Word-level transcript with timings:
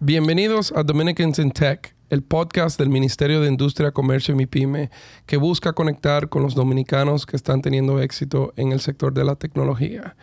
Bienvenidos 0.00 0.72
a 0.74 0.82
Dominicans 0.84 1.38
in 1.38 1.50
Tech, 1.50 1.94
el 2.08 2.22
podcast 2.22 2.78
del 2.78 2.88
Ministerio 2.88 3.42
de 3.42 3.48
Industria, 3.48 3.92
Comercio 3.92 4.32
y 4.32 4.38
MIPYME 4.38 4.90
que 5.26 5.36
busca 5.36 5.74
conectar 5.74 6.30
con 6.30 6.42
los 6.42 6.54
dominicanos 6.54 7.26
que 7.26 7.36
están 7.36 7.60
teniendo 7.60 8.00
éxito 8.00 8.54
en 8.56 8.72
el 8.72 8.80
sector 8.80 9.12
de 9.12 9.24
la 9.24 9.36
tecnología. 9.36 10.16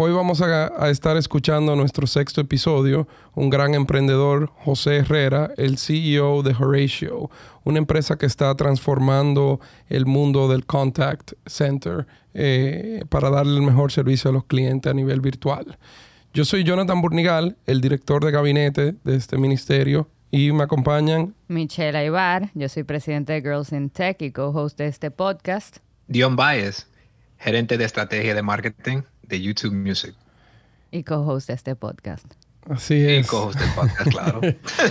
Hoy 0.00 0.12
vamos 0.12 0.40
a, 0.42 0.90
estar 0.90 1.16
escuchando 1.16 1.74
nuestro 1.74 2.06
sexto 2.06 2.40
episodio, 2.40 3.08
un 3.34 3.50
gran 3.50 3.74
emprendedor, 3.74 4.48
José 4.58 4.98
Herrera, 4.98 5.50
el 5.56 5.76
CEO 5.76 6.44
de 6.44 6.54
Horatio, 6.54 7.28
una 7.64 7.78
empresa 7.78 8.16
que 8.16 8.26
está 8.26 8.54
transformando 8.54 9.58
el 9.88 10.06
mundo 10.06 10.46
del 10.46 10.66
contact 10.66 11.32
center 11.46 12.06
eh, 12.32 13.02
para 13.08 13.28
darle 13.28 13.56
el 13.56 13.62
mejor 13.62 13.90
servicio 13.90 14.30
a 14.30 14.32
los 14.32 14.44
clientes 14.44 14.88
a 14.88 14.94
nivel 14.94 15.20
virtual. 15.20 15.76
Yo 16.32 16.44
soy 16.44 16.62
Jonathan 16.62 17.00
Burnigal, 17.00 17.56
el 17.66 17.80
director 17.80 18.24
de 18.24 18.30
gabinete 18.30 18.94
de 19.02 19.16
este 19.16 19.36
ministerio, 19.36 20.08
y 20.30 20.52
me 20.52 20.62
acompañan 20.62 21.34
Michelle 21.48 21.98
Aybar, 21.98 22.52
yo 22.54 22.68
soy 22.68 22.84
presidente 22.84 23.32
de 23.32 23.40
Girls 23.40 23.72
in 23.72 23.90
Tech 23.90 24.22
y 24.22 24.30
co-host 24.30 24.78
de 24.78 24.86
este 24.86 25.10
podcast. 25.10 25.78
Dion 26.06 26.36
Baez, 26.36 26.86
gerente 27.38 27.76
de 27.76 27.84
estrategia 27.84 28.36
de 28.36 28.42
marketing 28.42 29.02
de 29.28 29.40
YouTube 29.40 29.74
Music. 29.74 30.14
Y 30.90 31.04
co-host 31.04 31.48
de 31.48 31.54
este 31.54 31.76
podcast. 31.76 32.26
Así 32.68 32.94
es. 32.94 33.26
Y 33.26 33.28
co-host 33.28 33.58
del 33.58 33.70
podcast, 33.74 34.10
claro. 34.10 34.40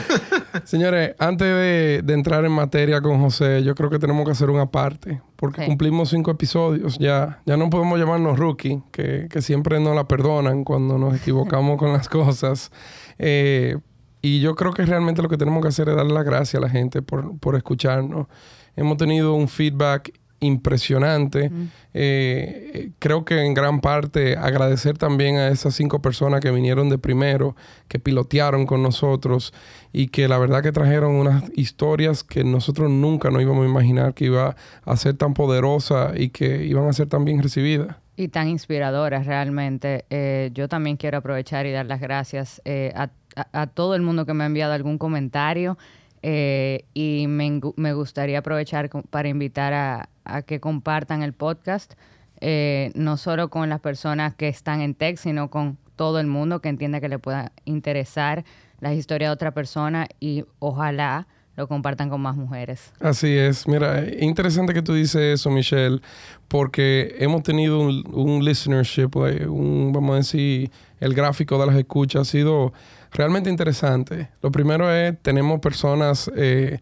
Señores, 0.63 1.15
antes 1.19 1.47
de, 1.47 2.13
entrar 2.13 2.45
en 2.45 2.51
materia 2.51 3.01
con 3.01 3.19
José, 3.21 3.63
yo 3.63 3.75
creo 3.75 3.89
que 3.89 3.99
tenemos 3.99 4.25
que 4.25 4.31
hacer 4.31 4.49
una 4.49 4.67
parte, 4.71 5.21
porque 5.35 5.65
cumplimos 5.65 6.09
cinco 6.09 6.31
episodios 6.31 6.97
ya. 6.97 7.41
Ya 7.45 7.57
no 7.57 7.69
podemos 7.69 7.99
llamarnos 7.99 8.39
rookie, 8.39 8.81
que, 8.91 9.27
siempre 9.41 9.79
nos 9.79 9.95
la 9.95 10.07
perdonan 10.07 10.63
cuando 10.63 10.97
nos 10.97 11.15
equivocamos 11.15 11.77
con 11.79 11.93
las 11.93 12.09
cosas. 12.09 12.71
Eh, 13.19 13.77
y 14.21 14.39
yo 14.41 14.55
creo 14.55 14.73
que 14.73 14.85
realmente 14.85 15.21
lo 15.21 15.29
que 15.29 15.37
tenemos 15.37 15.61
que 15.61 15.69
hacer 15.69 15.89
es 15.89 15.95
darle 15.95 16.13
las 16.13 16.25
gracias 16.25 16.55
a 16.55 16.65
la 16.65 16.69
gente 16.69 17.01
por, 17.01 17.37
por 17.39 17.55
escucharnos. 17.55 18.27
Hemos 18.75 18.97
tenido 18.97 19.33
un 19.33 19.47
feedback 19.47 20.11
impresionante. 20.39 21.51
Eh, 21.93 22.91
creo 22.99 23.25
que 23.25 23.43
en 23.45 23.53
gran 23.53 23.81
parte 23.81 24.37
agradecer 24.37 24.97
también 24.97 25.37
a 25.37 25.47
esas 25.47 25.73
cinco 25.75 26.01
personas 26.01 26.41
que 26.41 26.51
vinieron 26.51 26.89
de 26.89 26.97
primero, 26.97 27.55
que 27.87 27.99
pilotearon 27.99 28.65
con 28.65 28.83
nosotros 28.83 29.53
y 29.91 30.07
que 30.07 30.27
la 30.27 30.37
verdad 30.37 30.61
que 30.61 30.71
trajeron 30.71 31.15
unas 31.15 31.43
historias 31.55 32.23
que 32.23 32.43
nosotros 32.43 32.91
nunca 32.91 33.31
nos 33.31 33.41
íbamos 33.41 33.65
a 33.65 33.69
imaginar 33.69 34.13
que 34.13 34.25
iba 34.25 34.55
a 34.85 34.97
ser 34.97 35.15
tan 35.15 35.33
poderosa 35.33 36.11
y 36.15 36.29
que 36.29 36.65
iban 36.65 36.87
a 36.87 36.93
ser 36.93 37.07
tan 37.07 37.25
bien 37.25 37.41
recibidas. 37.41 37.95
Y 38.15 38.29
tan 38.29 38.47
inspiradoras 38.47 39.25
realmente. 39.25 40.05
Eh, 40.09 40.51
yo 40.53 40.67
también 40.67 40.97
quiero 40.97 41.19
aprovechar 41.19 41.65
y 41.65 41.71
dar 41.71 41.85
las 41.85 42.01
gracias 42.01 42.61
eh, 42.65 42.91
a 42.95 43.67
todo 43.67 43.93
el 43.93 44.01
mundo 44.01 44.25
que 44.25 44.33
me 44.33 44.43
ha 44.43 44.47
enviado 44.47 44.73
algún 44.73 44.97
comentario. 44.97 45.77
Eh, 46.23 46.85
y 46.93 47.25
me, 47.27 47.61
me, 47.75 47.93
gustaría 47.93 48.39
aprovechar 48.39 48.89
para 49.09 49.29
invitar 49.29 49.73
a, 49.73 50.09
a 50.27 50.41
que 50.41 50.59
compartan 50.59 51.23
el 51.23 51.33
podcast, 51.33 51.93
eh, 52.39 52.91
no 52.95 53.17
solo 53.17 53.49
con 53.49 53.69
las 53.69 53.79
personas 53.79 54.35
que 54.35 54.47
están 54.47 54.81
en 54.81 54.93
tech, 54.93 55.17
sino 55.17 55.49
con 55.49 55.77
todo 55.95 56.19
el 56.19 56.27
mundo 56.27 56.61
que 56.61 56.69
entienda 56.69 57.01
que 57.01 57.09
le 57.09 57.19
pueda 57.19 57.51
interesar 57.65 58.45
la 58.79 58.93
historia 58.93 59.29
de 59.29 59.33
otra 59.33 59.51
persona 59.51 60.07
y 60.19 60.45
ojalá 60.59 61.27
lo 61.57 61.67
compartan 61.67 62.09
con 62.09 62.21
más 62.21 62.35
mujeres. 62.35 62.93
Así 62.99 63.35
es. 63.35 63.67
Mira, 63.67 64.05
interesante 64.19 64.75
que 64.75 64.83
tú 64.83 64.93
dices 64.93 65.39
eso, 65.39 65.49
Michelle, 65.49 65.99
porque 66.47 67.15
hemos 67.17 67.41
tenido 67.41 67.79
un, 67.79 68.45
listenership, 68.45 69.09
un, 69.15 69.91
vamos 69.91 70.13
a 70.13 70.17
decir, 70.17 70.69
el 70.99 71.15
gráfico 71.15 71.59
de 71.59 71.65
las 71.65 71.75
escuchas 71.75 72.21
ha 72.21 72.25
sido 72.31 72.73
realmente 73.11 73.49
interesante. 73.49 74.29
Lo 74.43 74.51
primero 74.51 74.93
es, 74.93 75.19
tenemos 75.23 75.59
personas, 75.59 76.29
eh, 76.35 76.79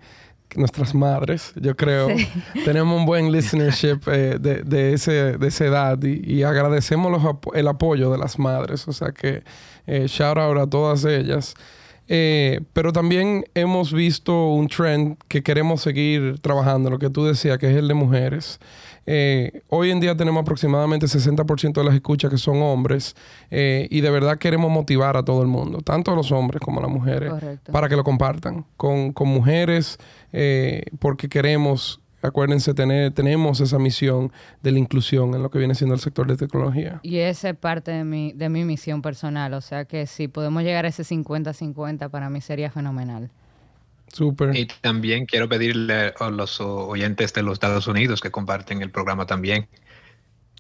nuestras 0.56 0.94
madres, 0.96 1.54
yo 1.56 1.76
creo, 1.76 2.08
tenemos 2.66 2.98
un 2.98 3.06
buen 3.06 3.32
listenership 3.32 4.00
eh, 4.08 4.38
de, 4.40 4.64
de, 4.64 4.94
ese, 4.94 5.38
de 5.38 5.48
esa 5.48 5.66
edad 5.66 6.04
y, 6.04 6.44
agradecemos 6.44 7.36
el 7.54 7.68
apoyo 7.68 8.12
de 8.12 8.18
las 8.18 8.40
madres. 8.40 8.88
O 8.88 8.94
sea 8.94 9.12
que 9.12 9.44
eh, 9.88 10.06
shout 10.08 10.38
out 10.38 10.58
a 10.58 10.68
todas 10.68 11.04
ellas. 11.06 11.56
pero 12.08 12.94
también 12.94 13.46
hemos 13.56 13.92
visto 13.92 14.50
un 14.50 14.68
trend 14.68 15.18
que 15.28 15.42
queremos 15.42 15.82
seguir 15.82 16.40
trabajando, 16.40 16.90
lo 16.90 17.00
que 17.00 17.10
tú 17.10 17.26
decías, 17.26 17.58
que 17.58 17.72
es 17.72 17.78
el 17.78 17.88
de 17.88 17.94
mujeres. 17.94 18.60
Eh, 19.08 19.62
hoy 19.70 19.92
en 19.92 20.00
día 20.00 20.16
tenemos 20.16 20.42
aproximadamente 20.42 21.06
60% 21.06 21.74
de 21.74 21.84
las 21.84 21.94
escuchas 21.94 22.32
que 22.32 22.38
son 22.38 22.62
hombres 22.62 23.16
eh, 23.52 23.88
y 23.92 24.02
de 24.02 24.10
verdad 24.10 24.38
queremos 24.38 24.72
motivar 24.72 25.16
a 25.16 25.24
todo 25.24 25.42
el 25.42 25.48
mundo, 25.48 25.82
tanto 25.82 26.12
a 26.12 26.16
los 26.16 26.32
hombres 26.32 26.62
como 26.62 26.80
a 26.80 26.84
las 26.84 26.92
mujeres, 26.92 27.32
para 27.72 27.88
que 27.88 27.96
lo 27.96 28.04
compartan 28.04 28.66
con, 28.78 29.14
mujeres 29.26 29.98
eh, 30.34 30.84
porque 31.00 31.30
queremos, 31.30 32.02
acuérdense, 32.22 32.74
tener, 32.74 33.12
tenemos 33.12 33.60
esa 33.60 33.78
misión 33.78 34.32
de 34.64 34.72
la 34.72 34.80
inclusión 34.80 35.36
en 35.36 35.44
lo 35.44 35.50
que 35.52 35.60
viene 35.60 35.76
siendo 35.76 35.94
el 35.94 36.00
sector 36.00 36.28
de 36.28 36.38
tecnología. 36.38 37.00
Y 37.04 37.18
esa 37.18 37.50
es 37.50 37.58
parte 37.58 37.92
de 37.92 38.04
mi, 38.04 38.34
de 38.34 38.50
mi 38.50 38.66
misión 38.66 39.02
personal, 39.02 39.54
o 39.54 39.62
sea 39.62 39.86
que 39.86 40.08
si 40.08 40.28
podemos 40.28 40.64
llegar 40.64 40.86
a 40.86 40.88
ese 40.88 41.04
50-50 41.04 42.10
para 42.10 42.30
mí 42.30 42.42
sería 42.42 42.72
fenomenal. 42.72 43.30
Y 44.54 44.68
también 44.82 45.26
quiero 45.26 45.50
pedirle 45.50 46.14
a 46.20 46.30
los 46.30 46.62
oyentes 46.62 47.34
de 47.34 47.44
los 47.44 47.54
Estados 47.54 47.88
Unidos 47.88 48.22
que 48.22 48.32
comparten 48.32 48.82
el 48.82 48.92
programa 48.92 49.26
también. 49.26 49.68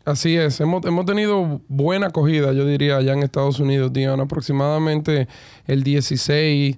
Así 0.04 0.38
es, 0.38 0.60
hemos, 0.62 0.86
hemos 0.86 1.06
tenido 1.08 1.62
buena 1.68 2.08
acogida, 2.08 2.54
yo 2.54 2.64
diría, 2.68 2.98
allá 2.98 3.14
en 3.14 3.24
Estados 3.24 3.60
Unidos, 3.60 3.92
Diana. 3.92 4.24
Aproximadamente 4.24 5.28
el 5.66 5.84
16% 5.84 6.78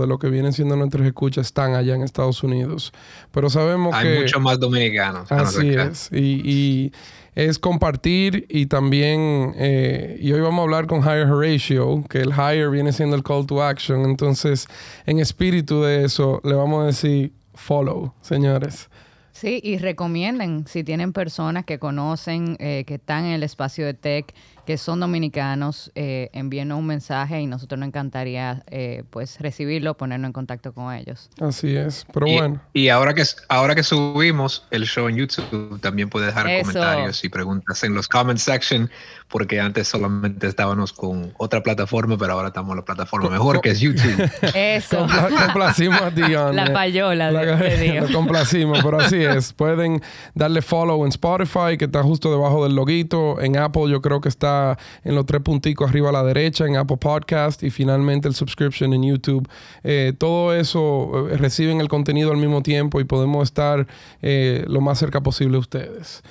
de 0.00 0.06
lo 0.06 0.18
que 0.18 0.28
vienen 0.28 0.52
siendo 0.52 0.76
nuestras 0.76 1.06
escuchas 1.06 1.46
están 1.46 1.74
allá 1.74 1.94
en 1.94 2.02
Estados 2.02 2.42
Unidos. 2.42 2.92
Pero 3.32 3.48
sabemos 3.48 3.96
que... 3.96 4.08
Hay 4.08 4.20
muchos 4.20 4.42
más 4.42 4.60
dominicanos. 4.60 5.32
Así 5.32 5.70
es. 5.70 6.10
y 6.12 6.92
es 7.38 7.60
compartir 7.60 8.46
y 8.48 8.66
también, 8.66 9.54
eh, 9.56 10.18
y 10.20 10.32
hoy 10.32 10.40
vamos 10.40 10.58
a 10.58 10.62
hablar 10.64 10.88
con 10.88 11.02
Hire 11.02 11.30
Horatio, 11.30 12.02
que 12.10 12.18
el 12.18 12.32
hire 12.32 12.68
viene 12.68 12.92
siendo 12.92 13.14
el 13.14 13.22
call 13.22 13.46
to 13.46 13.62
action. 13.62 14.04
Entonces, 14.06 14.66
en 15.06 15.20
espíritu 15.20 15.82
de 15.82 16.04
eso, 16.04 16.40
le 16.42 16.54
vamos 16.54 16.82
a 16.82 16.86
decir 16.86 17.32
follow, 17.54 18.12
señores. 18.22 18.90
Sí, 19.30 19.60
y 19.62 19.78
recomienden 19.78 20.66
si 20.66 20.82
tienen 20.82 21.12
personas 21.12 21.64
que 21.64 21.78
conocen, 21.78 22.56
eh, 22.58 22.82
que 22.88 22.94
están 22.94 23.24
en 23.26 23.30
el 23.30 23.44
espacio 23.44 23.86
de 23.86 23.94
tech, 23.94 24.34
que 24.68 24.76
son 24.76 25.00
dominicanos, 25.00 25.90
eh, 25.94 26.28
envíenos 26.34 26.78
un 26.78 26.84
mensaje 26.84 27.40
y 27.40 27.46
nosotros 27.46 27.78
nos 27.78 27.86
encantaría 27.86 28.64
eh, 28.66 29.02
pues 29.08 29.40
recibirlo, 29.40 29.96
ponernos 29.96 30.28
en 30.28 30.34
contacto 30.34 30.74
con 30.74 30.92
ellos. 30.92 31.30
Así 31.40 31.74
es, 31.74 32.04
pero 32.12 32.26
bueno. 32.26 32.60
Y 32.74 32.90
ahora 32.90 33.14
que, 33.14 33.24
ahora 33.48 33.74
que 33.74 33.82
subimos 33.82 34.66
el 34.70 34.84
show 34.84 35.08
en 35.08 35.16
YouTube, 35.16 35.80
también 35.80 36.10
puedes 36.10 36.34
dejar 36.34 36.60
comentarios 36.60 37.24
y 37.24 37.30
preguntas 37.30 37.82
en 37.82 37.94
los 37.94 38.08
comment 38.08 38.38
section, 38.38 38.90
porque 39.28 39.58
antes 39.58 39.88
solamente 39.88 40.46
estábamos 40.46 40.92
con 40.92 41.32
otra 41.38 41.62
plataforma, 41.62 42.18
pero 42.18 42.34
ahora 42.34 42.48
estamos 42.48 42.72
en 42.72 42.76
la 42.76 42.84
plataforma 42.84 43.30
mejor 43.30 43.62
que 43.62 43.70
es 43.70 43.80
YouTube. 43.80 44.30
Eso. 44.54 45.06
complacimos 45.46 46.02
a 46.02 46.10
Dion. 46.10 46.54
La 46.54 46.74
payola. 46.74 47.30
La, 47.30 47.42
lo 47.42 48.08
complacimos, 48.12 48.80
pero 48.82 49.00
así 49.00 49.16
es. 49.16 49.54
Pueden 49.54 50.02
darle 50.34 50.60
follow 50.60 51.06
en 51.06 51.08
Spotify, 51.08 51.78
que 51.78 51.86
está 51.86 52.02
justo 52.02 52.30
debajo 52.30 52.64
del 52.64 52.74
loguito. 52.74 53.40
En 53.40 53.56
Apple 53.56 53.90
yo 53.90 54.02
creo 54.02 54.20
que 54.20 54.28
está 54.28 54.57
en 55.04 55.14
los 55.14 55.26
tres 55.26 55.42
punticos 55.42 55.88
arriba 55.88 56.10
a 56.10 56.12
la 56.12 56.22
derecha 56.22 56.66
en 56.66 56.76
Apple 56.76 56.96
Podcast 56.96 57.62
y 57.62 57.70
finalmente 57.70 58.28
el 58.28 58.34
subscription 58.34 58.92
en 58.92 59.02
YouTube. 59.02 59.48
Eh, 59.82 60.12
todo 60.16 60.54
eso 60.54 61.28
eh, 61.30 61.36
reciben 61.36 61.80
el 61.80 61.88
contenido 61.88 62.30
al 62.30 62.38
mismo 62.38 62.62
tiempo 62.62 63.00
y 63.00 63.04
podemos 63.04 63.44
estar 63.44 63.86
eh, 64.22 64.64
lo 64.68 64.80
más 64.80 64.98
cerca 64.98 65.20
posible 65.20 65.56
a 65.56 65.60
ustedes. 65.60 66.22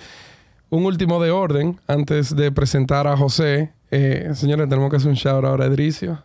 Un 0.69 0.85
último 0.85 1.21
de 1.21 1.31
orden 1.31 1.79
antes 1.87 2.35
de 2.35 2.51
presentar 2.51 3.07
a 3.07 3.15
José. 3.15 3.71
señores, 3.89 4.67
tenemos 4.67 4.89
que 4.89 4.97
hacer 4.97 5.09
un 5.09 5.15
shout 5.15 5.45
ahora 5.45 5.63
a 5.63 5.67
Edricio. 5.67 6.21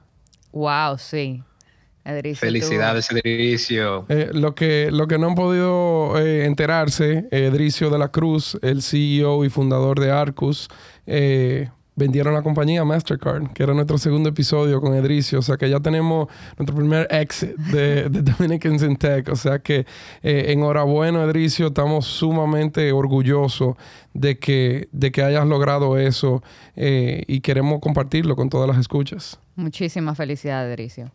Wow, 0.52 0.98
sí. 0.98 1.42
Edricio, 2.04 2.48
Felicidades, 2.48 3.08
Edricio. 3.12 4.04
lo, 4.32 4.56
que, 4.56 4.90
lo 4.90 5.06
que 5.06 5.18
no 5.18 5.28
han 5.28 5.34
podido 5.36 6.18
enterarse, 6.18 7.28
Edricio 7.30 7.90
de 7.90 7.98
la 7.98 8.08
Cruz, 8.08 8.58
el 8.62 8.82
CEO 8.82 9.44
y 9.44 9.48
fundador 9.48 10.00
de 10.00 10.10
Arcus, 10.10 10.68
vendieron 11.94 12.32
la 12.32 12.42
compañía 12.42 12.84
Mastercard, 12.84 13.52
que 13.52 13.62
era 13.62 13.74
nuestro 13.74 13.98
segundo 13.98 14.28
episodio 14.28 14.80
con 14.80 14.94
Edricio. 14.94 15.38
O 15.38 15.42
sea 15.42 15.56
que 15.56 15.68
ya 15.68 15.80
tenemos 15.80 16.28
nuestro 16.58 16.74
primer 16.74 17.06
exit 17.10 17.54
de, 17.56 18.08
Dominicans 18.10 18.82
in 18.82 18.96
Tech. 18.96 19.28
O 19.28 19.36
sea 19.36 19.58
que 19.58 19.86
eh, 20.22 20.46
enhorabuena, 20.48 21.22
Edricio. 21.24 21.68
Estamos 21.68 22.06
sumamente 22.06 22.92
orgullosos 22.92 23.76
de 24.14 24.38
que, 24.38 24.88
de 24.92 25.12
que 25.12 25.22
hayas 25.22 25.46
logrado 25.46 25.98
eso 25.98 26.42
eh, 26.76 27.24
y 27.26 27.40
queremos 27.40 27.80
compartirlo 27.80 28.36
con 28.36 28.48
todas 28.48 28.68
las 28.68 28.78
escuchas. 28.78 29.38
Muchísimas 29.56 30.16
felicidades, 30.16 30.72
Edricio. 30.72 31.10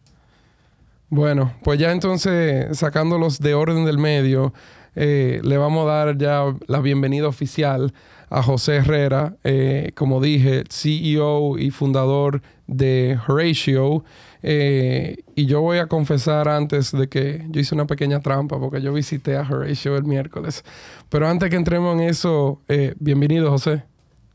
Bueno, 1.09 1.53
pues 1.63 1.79
ya 1.79 1.91
entonces 1.91 2.77
sacándolos 2.77 3.39
de 3.39 3.53
orden 3.53 3.85
del 3.85 3.97
medio. 3.97 4.53
eh, 4.95 5.39
le 5.43 5.57
vamos 5.57 5.87
a 5.87 5.91
dar 5.91 6.17
ya 6.17 6.43
la 6.67 6.81
bienvenida 6.81 7.27
oficial 7.27 7.93
a 8.29 8.43
José 8.43 8.77
Herrera, 8.77 9.35
eh, 9.43 9.91
como 9.95 10.21
dije, 10.21 10.63
CEO 10.69 11.57
y 11.57 11.71
fundador 11.71 12.41
de 12.67 13.17
Horatio. 13.27 14.03
Eh, 14.43 15.23
y 15.35 15.45
yo 15.45 15.61
voy 15.61 15.77
a 15.79 15.87
confesar 15.87 16.47
antes 16.47 16.91
de 16.91 17.07
que 17.07 17.45
yo 17.49 17.61
hice 17.61 17.73
una 17.73 17.87
pequeña 17.87 18.19
trampa 18.19 18.59
porque 18.59 18.81
yo 18.81 18.93
visité 18.93 19.37
a 19.37 19.41
Horatio 19.41 19.95
el 19.95 20.03
miércoles. 20.03 20.63
Pero 21.09 21.27
antes 21.27 21.49
que 21.49 21.55
entremos 21.55 21.99
en 21.99 22.07
eso, 22.07 22.61
eh, 22.67 22.93
bienvenido 22.99 23.49
José. 23.49 23.83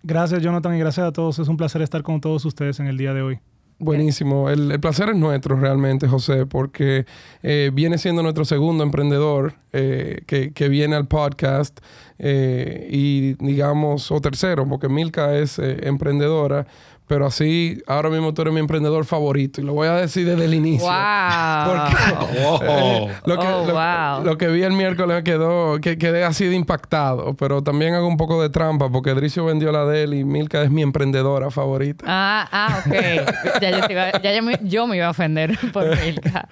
Gracias 0.03 0.43
Jonathan 0.43 0.75
y 0.75 0.79
gracias 0.79 1.06
a 1.06 1.12
todos. 1.12 1.39
Es 1.39 1.49
un 1.49 1.56
placer 1.56 1.83
estar 1.83 2.03
con 2.03 2.21
todos 2.21 2.44
ustedes 2.44 2.81
en 2.81 2.87
el 2.87 2.97
día 2.97 3.15
de 3.15 3.23
hoy. 3.23 3.51
Buenísimo. 3.82 4.49
El, 4.49 4.79
placer 4.79 5.08
es 5.08 5.17
nuestro 5.17 5.56
realmente, 5.56 6.06
José, 6.06 6.46
porque 6.46 7.05
eh, 7.43 7.70
viene 7.75 7.99
siendo 7.99 8.23
nuestro 8.23 8.44
segundo 8.44 8.84
emprendedor 8.84 9.55
que, 9.73 10.52
que, 10.55 10.69
viene 10.69 10.96
al 10.96 11.08
podcast 11.08 11.81
y 12.19 13.32
digamos, 13.43 14.12
o 14.12 14.20
tercero, 14.20 14.69
porque 14.69 14.90
Milka 14.90 15.34
es 15.34 15.58
emprendedora 15.58 16.67
pero 17.12 17.26
así, 17.26 17.82
ahora 17.87 18.09
mismo 18.09 18.32
tú 18.32 18.41
eres 18.41 18.55
mi 18.55 18.61
emprendedor 18.61 19.05
favorito. 19.05 19.61
Y 19.61 19.64
lo 19.64 19.75
voy 19.75 19.87
a 19.87 19.97
decir 19.97 20.26
desde 20.26 20.47
el 20.47 20.55
inicio. 20.55 20.88
¡Wow! 20.88 21.67
Porque 21.67 21.93
lo, 23.26 23.38
que, 23.38 23.47
oh, 23.47 24.23
lo, 24.25 24.38
que 24.38 24.49
vi 24.49 24.62
el 24.62 24.73
miércoles 24.73 25.23
quedó, 25.23 25.79
que 25.79 25.99
quedé 25.99 26.25
así 26.25 26.47
de 26.47 26.55
impactado. 26.55 27.35
Pero 27.35 27.62
también 27.62 27.93
hago 27.93 28.09
un 28.09 28.17
poco 28.17 28.41
de 28.41 28.49
trampa 28.49 28.88
porque 28.91 29.12
Dricio 29.12 29.44
vendió 29.44 29.70
la 29.73 29.85
de 29.85 30.05
él 30.05 30.14
y 30.14 30.25
Milka 30.25 30.62
es 30.62 30.70
mi 30.70 30.81
emprendedora 30.81 31.50
favorita. 31.50 32.03
Ah, 32.09 32.49
ah, 32.50 32.82
ok. 32.87 33.61
ya, 33.61 34.32
yo, 34.62 34.87
me, 34.87 34.97
iba 34.97 35.06
a 35.06 35.11
ofender 35.11 35.58
por 35.75 35.85
Milka. 36.03 36.49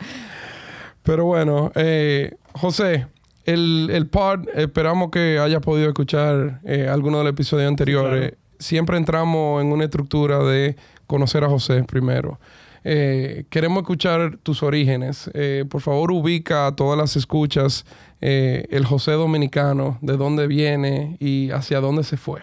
Pero 1.04 1.24
bueno, 1.24 1.72
eh, 1.74 2.34
José, 2.52 3.06
el, 3.46 3.88
el, 3.90 4.08
pod, 4.08 4.40
esperamos 4.54 5.10
que 5.10 5.38
hayas 5.38 5.62
podido 5.62 5.88
escuchar 5.88 6.60
eh, 6.66 6.86
alguno 6.86 7.16
de 7.16 7.24
los 7.24 7.32
episodios 7.32 7.66
anteriores 7.66 8.34
siempre 8.60 8.96
entramos 8.96 9.62
en 9.62 9.72
una 9.72 9.84
estructura 9.84 10.38
de 10.38 10.76
conocer 11.06 11.42
a 11.42 11.48
José 11.48 11.82
primero. 11.82 12.38
Eh, 12.84 13.44
queremos 13.50 13.82
escuchar 13.82 14.36
tus 14.38 14.62
orígenes. 14.62 15.30
Eh, 15.34 15.64
por 15.68 15.80
favor, 15.80 16.12
ubica 16.12 16.66
a 16.66 16.76
todas 16.76 16.96
las 16.96 17.16
escuchas 17.16 17.84
eh, 18.20 18.66
el 18.70 18.86
José 18.86 19.12
dominicano, 19.12 19.98
de 20.00 20.16
dónde 20.16 20.46
viene 20.46 21.16
y 21.18 21.50
hacia 21.50 21.80
dónde 21.80 22.04
se 22.04 22.16
fue. 22.16 22.42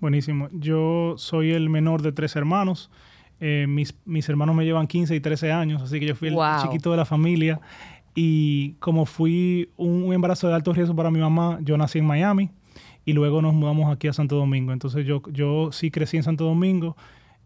Buenísimo. 0.00 0.48
Yo 0.52 1.14
soy 1.18 1.52
el 1.52 1.68
menor 1.68 2.02
de 2.02 2.12
tres 2.12 2.34
hermanos. 2.36 2.90
Mis, 3.40 3.94
mis, 4.04 4.28
hermanos 4.28 4.54
me 4.54 4.66
llevan 4.66 4.86
15 4.86 5.14
y 5.14 5.20
13 5.20 5.50
años, 5.50 5.80
así 5.80 5.98
que 5.98 6.04
yo 6.04 6.14
fui 6.14 6.28
el 6.28 6.36
chiquito 6.60 6.90
de 6.90 6.98
la 6.98 7.06
familia. 7.06 7.58
Y 8.14 8.72
como 8.80 9.06
fui 9.06 9.70
un 9.78 10.12
embarazo 10.12 10.46
de 10.46 10.54
alto 10.54 10.74
riesgo 10.74 10.94
para 10.94 11.10
mi 11.10 11.20
mamá, 11.20 11.58
yo 11.62 11.78
nací 11.78 12.00
en 12.00 12.04
Miami 12.04 12.50
y 13.04 13.12
luego 13.12 13.42
nos 13.42 13.54
mudamos 13.54 13.92
aquí 13.92 14.08
a 14.08 14.12
Santo 14.12 14.36
Domingo. 14.36 14.72
Entonces 14.72 15.06
yo, 15.06 15.22
yo 15.30 15.70
sí 15.72 15.90
crecí 15.90 16.16
en 16.16 16.22
Santo 16.22 16.44
Domingo 16.44 16.96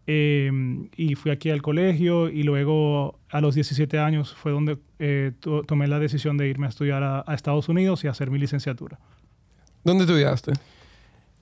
em, 0.07 0.89
y 0.95 1.15
fui 1.15 1.31
aquí 1.31 1.49
al 1.49 1.61
colegio 1.61 2.29
y 2.29 2.43
luego 2.43 3.19
a 3.29 3.41
los 3.41 3.55
17 3.55 3.99
años 3.99 4.33
fue 4.35 4.51
donde 4.51 4.77
eh, 4.99 5.31
tomé 5.67 5.87
la 5.87 5.99
decisión 5.99 6.37
de 6.37 6.47
irme 6.47 6.65
a 6.67 6.69
estudiar 6.69 7.03
a, 7.03 7.33
Estados 7.33 7.69
Unidos 7.69 8.03
y 8.03 8.07
hacer 8.07 8.29
mi 8.29 8.39
licenciatura. 8.39 8.99
¿Dónde 9.83 10.03
estudiaste? 10.03 10.53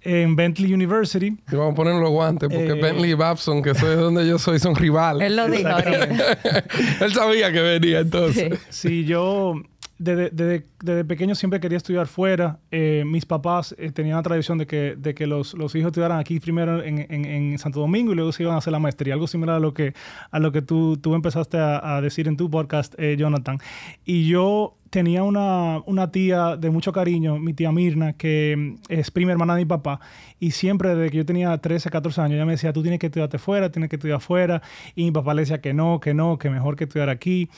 En 0.02 0.36
Bentley 0.36 0.74
University. 0.74 1.38
Y 1.50 1.56
vamos 1.56 1.74
a 1.74 1.76
poner 1.76 1.96
los 1.96 2.10
guantes 2.10 2.50
porque 2.50 2.72
eh, 2.72 2.82
Bentley 2.82 3.12
y 3.12 3.14
Babson, 3.14 3.64
que 3.64 3.74
soy 3.74 3.92
de 3.92 3.96
donde 3.96 4.28
yo 4.28 4.38
soy, 4.38 4.60
son 4.60 4.76
rivales. 4.76 5.26
Él 5.26 5.38
lo 5.38 5.48
dijo 5.48 5.70
Él 7.02 7.14
sabía 7.14 7.54
que 7.54 7.62
venía 7.62 8.00
entonces. 8.00 8.60
sí 8.70 9.06
yo 9.06 9.56
desde, 10.04 10.66
desde, 10.82 11.06
pequeño 11.06 11.36
siempre 11.36 11.60
quería 11.60 11.78
estudiar 11.78 12.08
fuera. 12.08 12.60
Eh, 12.72 13.04
mis 13.06 13.26
papás 13.26 13.74
eh, 13.78 13.92
tenían 13.92 14.18
la 14.18 14.24
tradición 14.24 14.58
de 14.58 14.68
que, 14.68 14.96
de 14.98 15.16
que 15.16 15.26
los, 15.28 15.54
los 15.54 15.74
hijos 15.76 15.88
estudiaran 15.88 16.20
aquí 16.20 16.40
primero 16.40 16.84
en, 16.84 17.00
en, 17.10 17.26
en, 17.26 17.58
Santo 17.58 17.80
Domingo 17.80 18.12
y 18.12 18.16
luego 18.16 18.32
se 18.32 18.44
iban 18.44 18.56
a 18.56 18.58
hacer 18.58 18.72
la 18.72 18.80
maestría. 18.80 19.14
Algo 19.14 19.28
similar 19.28 19.56
a 19.56 19.60
lo 19.60 19.74
que, 19.74 19.94
a 20.32 20.40
lo 20.40 20.52
que 20.52 20.62
tú, 20.62 20.98
tú 20.98 21.16
empezaste 21.16 21.58
a, 21.58 22.02
decir 22.02 22.28
en 22.28 22.36
tu 22.36 22.50
podcast, 22.50 22.94
eh, 22.98 23.16
Jonathan. 23.18 23.58
Y 24.04 24.28
yo 24.28 24.78
tenía 24.90 25.24
una, 25.24 25.82
una, 25.86 26.12
tía 26.12 26.58
de 26.58 26.70
mucho 26.70 26.92
cariño, 26.92 27.40
mi 27.40 27.54
tía 27.54 27.72
Mirna, 27.72 28.14
que 28.14 28.76
es 28.90 29.10
prima 29.10 29.32
hermana 29.32 29.56
de 29.56 29.62
mi 29.62 29.66
papá, 29.66 30.00
y 30.40 30.52
siempre 30.52 30.94
desde 30.94 31.10
que 31.10 31.18
yo 31.18 31.26
tenía 31.26 31.58
13, 31.58 31.90
14 31.90 32.22
años, 32.22 32.36
ella 32.36 32.46
me 32.46 32.52
decía, 32.52 32.74
tú 32.74 32.84
tienes 32.84 33.00
que 33.00 33.08
estudiarte 33.08 33.40
fuera, 33.40 33.72
tienes 33.72 33.90
que 33.90 33.96
estudiar 33.96 34.22
fuera, 34.22 34.62
y 34.96 35.06
mi 35.06 35.12
papá 35.12 35.34
le 35.34 35.42
decía 35.42 35.62
que 35.62 35.74
no, 35.74 36.00
que 36.00 36.14
no, 36.14 36.38
que 36.38 36.52
mejor 36.52 36.76
que 36.76 36.84
estudiar 36.84 37.10
aquí, 37.10 37.50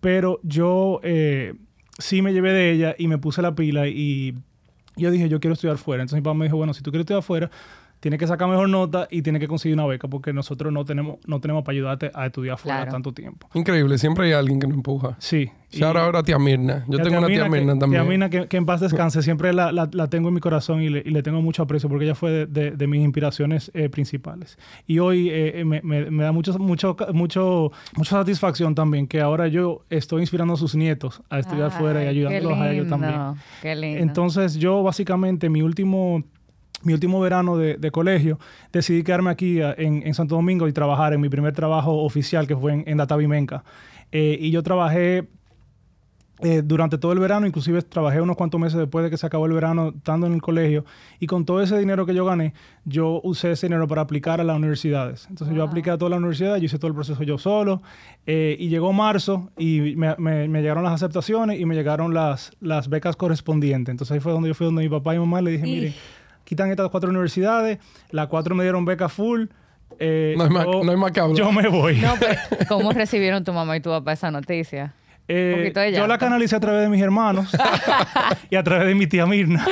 pero 0.00 0.38
yo 0.42 1.00
sí 1.98 2.22
me 2.22 2.32
llevé 2.32 2.52
de 2.52 2.72
ella 2.72 2.94
y 2.98 3.08
me 3.08 3.18
puse 3.18 3.42
la 3.42 3.54
pila 3.54 3.88
y 3.88 4.34
yo 4.96 5.10
dije, 5.10 5.28
yo 5.28 5.40
quiero 5.40 5.54
estudiar 5.54 5.78
fuera. 5.78 6.02
Entonces 6.02 6.20
mi 6.20 6.24
papá 6.24 6.34
me 6.34 6.44
dijo, 6.46 6.56
bueno, 6.56 6.74
si 6.74 6.82
tú 6.82 6.90
quieres 6.90 7.04
estudiar 7.04 7.22
fuera, 7.22 7.50
tiene 8.02 8.18
que 8.18 8.26
sacar 8.26 8.48
mejor 8.48 8.68
nota 8.68 9.06
y 9.12 9.22
tiene 9.22 9.38
que 9.38 9.46
conseguir 9.46 9.78
una 9.78 9.86
beca 9.86 10.08
porque 10.08 10.32
nosotros 10.32 10.72
no 10.72 10.84
tenemos, 10.84 11.18
no 11.24 11.40
tenemos 11.40 11.62
para 11.62 11.76
ayudarte 11.76 12.10
a 12.12 12.26
estudiar 12.26 12.58
fuera 12.58 12.88
tanto 12.88 13.12
tiempo. 13.12 13.48
Increíble, 13.54 13.96
siempre 13.96 14.26
hay 14.26 14.32
alguien 14.32 14.58
que 14.58 14.66
nos 14.66 14.76
empuja. 14.76 15.14
Sí. 15.20 15.48
Y 15.70 15.84
ahora, 15.84 16.04
ahora 16.04 16.24
tía 16.24 16.36
Mirna. 16.36 16.84
Yo 16.88 16.98
tengo 16.98 17.18
una 17.18 17.28
tía 17.28 17.48
Mirna 17.48 17.78
también. 17.78 18.02
Tía 18.02 18.10
Mirna, 18.10 18.28
que, 18.28 18.56
en 18.56 18.66
paz 18.66 18.80
descanse, 18.80 19.22
siempre 19.22 19.52
la, 19.52 19.70
la, 19.70 20.06
tengo 20.08 20.28
en 20.28 20.34
mi 20.34 20.40
corazón 20.40 20.82
y 20.82 20.88
le, 20.88 21.04
y 21.06 21.10
le, 21.10 21.22
tengo 21.22 21.40
mucho 21.42 21.62
aprecio 21.62 21.88
porque 21.88 22.04
ella 22.04 22.16
fue 22.16 22.46
de, 22.46 22.72
de, 22.72 22.86
mis 22.88 23.04
inspiraciones 23.04 23.70
eh, 23.72 23.88
principales. 23.88 24.58
Y 24.88 24.98
hoy 24.98 25.30
eh, 25.30 25.60
eh, 25.60 25.64
me, 25.64 25.80
me, 25.82 26.24
da 26.24 26.32
mucho, 26.32 26.58
mucho, 26.58 26.96
mucho, 27.12 27.70
mucha 27.96 28.10
satisfacción 28.10 28.74
también 28.74 29.06
que 29.06 29.20
ahora 29.20 29.46
yo 29.46 29.84
estoy 29.90 30.22
inspirando 30.22 30.54
a 30.54 30.56
sus 30.56 30.74
nietos 30.74 31.22
a 31.30 31.38
estudiar 31.38 31.70
fuera 31.70 32.02
y 32.02 32.08
ayudándolos 32.08 32.58
a 32.58 32.72
ellos 32.72 32.88
también. 32.88 33.14
Qué 33.62 33.76
lindo. 33.76 34.02
Entonces 34.02 34.56
yo 34.56 34.82
básicamente 34.82 35.48
mi 35.48 35.62
último 35.62 36.24
mi 36.82 36.92
último 36.92 37.20
verano 37.20 37.56
de, 37.56 37.90
colegio, 37.90 38.38
decidí 38.72 39.02
quedarme 39.02 39.30
aquí 39.30 39.60
en, 39.60 40.14
Santo 40.14 40.34
Domingo 40.34 40.68
y 40.68 40.72
trabajar 40.72 41.12
en 41.12 41.20
mi 41.20 41.28
primer 41.28 41.52
trabajo 41.52 42.02
oficial, 42.02 42.46
que 42.46 42.56
fue 42.56 42.72
en, 42.72 42.84
en 42.86 42.98
Datavimenca. 42.98 43.64
Eh, 44.12 44.36
y 44.40 44.50
yo 44.50 44.62
trabajé 44.62 45.26
eh, 46.44 46.60
durante 46.64 46.98
todo 46.98 47.12
el 47.12 47.20
verano, 47.20 47.46
inclusive 47.46 47.82
trabajé 47.82 48.20
unos 48.20 48.36
cuantos 48.36 48.60
meses 48.60 48.76
después 48.76 49.04
de 49.04 49.10
que 49.10 49.16
se 49.16 49.24
acabó 49.24 49.46
el 49.46 49.52
verano, 49.52 49.92
estando 49.96 50.26
en 50.26 50.32
el 50.34 50.42
colegio. 50.42 50.84
Y 51.20 51.28
con 51.28 51.44
todo 51.44 51.62
ese 51.62 51.78
dinero 51.78 52.04
que 52.04 52.14
yo 52.14 52.24
gané, 52.24 52.52
yo 52.84 53.20
usé 53.22 53.52
ese 53.52 53.68
dinero 53.68 53.86
para 53.86 54.02
aplicar 54.02 54.40
a 54.40 54.44
las 54.44 54.56
universidades. 54.56 55.28
Entonces 55.30 55.56
yo 55.56 55.62
apliqué 55.62 55.90
a 55.90 55.98
todas 55.98 56.10
las 56.10 56.18
universidades, 56.18 56.60
yo 56.60 56.66
hice 56.66 56.78
todo 56.78 56.88
el 56.88 56.94
proceso 56.94 57.22
yo 57.22 57.38
solo. 57.38 57.80
Eh, 58.26 58.56
y 58.58 58.68
llegó 58.68 58.92
marzo 58.92 59.50
y 59.56 59.94
me, 59.94 60.62
llegaron 60.62 60.82
las 60.82 60.94
aceptaciones 60.94 61.60
y 61.60 61.64
me 61.64 61.76
llegaron 61.76 62.12
las, 62.12 62.50
las 62.60 62.88
becas 62.88 63.14
correspondientes. 63.14 63.92
Entonces 63.92 64.12
ahí 64.12 64.20
fue 64.20 64.32
donde 64.32 64.48
yo 64.48 64.54
fui 64.54 64.64
donde 64.64 64.82
mi 64.82 64.88
papá 64.88 65.14
y 65.14 65.20
mamá 65.20 65.40
le 65.42 65.52
dije, 65.52 65.64
mire 65.64 65.94
quitan 66.44 66.70
estas 66.70 66.88
cuatro 66.90 67.10
universidades, 67.10 67.78
las 68.10 68.28
cuatro 68.28 68.54
me 68.54 68.62
dieron 68.62 68.84
beca 68.84 69.08
full. 69.08 69.46
Eh, 69.98 70.34
no, 70.36 70.44
hay 70.44 70.50
más, 70.50 70.66
no 70.66 70.90
hay 70.90 70.96
más 70.96 71.12
que 71.12 71.20
hablar. 71.20 71.36
Yo 71.36 71.52
me 71.52 71.68
voy. 71.68 71.96
No, 71.96 72.14
pues, 72.16 72.38
¿Cómo 72.68 72.92
recibieron 72.92 73.44
tu 73.44 73.52
mamá 73.52 73.76
y 73.76 73.80
tu 73.80 73.90
papá 73.90 74.12
esa 74.12 74.30
noticia? 74.30 74.94
Eh, 75.34 75.92
yo 75.94 76.06
la 76.06 76.18
canalicé 76.18 76.56
a 76.56 76.60
través 76.60 76.82
de 76.82 76.88
mis 76.88 77.00
hermanos 77.00 77.48
y 78.50 78.56
a 78.56 78.62
través 78.62 78.86
de 78.86 78.94
mi 78.94 79.06
tía 79.06 79.24
Mirna. 79.24 79.64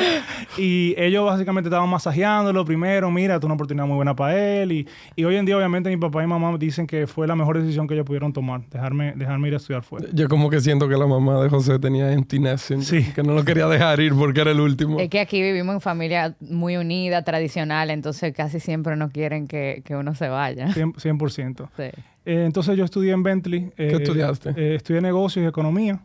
Y 0.57 0.95
ellos 0.97 1.27
básicamente 1.27 1.69
estaban 1.69 1.89
masajeándolo 1.89 2.65
primero. 2.65 3.11
Mira, 3.11 3.37
es 3.37 3.45
una 3.45 3.55
oportunidad 3.55 3.87
muy 3.87 3.97
buena 3.97 4.17
para 4.17 4.39
él. 4.39 4.73
Y, 4.73 4.89
y, 5.17 5.25
hoy 5.25 5.37
en 5.37 5.45
día, 5.45 5.57
obviamente, 5.57 5.91
mi 5.91 5.99
papá 5.99 6.23
y 6.23 6.27
mamá 6.27 6.57
dicen 6.59 6.87
que 6.87 7.07
fue 7.07 7.27
la 7.27 7.37
mejor 7.37 7.61
decisión 7.61 7.87
que 7.87 7.95
ellos 7.95 8.07
pudieron 8.07 8.33
tomar, 8.33 8.63
dejarme, 8.71 9.13
dejarme 9.15 9.49
ir 9.49 9.55
a 9.55 9.57
estudiar 9.59 9.83
fuera. 9.83 10.07
Yo 10.13 10.29
como 10.29 10.49
que 10.49 10.61
siento 10.61 10.89
que 10.89 10.97
la 10.97 11.07
mamá 11.07 11.43
de 11.43 11.51
José 11.51 11.79
tenía 11.79 12.11
emptiness, 12.13 12.73
sí. 12.81 13.05
que 13.15 13.23
no 13.23 13.35
lo 13.35 13.45
quería 13.45 13.67
dejar 13.67 14.01
ir 14.01 14.15
porque 14.15 14.41
era 14.41 14.53
el 14.53 14.61
último. 14.61 14.99
Es 14.99 15.11
que 15.11 15.21
aquí 15.21 15.43
vivimos 15.43 15.75
en 15.75 15.81
familia 15.81 16.37
muy 16.41 16.77
unida, 16.77 17.23
tradicional, 17.23 17.91
entonces 17.91 18.33
casi 18.35 18.61
siempre 18.61 18.97
no 18.97 19.11
quieren 19.11 19.47
que, 19.47 19.83
que 19.85 19.95
uno 19.95 20.15
se 20.15 20.29
vaya. 20.29 20.69
100%. 20.69 20.95
100%. 20.95 21.69
Sí. 21.77 22.03
Eh, 22.25 22.45
entonces 22.45 22.77
yo 22.77 22.85
estudié 22.85 23.13
en 23.13 23.23
Bentley. 23.23 23.71
¿Qué 23.77 23.89
eh, 23.89 23.97
estudiaste? 23.97 24.51
Eh, 24.57 24.75
estudié 24.75 25.01
negocios 25.01 25.45
y 25.45 25.49
economía. 25.49 26.01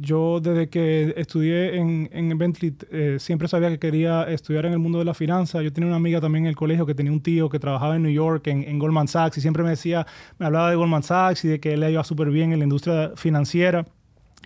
yo 0.00 0.40
desde 0.40 0.68
que 0.68 1.12
estudié 1.16 1.76
en, 1.76 2.08
en 2.12 2.38
Bentley 2.38 2.74
siempre 3.18 3.48
sabía 3.48 3.68
que 3.68 3.78
quería 3.78 4.24
estudiar 4.24 4.64
en 4.66 4.72
el 4.72 4.78
mundo 4.78 4.98
de 4.98 5.04
la 5.04 5.14
finanza. 5.14 5.60
Yo 5.62 5.72
tenía 5.72 5.88
una 5.88 5.96
amiga 5.96 6.20
también 6.20 6.44
en 6.44 6.48
el 6.48 6.56
colegio 6.56 6.86
que 6.86 6.94
tenía 6.94 7.12
un 7.12 7.22
tío 7.22 7.50
que 7.50 7.58
trabajaba 7.58 7.96
en 7.96 8.02
New 8.02 8.12
York, 8.12 8.46
en, 8.46 8.62
en 8.62 8.78
Goldman 8.78 9.08
Sachs, 9.08 9.36
y 9.38 9.40
siempre 9.40 9.62
me 9.62 9.70
decía, 9.70 10.06
me 10.38 10.46
hablaba 10.46 10.70
de 10.70 10.76
Goldman 10.76 11.02
Sachs 11.02 11.44
y 11.44 11.48
de 11.48 11.60
que 11.60 11.74
él 11.74 11.84
iba 11.90 12.02
súper 12.04 12.30
bien 12.30 12.52
en 12.52 12.60
la 12.60 12.64
industria 12.64 13.12
financiera. 13.16 13.86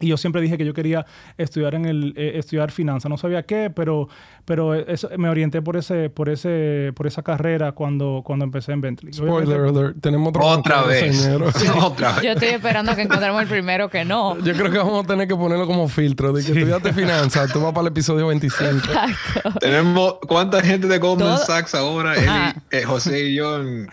Y 0.00 0.09
yo 0.09 0.17
siempre 0.17 0.41
dije 0.43 0.59
que 0.59 0.65
yo 0.65 0.75
quería 0.75 1.07
estudiar 1.38 1.75
en 1.75 1.87
el 1.87 2.15
estudiar 2.17 2.71
finanzas. 2.71 3.09
No 3.09 3.17
sabía 3.17 3.45
qué, 3.45 3.71
pero 3.71 4.09
pero 4.45 4.75
eso, 4.75 5.09
me 5.19 5.29
orienté 5.29 5.62
por 5.62 5.76
ese 5.76 6.11
por 6.11 6.29
ese 6.29 6.93
por 6.95 7.07
esa 7.07 7.23
carrera 7.23 7.73
cuando 7.73 8.23
cuando 8.25 8.45
empecé 8.45 8.73
en 8.73 8.81
Bentley. 8.81 9.12
Spoiler 9.12 9.61
alert, 9.61 9.97
tenemos 10.00 10.29
otro 10.29 10.47
otra 10.47 10.83
vez. 10.83 11.29
otra 11.83 12.12
vez. 12.12 12.23
Yo 12.23 12.33
estoy 12.33 12.49
esperando 12.49 12.95
que 12.95 13.03
encontremos 13.03 13.43
el 13.43 13.49
primero 13.49 13.88
que 13.88 14.05
no. 14.05 14.38
Yo 14.38 14.55
creo 14.55 14.71
que 14.71 14.79
vamos 14.79 15.05
a 15.05 15.07
tener 15.07 15.26
que 15.26 15.37
ponerlo 15.37 15.67
como 15.67 15.88
filtro 15.88 16.33
de 16.33 16.45
que 16.45 16.53
estudiaste 16.53 16.93
finanzas, 16.93 17.53
tú 17.53 17.61
vas 17.61 17.73
para 17.73 17.83
el 17.83 17.88
episodio 17.88 18.26
25. 18.29 18.71
Exacto. 18.71 19.59
Tenemos 19.61 20.17
cuánta 20.26 20.62
gente 20.62 20.87
de 20.87 20.99
Goldman 20.99 21.38
Sachs 21.38 21.75
ahora, 21.75 22.15
ah. 22.29 22.55
eh, 22.71 22.83
José 22.83 23.25
y 23.25 23.35
yo 23.35 23.61
en, 23.61 23.88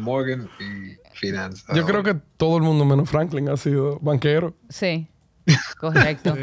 Morgan 0.00 0.48
y 0.60 0.96
finanzas. 1.14 1.76
Yo 1.76 1.84
creo 1.84 2.02
que 2.02 2.14
todo 2.36 2.56
el 2.56 2.62
mundo 2.62 2.84
menos 2.84 3.08
Franklin 3.08 3.48
ha 3.48 3.56
sido 3.56 3.98
banquero. 4.00 4.54
Sí. 4.68 5.08
Correcto. 5.78 6.36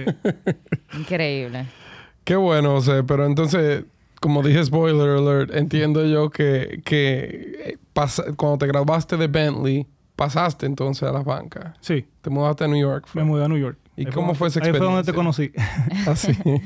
Increíble. 0.97 1.65
Qué 2.23 2.35
bueno, 2.35 2.71
José. 2.71 3.03
Pero 3.03 3.25
entonces, 3.25 3.85
como 4.19 4.43
dije, 4.43 4.63
spoiler 4.63 5.17
alert, 5.17 5.55
entiendo 5.55 6.05
yo 6.05 6.29
que, 6.29 6.81
que 6.85 7.55
eh, 7.65 7.77
cuando 8.35 8.57
te 8.57 8.67
graduaste 8.67 9.17
de 9.17 9.27
Bentley, 9.27 9.87
pasaste 10.15 10.65
entonces 10.65 11.07
a 11.07 11.11
las 11.11 11.23
bancas. 11.23 11.77
Sí. 11.79 12.05
Te 12.21 12.29
mudaste 12.29 12.65
a 12.65 12.67
New 12.67 12.79
York. 12.79 13.07
Me 13.13 13.23
mudé 13.23 13.45
a 13.45 13.47
New 13.47 13.57
York. 13.57 13.77
¿Y 13.95 14.05
cómo 14.05 14.33
fue 14.33 14.47
esa 14.47 14.59
experiencia? 14.59 14.73
Ahí 14.73 14.77
fue 14.77 14.95
donde 14.95 15.11
te 15.11 15.15
conocí. 15.15 15.51
Así. 16.07 16.31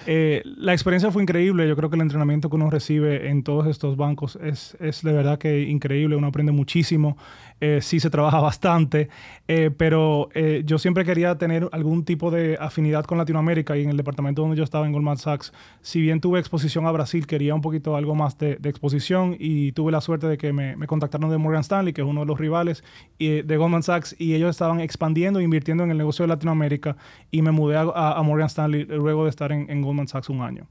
Ah, 0.00 0.04
eh, 0.06 0.42
la 0.44 0.72
experiencia 0.72 1.10
fue 1.10 1.22
increíble. 1.22 1.68
Yo 1.68 1.76
creo 1.76 1.90
que 1.90 1.96
el 1.96 2.02
entrenamiento 2.02 2.48
que 2.48 2.56
uno 2.56 2.70
recibe 2.70 3.28
en 3.28 3.42
todos 3.42 3.66
estos 3.66 3.96
bancos 3.96 4.38
es, 4.42 4.74
es 4.80 5.02
de 5.02 5.12
verdad 5.12 5.38
que 5.38 5.62
increíble. 5.62 6.16
Uno 6.16 6.28
aprende 6.28 6.52
muchísimo. 6.52 7.18
Eh, 7.60 7.80
sí 7.82 7.98
se 7.98 8.08
trabaja 8.08 8.40
bastante, 8.40 9.08
eh, 9.48 9.70
pero 9.76 10.28
eh, 10.34 10.62
yo 10.64 10.78
siempre 10.78 11.04
quería 11.04 11.36
tener 11.38 11.68
algún 11.72 12.04
tipo 12.04 12.30
de 12.30 12.56
afinidad 12.60 13.04
con 13.04 13.18
Latinoamérica 13.18 13.76
y 13.76 13.82
en 13.82 13.90
el 13.90 13.96
departamento 13.96 14.42
donde 14.42 14.56
yo 14.56 14.62
estaba 14.62 14.86
en 14.86 14.92
Goldman 14.92 15.16
Sachs, 15.16 15.52
si 15.80 16.00
bien 16.00 16.20
tuve 16.20 16.38
exposición 16.38 16.86
a 16.86 16.92
Brasil, 16.92 17.26
quería 17.26 17.56
un 17.56 17.60
poquito 17.60 17.96
algo 17.96 18.14
más 18.14 18.38
de, 18.38 18.58
exposición 18.62 19.34
y 19.38 19.72
tuve 19.72 19.90
la 19.90 20.00
suerte 20.00 20.28
de 20.28 20.38
que 20.38 20.52
me, 20.52 20.76
contactaron 20.86 21.30
de 21.30 21.38
Morgan 21.38 21.62
Stanley, 21.62 21.92
que 21.92 22.02
es 22.02 22.06
uno 22.06 22.20
de 22.20 22.26
los 22.26 22.38
rivales 22.38 22.84
de 23.18 23.56
Goldman 23.56 23.82
Sachs, 23.82 24.14
y 24.18 24.34
ellos 24.34 24.50
estaban 24.50 24.80
expandiendo 24.80 25.40
e 25.40 25.42
invirtiendo 25.42 25.82
en 25.82 25.90
el 25.90 25.98
negocio 25.98 26.24
de 26.24 26.28
Latinoamérica 26.28 26.96
y 27.30 27.42
me 27.42 27.50
mudé 27.50 27.76
a, 27.76 28.22
Morgan 28.22 28.46
Stanley 28.46 28.84
luego 28.84 29.24
de 29.24 29.30
estar 29.30 29.50
en 29.50 29.82
Goldman 29.82 30.06
Sachs 30.06 30.28
un 30.28 30.42
año. 30.42 30.68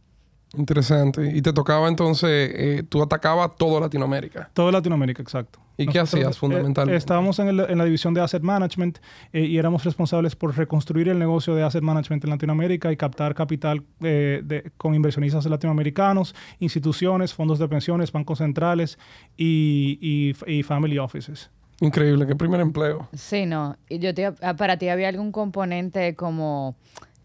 Interesante. 0.57 1.31
Y 1.35 1.41
te 1.41 1.53
tocaba 1.53 1.87
entonces, 1.87 2.51
eh, 2.53 2.83
tú 2.87 3.01
atacabas 3.01 3.55
todo 3.55 3.79
Latinoamérica. 3.79 4.49
Todo 4.53 4.71
Latinoamérica, 4.71 5.21
exacto. 5.21 5.59
¿Y 5.77 5.85
qué 5.85 5.99
hacías 5.99 6.35
eh, 6.35 6.39
fundamentalmente? 6.39 6.97
estábamos 6.97 7.37
en, 7.37 7.55
la 7.55 7.85
división 7.85 8.15
de 8.15 8.21
Asset 8.21 8.41
Management 8.41 8.97
eh, 9.31 9.41
y 9.41 9.59
éramos 9.59 9.83
responsables 9.85 10.35
por 10.35 10.57
reconstruir 10.57 11.09
el 11.09 11.19
negocio 11.19 11.53
de 11.53 11.63
Asset 11.63 11.83
Management 11.83 12.23
en 12.23 12.31
Latinoamérica 12.31 12.91
y 12.91 12.97
captar 12.97 13.35
capital 13.35 13.83
con 14.77 14.95
inversionistas 14.95 15.45
latinoamericanos, 15.45 16.33
instituciones, 16.59 17.33
fondos 17.33 17.59
de 17.59 17.67
pensiones, 17.67 18.11
bancos 18.11 18.39
centrales 18.39 18.97
y, 19.37 20.33
y 20.47 20.63
family 20.63 20.97
offices. 20.97 21.51
Increíble, 21.79 22.25
qué 22.25 22.35
primer 22.35 22.59
empleo. 22.59 23.07
Sí, 23.13 23.45
no. 23.45 23.77
Y 23.87 23.99
yo 23.99 24.13
te, 24.13 24.31
para 24.31 24.77
ti 24.77 24.89
había 24.89 25.09
algún 25.09 25.31
componente 25.31 26.15
como 26.15 26.75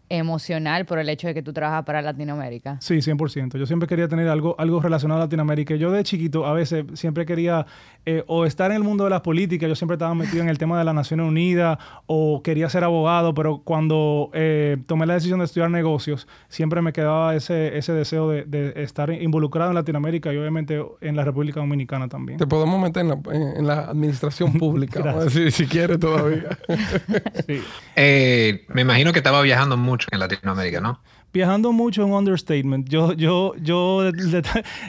emocional 0.09 0.85
por 0.85 0.99
el 0.99 1.09
hecho 1.09 1.27
de 1.27 1.33
que 1.33 1.41
tú 1.41 1.53
trabajas 1.53 1.85
para 1.85 2.01
Latinoamérica. 2.01 2.77
Sí, 2.79 2.95
100%. 2.95 3.57
Yo 3.57 3.65
siempre 3.65 3.87
quería 3.87 4.07
tener 4.07 4.27
algo, 4.27 4.55
algo 4.59 4.79
relacionado 4.79 5.21
a 5.21 5.25
Latinoamérica. 5.25 5.75
Yo 5.75 5.91
de 5.91 6.03
chiquito 6.03 6.45
a 6.45 6.53
veces 6.53 6.85
siempre 6.93 7.25
quería 7.25 7.65
eh, 8.05 8.23
o 8.27 8.45
estar 8.45 8.71
en 8.71 8.77
el 8.77 8.83
mundo 8.83 9.05
de 9.05 9.09
las 9.09 9.21
políticas, 9.21 9.69
yo 9.69 9.75
siempre 9.75 9.95
estaba 9.95 10.13
metido 10.13 10.43
en 10.43 10.49
el 10.49 10.57
tema 10.57 10.77
de 10.77 10.83
las 10.83 10.93
Naciones 10.93 11.25
Unidas 11.25 11.77
o 12.05 12.41
quería 12.43 12.69
ser 12.69 12.83
abogado, 12.83 13.33
pero 13.33 13.61
cuando 13.63 14.29
eh, 14.33 14.77
tomé 14.87 15.05
la 15.05 15.13
decisión 15.13 15.39
de 15.39 15.45
estudiar 15.45 15.69
negocios, 15.69 16.27
siempre 16.49 16.81
me 16.81 16.91
quedaba 16.91 17.33
ese, 17.33 17.77
ese 17.77 17.93
deseo 17.93 18.29
de, 18.29 18.73
estar 18.75 19.09
involucrado 19.11 19.71
en 19.71 19.75
Latinoamérica 19.75 20.33
y 20.33 20.37
obviamente 20.37 20.83
en 21.01 21.15
la 21.15 21.23
República 21.23 21.59
Dominicana 21.59 22.07
también. 22.07 22.37
Te 22.37 22.47
podemos 22.47 22.79
meter 22.81 23.05
en 23.05 23.67
la, 23.67 23.83
administración 23.83 24.53
pública, 24.59 25.29
si, 25.29 25.49
si 25.51 25.65
quieres 25.65 25.99
todavía. 25.99 26.57
Eh, 27.95 28.65
me 28.69 28.81
imagino 28.81 29.13
que 29.13 29.19
estaba 29.19 29.41
viajando 29.41 29.77
mucho 29.77 29.92
en 30.11 30.19
Latinoamérica, 30.19 30.81
¿no? 30.81 30.99
Viajando 31.33 31.71
mucho 31.71 32.03
en 32.03 32.09
un 32.09 32.17
understatement. 32.17 32.87
Yo, 32.87 33.13
yo, 33.13 33.55
yo, 33.59 34.03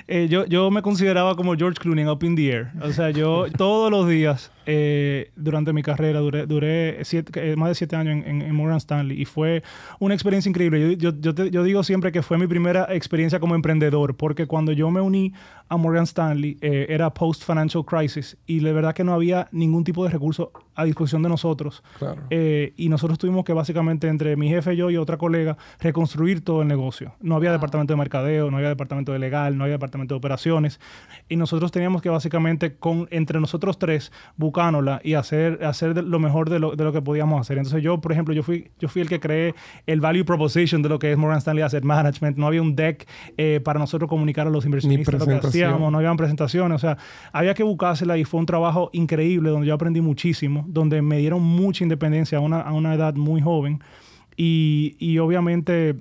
eh, 0.07 0.29
yo, 0.29 0.45
yo 0.45 0.71
me 0.71 0.83
consideraba 0.83 1.35
como 1.37 1.57
George 1.57 1.79
Clooney 1.81 2.07
Up 2.07 2.23
in 2.23 2.37
the 2.37 2.51
Air. 2.51 2.73
O 2.83 2.93
sea, 2.93 3.11
yo 3.11 3.47
todos 3.57 3.91
los 3.91 4.07
días 4.07 4.51
eh, 4.67 5.31
durante 5.37 5.73
mi 5.73 5.83
carrera, 5.83 6.21
duré, 6.21 6.47
duré 6.47 7.01
eh, 7.01 7.57
más 7.57 7.69
de 7.71 7.75
siete 7.75 7.97
años 7.97 8.25
en, 8.27 8.55
Morgan 8.55 8.77
Stanley 8.77 9.21
y 9.21 9.25
fue 9.25 9.63
una 9.99 10.15
experiencia 10.15 10.49
increíble. 10.49 10.97
Yo, 10.97 11.13
yo, 11.19 11.33
yo, 11.33 11.63
digo 11.63 11.83
siempre 11.83 12.13
que 12.13 12.23
fue 12.23 12.37
mi 12.37 12.47
primera 12.47 12.87
experiencia 12.91 13.41
como 13.41 13.55
emprendedor, 13.55 14.17
porque 14.17 14.47
cuando 14.47 14.73
yo 14.73 14.91
me 14.91 15.01
uní 15.01 15.33
a 15.69 15.77
Morgan 15.77 16.05
Stanley 16.05 16.59
eh, 16.61 16.87
era 16.89 17.13
post-financial 17.13 17.85
crisis 17.85 18.37
y 18.47 18.61
de 18.61 18.73
verdad 18.73 18.95
que 18.95 19.05
no 19.05 19.15
había 19.15 19.49
ningún 19.53 19.85
tipo 19.85 20.05
de 20.05 20.11
recurso 20.11 20.53
a 20.75 20.85
disposición 20.85 21.23
de 21.23 21.29
nosotros. 21.29 21.83
y 22.77 22.89
nosotros 22.89 23.19
tuvimos 23.19 23.45
que 23.45 23.53
básicamente 23.53 24.09
entre 24.09 24.37
mi 24.37 24.49
jefe, 24.49 24.77
yo 24.77 24.91
y 24.91 24.97
otra 24.97 25.17
colega 25.17 25.57
reconstruir 25.81 26.43
todo 26.43 26.63
el 26.63 26.69
negocio. 26.69 27.15
No 27.21 27.37
había 27.37 27.53
departamento 27.53 27.93
de 27.93 27.97
mercadeo, 27.97 28.51
no 28.51 28.57
había 28.57 28.71
departamento 28.71 29.13
de 29.13 29.19
legal, 29.19 29.57
no 29.57 29.65
había 29.65 29.75
departamento 29.75 30.15
de 30.15 30.19
operaciones 30.19 30.81
y 31.29 31.37
nosotros 31.37 31.71
teníamos 31.71 32.03
que 32.03 32.09
básicamente 32.09 32.75
con 32.77 33.09
entre 33.11 33.41
nosotros 33.41 33.79
tres 33.79 34.11
y 35.03 35.15
hacer, 35.15 35.65
hacer 35.65 36.05
lo 36.05 36.19
mejor 36.19 36.51
de 36.51 36.59
lo, 36.59 36.77
de 36.77 36.85
lo, 36.85 36.93
que 36.93 37.03
podíamos 37.03 37.41
hacer. 37.41 37.59
Entonces 37.59 37.83
yo, 37.83 38.01
por 38.01 38.13
ejemplo, 38.13 38.35
yo 38.35 38.43
fui, 38.43 38.71
yo 38.79 38.89
fui 38.89 39.03
el 39.03 39.09
que 39.09 39.21
creé 39.21 39.55
el 39.87 40.01
value 40.01 40.25
proposition 40.25 40.83
de 40.83 40.89
lo 40.89 40.99
que 40.99 41.13
es 41.13 41.19
Morgan 41.19 41.39
Stanley 41.39 41.63
Asset 41.63 41.85
Management. 41.85 42.37
No 42.37 42.47
había 42.47 42.63
un 42.63 42.77
deck 42.77 43.07
eh, 43.37 43.61
para 43.65 43.79
nosotros 43.79 44.09
comunicar 44.09 44.47
a 44.47 44.51
los 44.51 44.65
inversionistas 44.65 45.23
que 45.59 45.65
hacíamos, 45.65 45.91
no 45.93 45.99
habían 45.99 46.17
presentaciones. 46.17 46.77
O 46.77 46.79
sea, 46.79 46.99
había 47.33 47.55
que 47.55 47.63
buscársela 47.63 48.17
y 48.19 48.25
fue 48.25 48.41
un 48.41 48.47
trabajo 48.47 48.91
increíble 48.93 49.51
donde 49.51 49.67
yo 49.67 49.75
aprendí 49.75 50.01
muchísimo, 50.01 50.65
donde 50.69 51.03
me 51.03 51.19
dieron 51.19 51.43
mucha 51.43 51.85
independencia 51.85 52.39
a 52.39 52.41
una, 52.41 52.61
a 52.61 52.73
una 52.73 52.95
edad 52.95 53.15
muy 53.15 53.41
joven. 53.41 53.81
Y, 54.37 54.97
y 54.99 55.19
obviamente... 55.19 55.97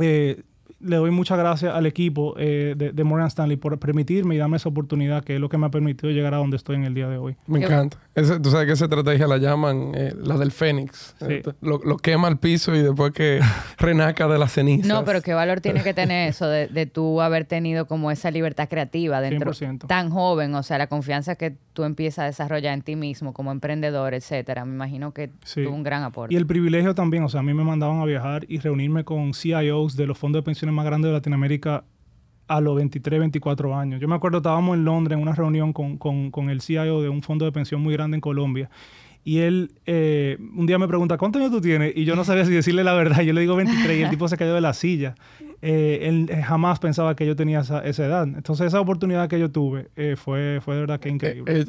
Eh, 0.00 0.42
le 0.82 0.96
doy 0.96 1.10
muchas 1.10 1.38
gracias 1.38 1.74
al 1.74 1.86
equipo 1.86 2.34
eh, 2.38 2.74
de, 2.76 3.04
Morgan 3.04 3.28
Stanley 3.28 3.56
por 3.56 3.78
permitirme 3.78 4.34
y 4.34 4.38
darme 4.38 4.56
esa 4.56 4.68
oportunidad 4.68 5.24
que 5.24 5.34
es 5.34 5.40
lo 5.40 5.48
que 5.48 5.58
me 5.58 5.66
ha 5.66 5.70
permitido 5.70 6.10
llegar 6.12 6.34
a 6.34 6.38
donde 6.38 6.56
estoy 6.56 6.76
en 6.76 6.84
el 6.84 6.94
día 6.94 7.08
de 7.08 7.18
hoy. 7.18 7.36
Me 7.46 7.64
encanta. 7.64 7.98
tú 8.14 8.50
sabes 8.50 8.66
que 8.66 8.72
esa 8.72 8.84
estrategia 8.84 9.26
la 9.26 9.38
llaman 9.38 9.92
eh, 9.94 10.12
la 10.16 10.36
del 10.36 10.50
Fénix. 10.50 11.14
Lo, 11.60 11.96
quema 11.96 12.28
al 12.28 12.38
piso 12.38 12.74
y 12.74 12.82
después 12.82 13.12
que 13.12 13.40
renaca 13.78 14.26
de 14.26 14.38
las 14.38 14.52
cenizas. 14.52 14.86
No, 14.86 15.04
pero 15.04 15.22
qué 15.22 15.34
valor 15.34 15.60
tiene 15.60 15.82
que 15.82 15.94
tener 15.94 16.28
eso 16.28 16.46
de, 16.46 16.66
de 16.66 16.86
tú 16.86 17.20
haber 17.20 17.44
tenido 17.44 17.86
como 17.86 18.10
esa 18.10 18.30
libertad 18.30 18.68
creativa 18.68 19.20
dentro 19.20 19.52
100%. 19.52 19.86
tan 19.86 20.10
joven. 20.10 20.54
O 20.54 20.62
sea, 20.62 20.78
la 20.78 20.88
confianza 20.88 21.36
que 21.36 21.56
tú 21.72 21.84
empiezas 21.84 22.18
a 22.20 22.26
desarrollar 22.26 22.74
en 22.74 22.82
ti 22.82 22.96
mismo 22.96 23.32
como 23.32 23.52
emprendedor, 23.52 24.14
etcétera. 24.14 24.64
Me 24.64 24.74
imagino 24.74 25.12
que 25.12 25.30
tuvo 25.54 25.74
un 25.74 25.82
gran 25.82 26.02
aporte. 26.02 26.34
Y 26.34 26.36
el 26.36 26.46
privilegio 26.46 26.94
también, 26.94 27.24
o 27.24 27.28
sea, 27.28 27.40
a 27.40 27.42
mí 27.42 27.54
me 27.54 27.64
mandaban 27.64 28.00
a 28.00 28.04
viajar 28.04 28.44
y 28.48 28.58
reunirme 28.58 29.04
con 29.04 29.34
CIOs 29.34 29.96
de 29.96 30.06
los 30.06 30.18
fondos 30.18 30.40
de 30.40 30.44
pensiones 30.44 30.71
más 30.72 30.84
grandes 30.84 31.10
de 31.10 31.12
Latinoamérica 31.12 31.84
a 32.48 32.60
los 32.60 32.76
23, 32.76 33.20
24 33.20 33.76
años. 33.76 34.00
Yo 34.00 34.08
me 34.08 34.14
acuerdo, 34.14 34.38
estábamos 34.38 34.76
en 34.76 34.84
Londres 34.84 35.16
en 35.16 35.22
una 35.22 35.32
reunión 35.32 35.72
con, 35.72 35.96
con, 35.96 36.30
con 36.30 36.50
el 36.50 36.60
CIO 36.60 37.00
de 37.00 37.08
un 37.08 37.22
fondo 37.22 37.44
de 37.44 37.52
pensión 37.52 37.80
muy 37.80 37.94
grande 37.94 38.16
en 38.16 38.20
Colombia 38.20 38.70
y 39.24 39.38
él 39.38 39.72
eh, 39.86 40.36
un 40.56 40.66
día 40.66 40.78
me 40.78 40.88
pregunta, 40.88 41.16
¿cuántos 41.16 41.40
años 41.40 41.52
tú 41.52 41.60
tienes? 41.60 41.92
Y 41.96 42.04
yo 42.04 42.16
no 42.16 42.24
sabía 42.24 42.44
si 42.44 42.52
decirle 42.52 42.82
la 42.82 42.92
verdad. 42.94 43.20
Yo 43.22 43.32
le 43.32 43.40
digo 43.40 43.54
23 43.54 43.98
y 43.98 44.02
el 44.02 44.10
tipo 44.10 44.26
se 44.28 44.36
cayó 44.36 44.54
de 44.54 44.60
la 44.60 44.74
silla. 44.74 45.14
Eh, 45.64 46.08
él 46.08 46.28
eh, 46.28 46.42
jamás 46.42 46.80
pensaba 46.80 47.14
que 47.14 47.24
yo 47.24 47.36
tenía 47.36 47.60
esa, 47.60 47.84
esa, 47.84 48.04
edad. 48.04 48.24
Entonces 48.24 48.66
esa 48.66 48.80
oportunidad 48.80 49.28
que 49.28 49.38
yo 49.38 49.52
tuve 49.52 49.90
fue, 50.16 50.60
fue 50.64 50.74
de 50.74 50.80
verdad 50.80 50.98
que 50.98 51.08
increíble. 51.08 51.64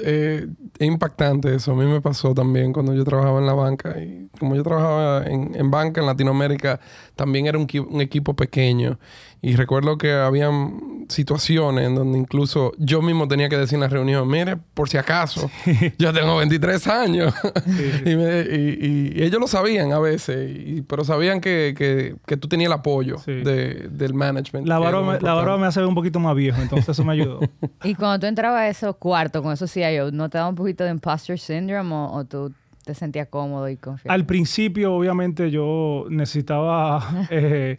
es 0.79 0.87
impactante 0.87 1.53
eso. 1.53 1.73
A 1.73 1.75
mí 1.75 1.85
me 1.85 2.01
pasó 2.01 2.33
también 2.33 2.73
cuando 2.73 2.95
yo 2.95 3.03
trabajaba 3.03 3.39
en 3.39 3.45
la 3.45 3.53
banca. 3.53 4.01
Y 4.01 4.29
como 4.39 4.55
yo 4.55 4.63
trabajaba 4.63 5.25
en, 5.27 5.53
en 5.53 5.69
banca 5.69 6.01
en 6.01 6.07
Latinoamérica, 6.07 6.79
también 7.15 7.45
era 7.45 7.59
un, 7.59 7.67
un 7.87 8.01
equipo 8.01 8.35
pequeño. 8.35 8.97
Y 9.43 9.57
recuerdo 9.57 9.97
que 9.97 10.13
habían 10.13 11.05
situaciones 11.09 11.87
en 11.87 11.95
donde 11.95 12.17
incluso 12.17 12.71
yo 12.77 13.01
mismo 13.01 13.27
tenía 13.27 13.49
que 13.49 13.57
decir 13.57 13.75
en 13.75 13.81
la 13.81 13.89
reunión, 13.89 14.25
mire, 14.25 14.55
por 14.73 14.87
si 14.87 14.97
acaso, 14.97 15.51
yo 15.99 16.13
tengo 16.13 16.37
23 16.37 16.87
años. 16.87 17.33
y, 18.05 19.21
ellos 19.21 19.41
lo 19.41 19.47
sabían 19.47 19.91
a 19.91 19.99
veces, 19.99 20.81
pero 20.87 21.03
sabían 21.03 21.41
que, 21.41 22.15
tú 22.39 22.47
tenías 22.47 22.67
el 22.67 22.73
apoyo 22.73 23.17
del 23.25 24.13
management. 24.13 24.65
La 24.65 24.79
barba, 24.79 25.01
me, 25.01 25.61
me 25.61 25.67
hace 25.67 25.81
ver 25.81 25.89
un 25.89 25.95
poquito 25.95 26.21
más 26.21 26.35
viejo, 26.37 26.61
entonces 26.61 26.87
eso 26.87 27.03
me 27.03 27.11
ayudó. 27.11 27.41
y 27.83 27.95
cuando 27.95 28.21
tú 28.21 28.27
entrabas 28.27 28.61
a 28.61 28.69
esos 28.69 28.95
cuartos 28.95 29.41
con 29.41 29.51
esos 29.51 29.69
CIO, 29.69 30.09
¿no 30.11 30.29
te 30.29 30.37
daba 30.37 30.49
un 30.49 30.55
poquito 30.55 30.85
de 30.85 30.91
imposter 30.91 31.37
syndrome 31.37 31.93
o, 31.93 32.13
o 32.13 32.23
tú 32.23 32.53
te 32.83 32.93
sentías 32.93 33.27
cómodo 33.27 33.69
y 33.69 33.77
confiado? 33.77 34.13
Al 34.13 34.25
principio, 34.25 34.93
obviamente, 34.93 35.51
yo 35.51 36.05
necesitaba 36.09 37.27
eh, 37.29 37.77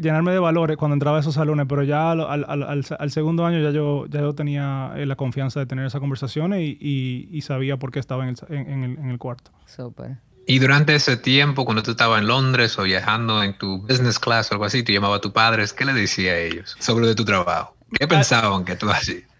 llenarme 0.00 0.32
de 0.32 0.38
valores 0.38 0.76
cuando 0.76 0.94
entraba 0.94 1.18
a 1.18 1.20
esos 1.20 1.34
salones, 1.34 1.66
pero 1.68 1.82
ya 1.82 2.12
al, 2.12 3.10
segundo 3.10 3.44
año 3.44 3.60
ya 3.60 3.70
yo, 3.70 4.06
ya 4.06 4.20
yo 4.20 4.34
tenía 4.34 4.92
eh, 4.96 5.06
la 5.06 5.16
confianza 5.16 5.60
de 5.60 5.66
tener 5.66 5.86
esas 5.86 6.00
conversaciones 6.00 6.60
y, 6.62 7.40
sabía 7.44 7.76
por 7.76 7.90
qué 7.90 7.98
estaba 7.98 8.26
en 8.26 8.36
el, 8.48 8.94
en 8.96 9.10
el, 9.10 9.18
cuarto. 9.18 9.50
Súper. 9.66 10.16
Y 10.46 10.58
durante 10.58 10.94
ese 10.94 11.16
tiempo, 11.16 11.64
cuando 11.64 11.82
tú 11.82 11.90
estabas 11.90 12.20
en 12.20 12.26
Londres 12.26 12.78
o 12.78 12.82
viajando 12.82 13.42
en 13.42 13.56
tu 13.58 13.82
business 13.82 14.18
class 14.18 14.50
o 14.50 14.54
algo 14.54 14.64
así, 14.64 14.82
tú 14.82 14.92
llamabas 14.92 15.18
a 15.18 15.20
tus 15.20 15.32
padres, 15.32 15.72
¿qué 15.72 15.84
le 15.84 15.92
decías 15.92 16.34
a 16.34 16.38
ellos 16.38 16.76
sobre 16.80 17.06
de 17.06 17.14
tu 17.14 17.24
trabajo? 17.24 17.76
¿Qué 17.98 18.04
ah, 18.04 18.08
pensaban 18.08 18.64
que 18.64 18.76
tú 18.76 18.88
hacías? 18.88 19.33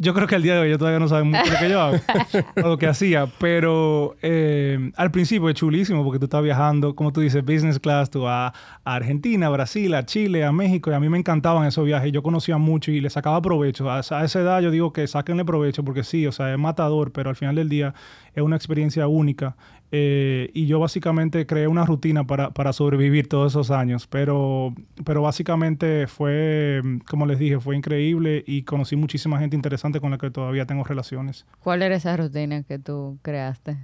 Yo 0.00 0.14
creo 0.14 0.26
que 0.26 0.34
al 0.34 0.42
día 0.42 0.54
de 0.54 0.60
hoy 0.60 0.70
yo 0.70 0.78
todavía 0.78 0.98
no 0.98 1.08
saben 1.08 1.28
mucho 1.28 1.44
lo 1.44 1.58
que 1.58 1.68
yo 1.68 1.78
hago 1.78 1.96
lo 2.56 2.78
que 2.78 2.86
hacía, 2.86 3.26
pero 3.38 4.16
eh, 4.22 4.90
al 4.96 5.10
principio 5.10 5.50
es 5.50 5.54
chulísimo 5.54 6.02
porque 6.02 6.18
tú 6.18 6.24
estás 6.24 6.42
viajando, 6.42 6.96
como 6.96 7.12
tú 7.12 7.20
dices, 7.20 7.44
business 7.44 7.78
class, 7.78 8.08
tú 8.08 8.22
vas 8.22 8.54
a 8.82 8.94
Argentina, 8.94 9.48
a 9.48 9.50
Brasil, 9.50 9.92
a 9.92 10.06
Chile, 10.06 10.42
a 10.42 10.52
México, 10.52 10.90
y 10.90 10.94
a 10.94 11.00
mí 11.00 11.10
me 11.10 11.18
encantaban 11.18 11.66
esos 11.66 11.84
viajes. 11.84 12.12
Yo 12.12 12.22
conocía 12.22 12.56
mucho 12.56 12.90
y 12.90 13.00
le 13.02 13.10
sacaba 13.10 13.42
provecho. 13.42 13.90
A 13.90 14.00
esa, 14.00 14.24
edad 14.24 14.62
yo 14.62 14.70
digo 14.70 14.94
que 14.94 15.06
sáquenle 15.06 15.44
provecho 15.44 15.84
porque 15.84 16.02
sí, 16.02 16.26
o 16.26 16.32
sea, 16.32 16.50
es 16.50 16.58
matador, 16.58 17.12
pero 17.12 17.28
al 17.28 17.36
final 17.36 17.56
del 17.56 17.68
día 17.68 17.92
es 18.34 18.42
una 18.42 18.56
experiencia 18.56 19.06
única 19.06 19.54
Eh, 19.92 20.50
y 20.54 20.66
yo 20.66 20.78
básicamente 20.78 21.46
creé 21.46 21.66
una 21.66 21.84
rutina 21.84 22.26
para, 22.26 22.50
para, 22.50 22.72
sobrevivir 22.72 23.28
todos 23.28 23.52
esos 23.52 23.70
años. 23.70 24.06
Pero, 24.06 24.74
pero 25.04 25.22
básicamente 25.22 26.06
fue, 26.06 26.80
como 27.08 27.26
les 27.26 27.38
dije, 27.38 27.58
fue 27.60 27.76
increíble 27.76 28.44
y 28.46 28.62
conocí 28.62 28.96
muchísima 28.96 29.38
gente 29.38 29.56
interesante 29.56 30.00
con 30.00 30.10
la 30.10 30.18
que 30.18 30.30
todavía 30.30 30.66
tengo 30.66 30.84
relaciones. 30.84 31.46
¿Cuál 31.60 31.82
era 31.82 31.96
esa 31.96 32.16
rutina 32.16 32.62
que 32.62 32.78
tú 32.78 33.18
creaste? 33.22 33.78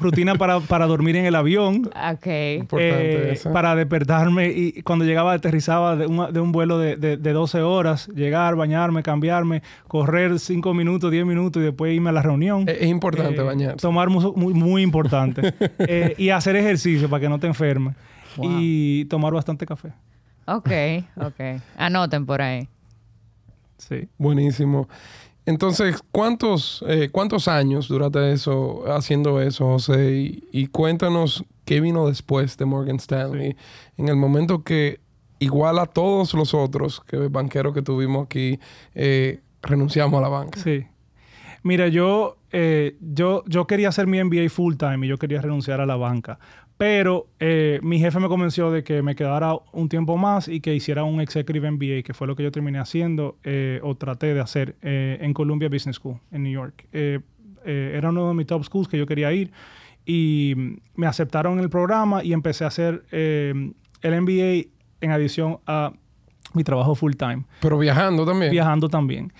Rutina 0.00 0.34
para, 0.34 0.60
para, 0.60 0.86
dormir 0.86 1.16
en 1.16 1.26
el 1.26 1.34
avión. 1.34 1.86
Ok. 1.86 2.26
Eh, 2.26 3.38
para 3.52 3.74
despertarme 3.74 4.48
y 4.48 4.82
cuando 4.82 5.04
llegaba 5.04 5.32
aterrizaba 5.32 5.96
de 5.96 6.06
un, 6.06 6.32
de 6.32 6.40
un 6.40 6.52
vuelo 6.52 6.78
de, 6.78 6.96
de, 6.96 7.32
12 7.32 7.62
horas, 7.62 8.08
llegar, 8.08 8.56
bañarme, 8.56 9.02
cambiarme, 9.02 9.62
correr 9.86 10.38
5 10.38 10.74
minutos, 10.74 11.10
10 11.10 11.26
minutos 11.26 11.62
y 11.62 11.66
después 11.66 11.94
irme 11.94 12.10
a 12.10 12.12
la 12.12 12.22
reunión. 12.22 12.64
Es, 12.68 12.88
importante 12.88 13.40
eh, 13.40 13.44
bañarse. 13.44 13.76
Tomar 13.76 14.08
muy, 14.10 14.54
muy 14.54 14.82
importante. 14.82 15.54
Eh, 15.80 16.14
y 16.18 16.30
hacer 16.30 16.56
ejercicio 16.56 17.08
para 17.08 17.20
que 17.20 17.28
no 17.28 17.38
te 17.38 17.46
enfermes. 17.46 17.94
Y 18.42 19.04
tomar 19.06 19.32
bastante 19.32 19.64
café. 19.64 19.92
Ok, 20.46 20.70
ok. 21.16 21.60
Anoten 21.76 22.26
por 22.26 22.42
ahí. 22.42 22.68
Sí. 23.78 24.08
Buenísimo. 24.18 24.88
Entonces, 25.48 26.02
¿cuántos, 26.12 26.84
eh, 26.86 27.08
¿cuántos 27.10 27.48
años 27.48 27.88
duraste 27.88 28.32
eso, 28.32 28.84
haciendo 28.92 29.40
eso, 29.40 29.64
José? 29.64 30.42
Y, 30.52 30.66
cuéntanos 30.66 31.42
qué 31.64 31.80
vino 31.80 32.06
después 32.06 32.58
de 32.58 32.66
Morgan 32.66 32.96
Stanley. 32.96 33.56
En 33.96 34.08
el 34.10 34.16
momento 34.16 34.62
que, 34.62 35.00
igual 35.38 35.78
a 35.78 35.86
todos 35.86 36.34
los 36.34 36.52
otros 36.52 37.00
que 37.00 37.16
banqueros 37.28 37.72
que 37.72 37.80
tuvimos 37.80 38.26
aquí, 38.26 38.60
eh, 38.94 39.40
renunciamos 39.62 40.18
a 40.18 40.20
la 40.20 40.28
banca. 40.28 40.60
Sí. 40.60 40.84
Mira, 41.62 41.88
yo, 41.88 42.36
eh, 42.52 42.98
yo, 43.00 43.42
yo 43.46 43.66
quería 43.66 43.88
hacer 43.88 44.06
mi 44.06 44.22
MBA 44.22 44.50
full 44.50 44.74
time 44.76 45.06
y 45.06 45.08
yo 45.08 45.16
quería 45.16 45.40
renunciar 45.40 45.80
a 45.80 45.86
la 45.86 45.96
banca. 45.96 46.38
Pero 46.78 47.26
eh, 47.40 47.80
mi 47.82 47.98
jefe 47.98 48.20
me 48.20 48.28
convenció 48.28 48.70
de 48.70 48.84
que 48.84 49.02
me 49.02 49.16
quedara 49.16 49.52
un 49.72 49.88
tiempo 49.88 50.16
más 50.16 50.46
y 50.46 50.60
que 50.60 50.76
hiciera 50.76 51.02
un 51.02 51.20
Executive 51.20 51.68
MBA, 51.72 52.02
que 52.04 52.14
fue 52.14 52.28
lo 52.28 52.36
que 52.36 52.44
yo 52.44 52.52
terminé 52.52 52.78
haciendo 52.78 53.36
eh, 53.42 53.80
o 53.82 53.96
traté 53.96 54.32
de 54.32 54.40
hacer 54.40 54.76
eh, 54.80 55.18
en 55.20 55.34
Columbia 55.34 55.68
Business 55.68 55.96
School, 55.96 56.20
en 56.30 56.44
New 56.44 56.52
York. 56.52 56.86
era 56.92 58.08
uno 58.10 58.28
de 58.28 58.34
mis 58.34 58.46
top 58.46 58.64
schools 58.64 58.86
que 58.86 58.96
yo 58.96 59.06
quería 59.06 59.32
ir 59.32 59.50
y 60.06 60.54
me 60.94 61.08
aceptaron 61.08 61.58
el 61.58 61.68
programa 61.68 62.22
y 62.22 62.32
empecé 62.32 62.62
a 62.62 62.68
hacer 62.68 63.02
el 63.10 63.74
MBA 64.02 64.70
en 65.00 65.10
adición 65.10 65.58
a 65.66 65.92
mi 66.54 66.64
trabajo 66.64 66.94
full 66.94 67.12
time. 67.14 67.44
Pero 67.60 67.78
viajando 67.78 68.24
también. 68.24 68.50
Viajando 68.50 68.88
también. 68.88 69.32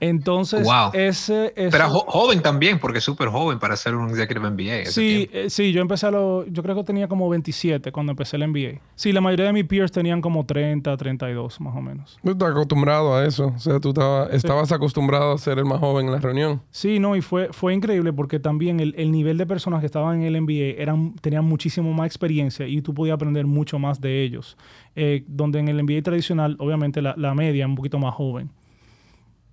Entonces, 0.00 0.66
ese, 0.92 1.52
Pero 1.54 1.88
joven 1.88 2.42
también, 2.42 2.78
porque 2.78 2.98
es 2.98 3.04
súper 3.04 3.28
joven 3.28 3.58
para 3.58 3.74
hacer 3.74 3.94
un 3.94 4.10
Executive 4.10 4.50
MBA. 4.50 4.90
Sí, 4.90 5.28
eh, 5.32 5.50
sí, 5.50 5.72
yo 5.72 5.80
empecé 5.80 6.06
a 6.06 6.10
lo... 6.10 6.46
Yo 6.46 6.62
creo 6.62 6.74
que 6.76 6.84
tenía 6.84 7.08
como 7.08 7.28
27 7.28 7.92
cuando 7.92 8.12
empecé 8.12 8.36
el 8.36 8.48
MBA. 8.48 8.80
Sí, 8.94 9.12
la 9.12 9.20
mayoría 9.20 9.46
de 9.46 9.52
mis 9.52 9.64
peers 9.64 9.92
tenían 9.92 10.20
como 10.20 10.44
30, 10.44 10.96
32 10.96 11.60
más 11.60 11.76
o 11.76 11.80
menos. 11.80 12.18
Tú 12.22 12.30
estás 12.30 12.50
acostumbrado 12.50 13.14
a 13.14 13.24
eso. 13.24 13.52
O 13.54 13.58
sea, 13.58 13.80
tú 13.80 13.94
estabas 14.30 14.72
acostumbrado 14.72 15.32
a 15.32 15.38
ser 15.38 15.58
el 15.58 15.64
más 15.64 15.80
joven 15.80 16.06
en 16.06 16.12
la 16.12 16.18
reunión. 16.18 16.62
Sí, 16.70 16.98
no, 16.98 17.16
y 17.16 17.20
fue, 17.20 17.48
fue 17.52 17.74
increíble 17.74 18.12
porque 18.12 18.38
también 18.38 18.80
el, 18.80 19.12
nivel 19.12 19.38
de 19.38 19.46
personas 19.46 19.80
que 19.80 19.86
estaban 19.86 20.22
en 20.22 20.34
el 20.34 20.42
MBA 20.42 20.80
eran, 20.82 21.14
tenían 21.20 21.44
muchísimo 21.44 21.92
más 21.92 22.06
experiencia 22.06 22.66
y 22.66 22.80
tú 22.82 22.94
podías 22.94 23.14
aprender 23.14 23.46
mucho 23.46 23.78
más 23.78 24.00
de 24.00 24.22
ellos. 24.22 24.56
Eh, 24.96 25.24
donde 25.26 25.58
en 25.58 25.68
el 25.68 25.82
MBA 25.82 26.02
tradicional, 26.02 26.56
obviamente, 26.60 27.02
la, 27.02 27.14
la 27.16 27.34
media 27.34 27.64
es 27.64 27.68
un 27.68 27.74
poquito 27.74 27.98
más 27.98 28.14
joven. 28.14 28.50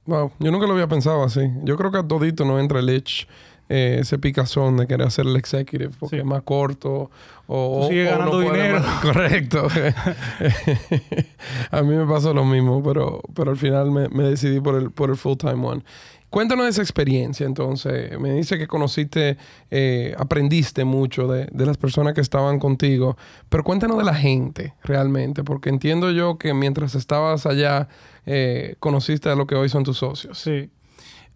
Wow, 0.06 0.32
yo 0.40 0.52
nunca 0.52 0.68
lo 0.68 0.74
había 0.74 0.88
pensado 0.88 1.24
así. 1.24 1.42
Yo 1.64 1.78
creo 1.78 1.92
que 1.92 1.98
a 1.98 2.08
todito 2.08 2.46
no 2.46 2.60
entra 2.60 2.80
el 2.80 2.90
edge, 2.90 3.28
eh, 3.70 4.00
ese 4.02 4.20
picazón 4.20 4.76
de 4.76 4.86
querer 4.86 5.08
hacer 5.08 5.26
el 5.26 5.38
executive 5.38 5.92
porque 5.98 6.18
es 6.18 6.26
más 6.26 6.42
corto 6.42 7.10
o, 7.48 7.88
sigue 7.88 8.04
ganando 8.04 8.42
dinero. 8.42 8.82
Correcto. 9.02 9.68
a 11.72 11.82
mí 11.82 11.96
me 11.96 12.06
pasó 12.06 12.34
lo 12.34 12.44
mismo, 12.44 12.84
pero, 12.84 13.22
pero 13.34 13.52
al 13.52 13.58
final 13.58 13.92
me, 13.92 14.10
me 14.10 14.24
decidí 14.24 14.60
por 14.60 14.76
el, 14.76 14.92
por 14.92 15.10
el 15.10 15.16
full-time 15.16 15.66
one. 15.66 15.84
Cuéntanos 16.32 16.66
esa 16.66 16.82
experiencia 16.82 17.46
entonces. 17.46 18.18
Me 18.18 18.32
dice 18.32 18.58
que 18.58 18.66
conociste, 18.66 19.36
eh, 19.70 20.16
aprendiste 20.18 20.86
mucho 20.86 21.28
de, 21.28 21.50
las 21.54 21.76
personas 21.76 22.14
que 22.14 22.22
estaban 22.22 22.58
contigo, 22.58 23.18
pero 23.50 23.66
cuéntanos 23.66 23.98
de 23.98 24.06
la 24.06 24.16
gente 24.16 24.74
realmente, 24.82 25.44
porque 25.44 25.68
entiendo 25.68 26.10
yo 26.10 26.38
que 26.38 26.54
mientras 26.54 26.96
estabas 26.96 27.46
allá 27.46 27.90
eh, 28.26 28.76
conociste 28.80 29.28
a 29.28 29.36
lo 29.36 29.46
que 29.46 29.56
hoy 29.56 29.68
son 29.68 29.84
tus 29.84 29.98
socios. 29.98 30.40
Sí. 30.40 30.70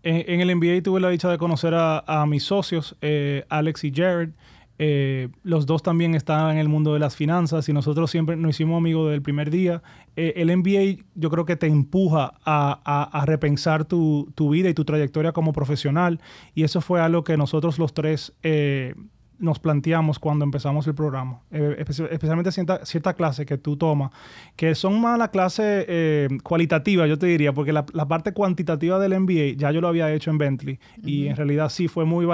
En, 0.01 0.39
el 0.39 0.55
MBA 0.55 0.81
tuve 0.81 1.01
la 1.01 1.09
dicha 1.09 1.29
de 1.29 1.37
conocer 1.37 1.73
a, 1.75 2.25
mis 2.25 2.43
socios, 2.43 2.95
eh, 3.01 3.43
Alex 3.49 3.83
y 3.83 3.91
Jared. 3.93 4.29
Eh, 4.77 5.29
los 5.43 5.65
dos 5.65 5.83
también 5.83 6.15
estaban 6.15 6.53
en 6.53 6.57
el 6.57 6.67
mundo 6.67 6.93
de 6.93 6.99
las 6.99 7.15
finanzas 7.15 7.69
y 7.69 7.73
nosotros 7.73 8.11
siempre 8.11 8.35
nos 8.35 8.51
hicimos 8.51 8.77
amigos 8.77 9.09
del 9.11 9.21
primer 9.21 9.49
día. 9.49 9.81
Eh, 10.15 10.33
el 10.37 10.55
MBA 10.55 11.03
yo 11.15 11.29
creo 11.29 11.45
que 11.45 11.55
te 11.55 11.67
empuja 11.67 12.33
a, 12.45 13.23
repensar 13.25 13.85
tu, 13.85 14.33
vida 14.51 14.69
y 14.69 14.73
tu 14.73 14.85
trayectoria 14.85 15.31
como 15.31 15.53
profesional 15.53 16.19
y 16.53 16.63
eso 16.63 16.81
fue 16.81 17.01
algo 17.01 17.23
que 17.23 17.37
nosotros 17.37 17.79
los 17.79 17.93
tres 17.93 18.33
eh, 18.43 18.95
nos 19.39 19.59
planteamos 19.59 20.19
cuando 20.19 20.45
empezamos 20.45 20.87
el 20.87 20.95
programa, 20.95 21.41
eh, 21.51 21.75
especialmente 21.79 22.51
cierta, 22.51 22.85
cierta, 22.85 23.13
clase 23.13 23.45
que 23.45 23.57
tú 23.57 23.77
tomas, 23.77 24.11
que 24.55 24.75
son 24.75 24.99
más 25.01 25.17
la 25.17 25.29
clase 25.29 25.85
eh, 25.87 26.27
cualitativa, 26.43 27.07
yo 27.07 27.17
te 27.17 27.27
diría, 27.27 27.53
porque 27.53 27.73
la, 27.73 27.85
parte 27.85 28.33
cuantitativa 28.33 28.99
del 28.99 29.19
MBA 29.19 29.57
ya 29.57 29.71
yo 29.71 29.81
lo 29.81 29.87
había 29.87 30.11
hecho 30.13 30.29
en 30.29 30.37
Bentley 30.37 30.79
y 31.03 31.27
en 31.27 31.35
realidad 31.35 31.69
sí 31.69 31.87
fue 31.87 32.05
muy 32.05 32.27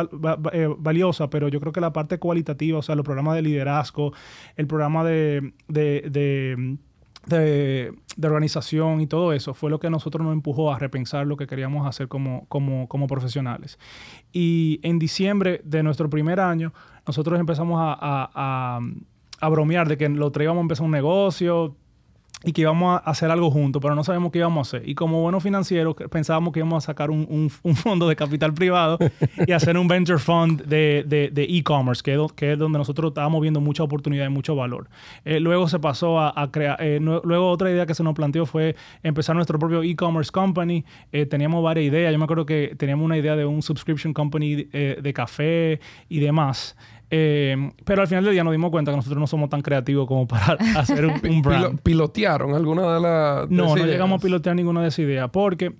eh, 0.53 0.69
valiosa, 0.77 1.29
pero 1.29 1.47
yo 1.47 1.59
creo 1.59 1.71
que 1.71 1.81
la 1.81 1.93
parte 1.93 2.19
cualitativa, 2.19 2.79
o 2.79 2.81
sea, 2.81 2.95
los 2.95 3.05
programas 3.05 3.35
de 3.35 3.41
liderazgo, 3.41 4.13
el 4.55 4.67
programa 4.67 5.03
de 5.03 5.53
de, 5.67 6.77
organización 8.21 9.01
y 9.01 9.07
todo 9.07 9.33
eso 9.33 9.53
fue 9.53 9.69
lo 9.69 9.79
que 9.79 9.87
a 9.87 9.89
nosotros 9.89 10.25
nos 10.25 10.33
empujó 10.33 10.71
a 10.71 10.79
repensar 10.79 11.27
lo 11.27 11.37
que 11.37 11.47
queríamos 11.47 11.87
hacer 11.87 12.07
como, 12.07 12.47
como, 12.47 13.07
profesionales. 13.07 13.79
Y 14.31 14.79
en 14.83 14.99
diciembre 14.99 15.61
de 15.63 15.83
nuestro 15.83 16.09
primer 16.09 16.39
año, 16.39 16.73
nosotros 17.05 17.39
empezamos 17.39 17.79
a, 17.81 18.79
a 19.41 19.49
bromear 19.49 19.87
de 19.87 19.97
que 19.97 20.07
lo 20.07 20.31
traíamos 20.31 20.59
a 20.59 20.61
empezar 20.61 20.85
un 20.85 20.91
negocio, 20.91 21.75
y 22.43 22.53
que 22.53 22.61
íbamos 22.61 23.01
a 23.03 23.09
hacer 23.09 23.29
algo 23.29 23.51
juntos, 23.51 23.81
pero 23.81 23.95
no 23.95 24.03
sabemos 24.03 24.31
qué 24.31 24.39
íbamos 24.39 24.67
a 24.73 24.77
hacer. 24.77 24.89
Y 24.89 24.95
como 24.95 25.21
buenos 25.21 25.43
financieros 25.43 25.95
pensábamos 26.09 26.53
que 26.53 26.59
íbamos 26.59 26.83
a 26.83 26.87
sacar 26.87 27.11
un, 27.11 27.49
un, 27.63 27.75
fondo 27.75 28.07
de 28.07 28.15
capital 28.15 28.53
privado 28.53 28.97
y 29.47 29.51
hacer 29.51 29.77
un 29.77 29.87
venture 29.87 30.19
fund 30.19 30.63
de 30.63 31.31
e-commerce, 31.35 32.01
que, 32.03 32.19
que, 32.35 32.53
es 32.53 32.59
donde 32.59 32.77
nosotros 32.77 33.11
estábamos 33.11 33.41
viendo 33.41 33.61
mucha 33.61 33.83
oportunidad 33.83 34.25
y 34.25 34.29
mucho 34.29 34.55
valor. 34.55 34.89
Eh, 35.25 35.39
luego 35.39 35.67
se 35.67 35.79
pasó 35.79 36.19
a, 36.19 36.51
crear, 36.51 36.77
eh, 36.79 36.99
luego 36.99 37.49
otra 37.49 37.71
idea 37.71 37.85
que 37.85 37.93
se 37.93 38.03
nos 38.03 38.13
planteó 38.13 38.45
fue 38.45 38.75
empezar 39.03 39.35
nuestro 39.35 39.59
propio 39.59 39.83
e-commerce 39.83 40.31
company. 40.31 40.83
Eh, 41.11 41.25
teníamos 41.25 41.63
varias 41.63 41.85
ideas. 41.85 42.11
Yo 42.11 42.17
me 42.17 42.25
acuerdo 42.25 42.45
que 42.45 42.75
teníamos 42.77 43.05
una 43.05 43.17
idea 43.17 43.35
de 43.35 43.45
un 43.45 43.61
subscription 43.61 44.13
company 44.13 44.63
de 44.71 45.13
café 45.13 45.79
y 46.09 46.19
demás. 46.19 46.75
Eh, 47.13 47.71
pero 47.83 48.01
al 48.01 48.07
final 48.07 48.23
del 48.23 48.33
día 48.33 48.43
nos 48.43 48.53
dimos 48.53 48.71
cuenta 48.71 48.91
que 48.91 48.95
nosotros 48.95 49.19
no 49.19 49.27
somos 49.27 49.49
tan 49.49 49.61
creativos 49.61 50.07
como 50.07 50.27
para 50.27 50.53
hacer 50.77 51.05
un, 51.05 51.41
brand. 51.41 51.79
¿Pilotearon 51.81 52.55
alguna 52.55 52.93
de 52.93 53.01
las 53.01 53.49
No, 53.49 53.75
no 53.75 53.85
llegamos 53.85 54.19
a 54.19 54.23
pilotear 54.23 54.55
ninguna 54.55 54.81
de 54.81 54.87
esas 54.87 54.99
ideas 54.99 55.29
porque 55.29 55.75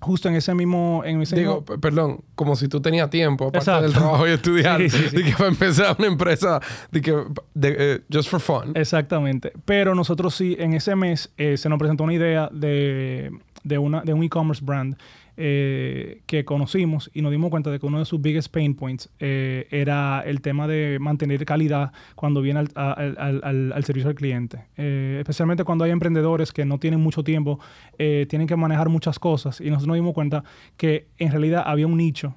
justo 0.00 0.28
en 0.28 0.36
ese 0.36 0.54
mismo... 0.54 1.02
En 1.04 1.20
Digo, 1.20 1.64
perdón, 1.64 2.20
como 2.34 2.56
si 2.56 2.68
tú 2.68 2.80
tenías 2.80 3.10
tiempo, 3.10 3.48
aparte 3.48 3.82
del 3.82 3.92
trabajo 3.92 4.26
y 4.26 4.30
estudiar, 4.30 4.80
sí, 4.90 5.08
sí, 5.10 5.24
que 5.24 5.32
para 5.32 5.48
empezar 5.48 5.96
una 5.98 6.08
empresa 6.08 6.60
de 6.90 7.00
que, 7.00 7.14
eh, 7.62 8.00
just 8.12 8.30
for 8.30 8.40
fun. 8.40 8.72
Exactamente. 8.74 9.52
Pero 9.64 9.94
nosotros 9.94 10.34
sí, 10.34 10.56
en 10.58 10.74
ese 10.74 10.96
mes 10.96 11.32
eh, 11.36 11.56
se 11.56 11.68
nos 11.68 11.78
presentó 11.78 12.04
una 12.04 12.14
idea 12.14 12.48
de, 12.52 13.30
de, 13.62 13.78
una, 13.78 14.02
de 14.02 14.14
un 14.14 14.22
e-commerce 14.22 14.64
brand 14.64 14.96
eh, 15.42 16.20
que 16.26 16.44
conocimos 16.44 17.10
y 17.14 17.22
nos 17.22 17.30
dimos 17.30 17.48
cuenta 17.48 17.70
de 17.70 17.80
que 17.80 17.86
uno 17.86 17.98
de 17.98 18.04
sus 18.04 18.20
biggest 18.20 18.52
pain 18.52 18.74
points 18.74 19.08
eh, 19.20 19.66
era 19.70 20.22
el 20.26 20.42
tema 20.42 20.68
de 20.68 20.98
mantener 21.00 21.46
calidad 21.46 21.92
cuando 22.14 22.42
viene 22.42 22.60
al, 22.74 23.82
servicio 23.82 24.10
al 24.10 24.16
cliente. 24.16 24.66
Eh, 24.76 25.16
especialmente 25.18 25.64
cuando 25.64 25.84
hay 25.84 25.92
emprendedores 25.92 26.52
que 26.52 26.66
no 26.66 26.76
tienen 26.76 27.00
mucho 27.00 27.24
tiempo, 27.24 27.58
tienen 27.96 28.46
que 28.46 28.54
manejar 28.54 28.90
muchas 28.90 29.18
cosas 29.18 29.62
y 29.62 29.70
nosotros 29.70 29.86
nos 29.86 29.96
dimos 29.96 30.12
cuenta 30.12 30.44
que 30.76 31.06
en 31.16 31.30
realidad 31.30 31.62
había 31.64 31.86
un 31.86 31.96
nicho 31.96 32.34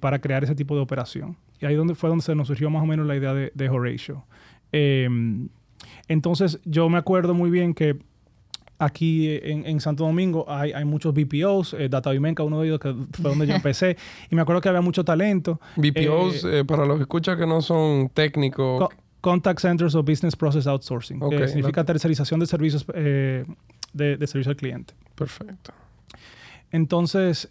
para 0.00 0.20
crear 0.20 0.42
ese 0.42 0.56
tipo 0.56 0.74
de 0.74 0.80
operación. 0.80 1.36
Y 1.60 1.66
ahí 1.66 1.76
donde 1.76 1.94
fue 1.94 2.08
donde 2.08 2.24
se 2.24 2.34
nos 2.34 2.48
surgió 2.48 2.68
más 2.68 2.82
o 2.82 2.86
menos 2.86 3.06
la 3.06 3.14
idea 3.14 3.32
de, 3.32 3.52
de 3.54 3.68
Horatio. 3.68 4.24
entonces 6.08 6.58
yo 6.64 6.88
me 6.88 6.98
acuerdo 6.98 7.32
muy 7.32 7.50
bien 7.50 7.74
que 7.74 8.09
aquí 8.80 9.38
en, 9.42 9.78
Santo 9.80 10.04
Domingo 10.04 10.46
hay, 10.48 10.84
muchos 10.84 11.14
BPOs, 11.14 11.74
eh, 11.74 11.88
Data 11.88 12.10
Vimenca, 12.10 12.42
uno 12.42 12.60
de 12.60 12.68
ellos 12.68 12.80
que 12.80 12.94
fue 13.12 13.30
donde 13.30 13.46
yo 13.46 13.54
empecé, 13.56 13.96
y 14.30 14.34
me 14.34 14.42
acuerdo 14.42 14.60
que 14.60 14.68
había 14.68 14.80
mucho 14.80 15.04
talento. 15.04 15.60
BPOs, 15.76 16.44
eh, 16.44 16.60
eh, 16.60 16.64
para 16.64 16.86
los 16.86 16.96
que 16.96 17.02
escuchan 17.02 17.38
que 17.38 17.46
no 17.46 17.60
son 17.60 18.08
técnicos. 18.08 18.88
contact 19.20 19.60
Centers 19.60 19.94
o 19.94 20.02
Business 20.02 20.34
Process 20.34 20.66
Outsourcing, 20.66 21.20
que 21.30 21.46
significa 21.46 21.84
tercerización 21.84 22.40
de 22.40 22.46
servicios 22.46 22.86
de, 22.86 23.46
servicio 24.26 24.50
al 24.50 24.56
cliente. 24.56 24.94
Perfecto. 25.14 25.72
Entonces, 26.72 27.48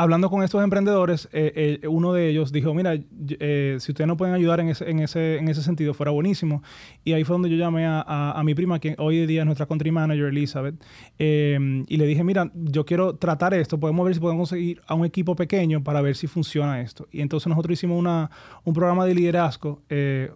hablando 0.00 0.30
con 0.30 0.42
estos 0.42 0.64
emprendedores, 0.64 1.28
eh, 1.30 1.78
eh, 1.82 1.86
uno 1.86 2.14
de 2.14 2.30
ellos 2.30 2.52
dijo, 2.52 2.72
mira, 2.72 2.94
eh, 2.94 3.76
si 3.80 3.92
ustedes 3.92 4.08
no 4.08 4.16
pueden 4.16 4.34
ayudar 4.34 4.58
en 4.60 4.70
ese, 4.70 4.88
en, 4.90 5.00
ese, 5.00 5.36
en 5.36 5.48
ese 5.48 5.62
sentido, 5.62 5.92
fuera 5.92 6.10
buenísimo. 6.10 6.62
Y 7.04 7.12
ahí 7.12 7.22
fue 7.22 7.34
donde 7.34 7.50
yo 7.50 7.56
llamé 7.58 7.84
a, 7.84 8.00
a, 8.06 8.42
mi 8.42 8.54
prima, 8.54 8.78
que 8.78 8.94
hoy 8.96 9.20
en 9.20 9.26
día 9.26 9.42
es 9.42 9.46
nuestra 9.46 9.66
country 9.66 9.90
manager, 9.90 10.28
Elizabeth, 10.28 10.74
y 11.18 11.96
le 11.98 12.06
dije, 12.06 12.24
mira, 12.24 12.50
yo 12.54 12.86
quiero 12.86 13.16
tratar 13.16 13.52
esto, 13.52 13.78
podemos 13.78 14.06
ver 14.06 14.14
si 14.14 14.20
podemos 14.20 14.48
conseguir 14.48 14.80
a 14.86 14.94
un 14.94 15.04
equipo 15.04 15.36
pequeño 15.36 15.84
para 15.84 16.00
ver 16.00 16.16
si 16.16 16.26
funciona 16.26 16.80
esto. 16.80 17.06
Y 17.12 17.20
entonces 17.20 17.48
nosotros 17.48 17.74
hicimos 17.74 17.98
una, 17.98 18.30
un 18.64 18.72
programa 18.72 19.04
de 19.04 19.14
liderazgo 19.14 19.82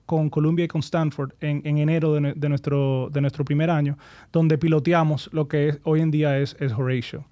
con 0.05 0.29
Columbia 0.29 0.67
y 0.67 0.69
con 0.69 0.83
Stanford 0.83 1.33
en, 1.41 1.63
en 1.65 1.79
enero 1.79 2.13
de, 2.13 2.35
de, 2.35 2.49
nuestro, 2.51 3.09
de 3.11 3.23
nuestro 3.23 3.47
primer 3.47 3.71
año, 3.71 3.97
donde 4.31 4.59
piloteamos 4.59 5.31
lo 5.33 5.49
que 5.49 5.71
es, 5.71 5.81
hoy 5.85 6.03
en 6.03 6.11
día 6.11 6.39
es, 6.39 6.55
es 6.61 6.73
Horatio. 6.75 7.25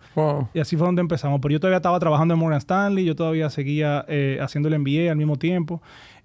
Y 0.54 0.60
así 0.60 0.78
fue 0.78 0.86
donde 0.86 1.02
empezamos. 1.02 1.38
Pero 1.42 1.52
yo 1.52 1.60
todavía 1.60 1.76
estaba 1.76 2.00
trabajando 2.00 2.21
en 2.30 2.38
Morgan 2.38 2.58
Stanley, 2.58 3.04
yo 3.04 3.16
todavía 3.16 3.50
seguía 3.50 4.04
eh, 4.08 4.38
haciendo 4.40 4.68
el 4.68 4.78
MBA 4.78 5.10
al 5.10 5.16
mismo 5.16 5.36
tiempo. 5.36 5.82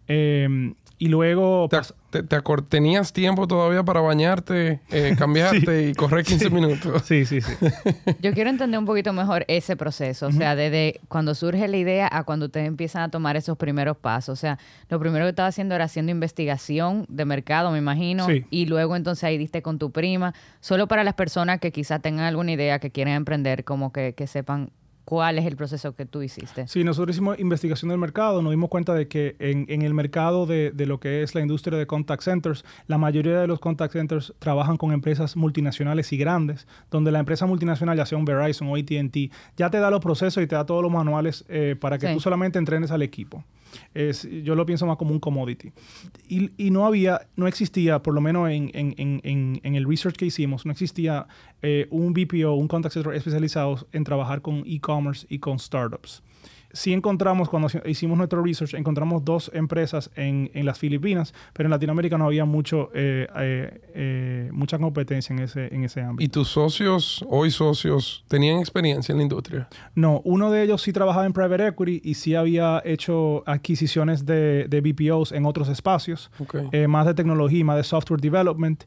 Em, 0.07 0.75
y 0.99 1.09
luego... 1.09 1.69
¿Te, 2.09 2.23
tenías 2.69 3.13
tiempo 3.13 3.47
todavía 3.47 3.83
para 3.83 4.01
bañarte, 4.01 4.79
eh, 4.89 5.15
cambiarte 5.17 5.89
y 5.89 5.93
correr 5.93 6.25
15 6.25 6.49
minutos? 6.49 7.03
Sí, 7.03 7.25
sí, 7.25 7.41
sí. 7.41 7.53
Yo 8.21 8.33
quiero 8.33 8.49
entender 8.49 8.79
un 8.79 8.85
poquito 8.85 9.13
mejor 9.13 9.45
ese 9.47 9.75
proceso. 9.75 10.27
O 10.27 10.31
sea, 10.31 10.55
desde 10.55 10.99
cuando 11.07 11.35
surge 11.35 11.67
la 11.67 11.77
idea 11.77 12.09
a 12.11 12.23
cuando 12.23 12.47
ustedes 12.47 12.67
empiezan 12.67 13.03
a 13.03 13.09
tomar 13.09 13.35
esos 13.35 13.57
primeros 13.57 13.97
pasos. 13.97 14.33
O 14.33 14.35
sea, 14.39 14.57
lo 14.89 14.99
primero 14.99 15.25
que 15.25 15.29
estaba 15.29 15.49
haciendo 15.49 15.75
era 15.75 15.83
haciendo 15.83 16.11
investigación 16.11 17.05
de 17.09 17.25
mercado, 17.25 17.71
me 17.71 17.77
imagino. 17.77 18.25
Y 18.49 18.65
luego 18.65 18.95
entonces 18.95 19.23
ahí 19.25 19.37
diste 19.37 19.61
con 19.61 19.77
tu 19.77 19.91
prima. 19.91 20.33
Solo 20.61 20.87
para 20.87 21.03
las 21.03 21.13
personas 21.13 21.59
que 21.59 21.71
quizás 21.71 22.01
tengan 22.01 22.25
alguna 22.25 22.53
idea, 22.53 22.79
que 22.79 22.89
quieren 22.89 23.13
emprender, 23.13 23.65
como 23.65 23.91
que, 23.91 24.13
que 24.13 24.25
sepan 24.25 24.71
¿Cuál 25.07 25.39
es 25.39 25.45
el 25.45 25.55
proceso 25.55 25.95
que 25.95 26.05
tú 26.05 26.21
hiciste? 26.21 26.67
Sí, 26.67 26.83
nosotros 26.83 27.15
hicimos 27.15 27.39
investigación 27.39 27.87
del 27.87 27.97
mercado, 27.97 28.41
nos 28.41 28.51
dimos 28.51 28.69
cuenta 28.69 28.93
de 28.93 29.07
que 29.07 29.37
en, 29.39 29.81
el 29.81 29.93
mercado 29.93 30.45
de, 30.45 30.73
lo 30.85 30.99
que 30.99 31.23
es 31.23 31.33
la 31.33 31.39
industria 31.39 31.77
de 31.77 31.87
contact 31.87 32.23
centers, 32.23 32.65
la 32.87 32.97
mayoría 32.97 33.39
de 33.39 33.47
los 33.47 33.61
contact 33.61 33.93
centers 33.93 34.33
trabajan 34.39 34.75
con 34.75 34.91
empresas 34.91 35.37
multinacionales 35.37 36.11
y 36.11 36.17
grandes, 36.17 36.67
donde 36.91 37.13
la 37.13 37.19
empresa 37.19 37.45
multinacional, 37.45 37.95
ya 37.95 38.05
sea 38.05 38.17
un 38.17 38.25
Verizon 38.25 38.67
o 38.67 38.75
ATT, 38.75 39.31
ya 39.55 39.69
te 39.69 39.79
da 39.79 39.89
los 39.91 40.01
procesos 40.01 40.43
y 40.43 40.47
te 40.47 40.55
da 40.55 40.65
todos 40.65 40.83
los 40.83 40.91
manuales 40.91 41.45
eh, 41.47 41.77
para 41.79 41.97
que 41.97 42.11
tú 42.11 42.19
solamente 42.19 42.59
entrenes 42.59 42.91
al 42.91 43.01
equipo. 43.01 43.45
Es, 43.93 44.27
yo 44.43 44.55
lo 44.55 44.65
pienso 44.65 44.85
más 44.85 44.97
como 44.97 45.11
un 45.11 45.19
commodity. 45.19 45.71
Y, 46.27 46.51
y 46.57 46.71
no 46.71 46.85
había, 46.85 47.27
no 47.35 47.47
existía, 47.47 48.01
por 48.01 48.13
lo 48.13 48.21
menos 48.21 48.49
en, 48.49 48.71
en, 48.73 48.93
en, 48.97 49.59
en 49.63 49.75
el 49.75 49.87
research 49.87 50.15
que 50.15 50.25
hicimos, 50.25 50.65
no 50.65 50.71
existía 50.71 51.27
eh, 51.61 51.87
un 51.89 52.13
BPO, 52.13 52.53
un 52.53 52.67
contact 52.67 52.93
center 52.93 53.13
especializado 53.13 53.87
en 53.91 54.03
trabajar 54.03 54.41
con 54.41 54.63
e-commerce 54.65 55.25
y 55.29 55.39
con 55.39 55.59
startups 55.59 56.21
sí 56.77 56.93
encontramos, 56.93 57.49
cuando 57.49 57.69
hicimos 57.85 58.17
nuestro 58.17 58.43
research, 58.43 58.75
encontramos 58.75 59.25
dos 59.25 59.49
empresas 59.53 60.11
en, 60.15 60.51
en 60.53 60.65
las 60.65 60.77
Filipinas, 60.77 61.33
pero 61.53 61.67
en 61.67 61.71
Latinoamérica 61.71 62.19
no 62.19 62.25
había 62.25 62.45
mucho, 62.45 62.91
eh, 62.93 63.27
eh, 63.35 63.81
eh, 63.95 64.49
mucha 64.53 64.77
competencia 64.77 65.33
en 65.33 65.39
ese, 65.39 65.73
en 65.73 65.83
ese 65.83 66.01
ámbito. 66.01 66.23
¿Y 66.23 66.29
tus 66.29 66.49
socios, 66.49 67.25
hoy 67.29 67.49
socios, 67.49 68.23
tenían 68.27 68.59
experiencia 68.59 69.11
en 69.11 69.17
la 69.17 69.23
industria? 69.23 69.67
No, 69.95 70.21
uno 70.23 70.51
de 70.51 70.63
ellos 70.63 70.83
sí 70.83 70.93
trabajaba 70.93 71.25
en 71.25 71.33
private 71.33 71.67
equity 71.67 72.01
y 72.03 72.13
sí 72.13 72.35
había 72.35 72.81
hecho 72.85 73.43
adquisiciones 73.47 74.27
de, 74.27 74.67
de 74.69 74.81
BPOs 74.81 75.31
en 75.31 75.47
otros 75.47 75.69
espacios, 75.69 76.29
más 76.87 77.07
de 77.07 77.15
tecnología, 77.15 77.65
más 77.65 77.77
de 77.77 77.83
software 77.83 78.21
development. 78.21 78.83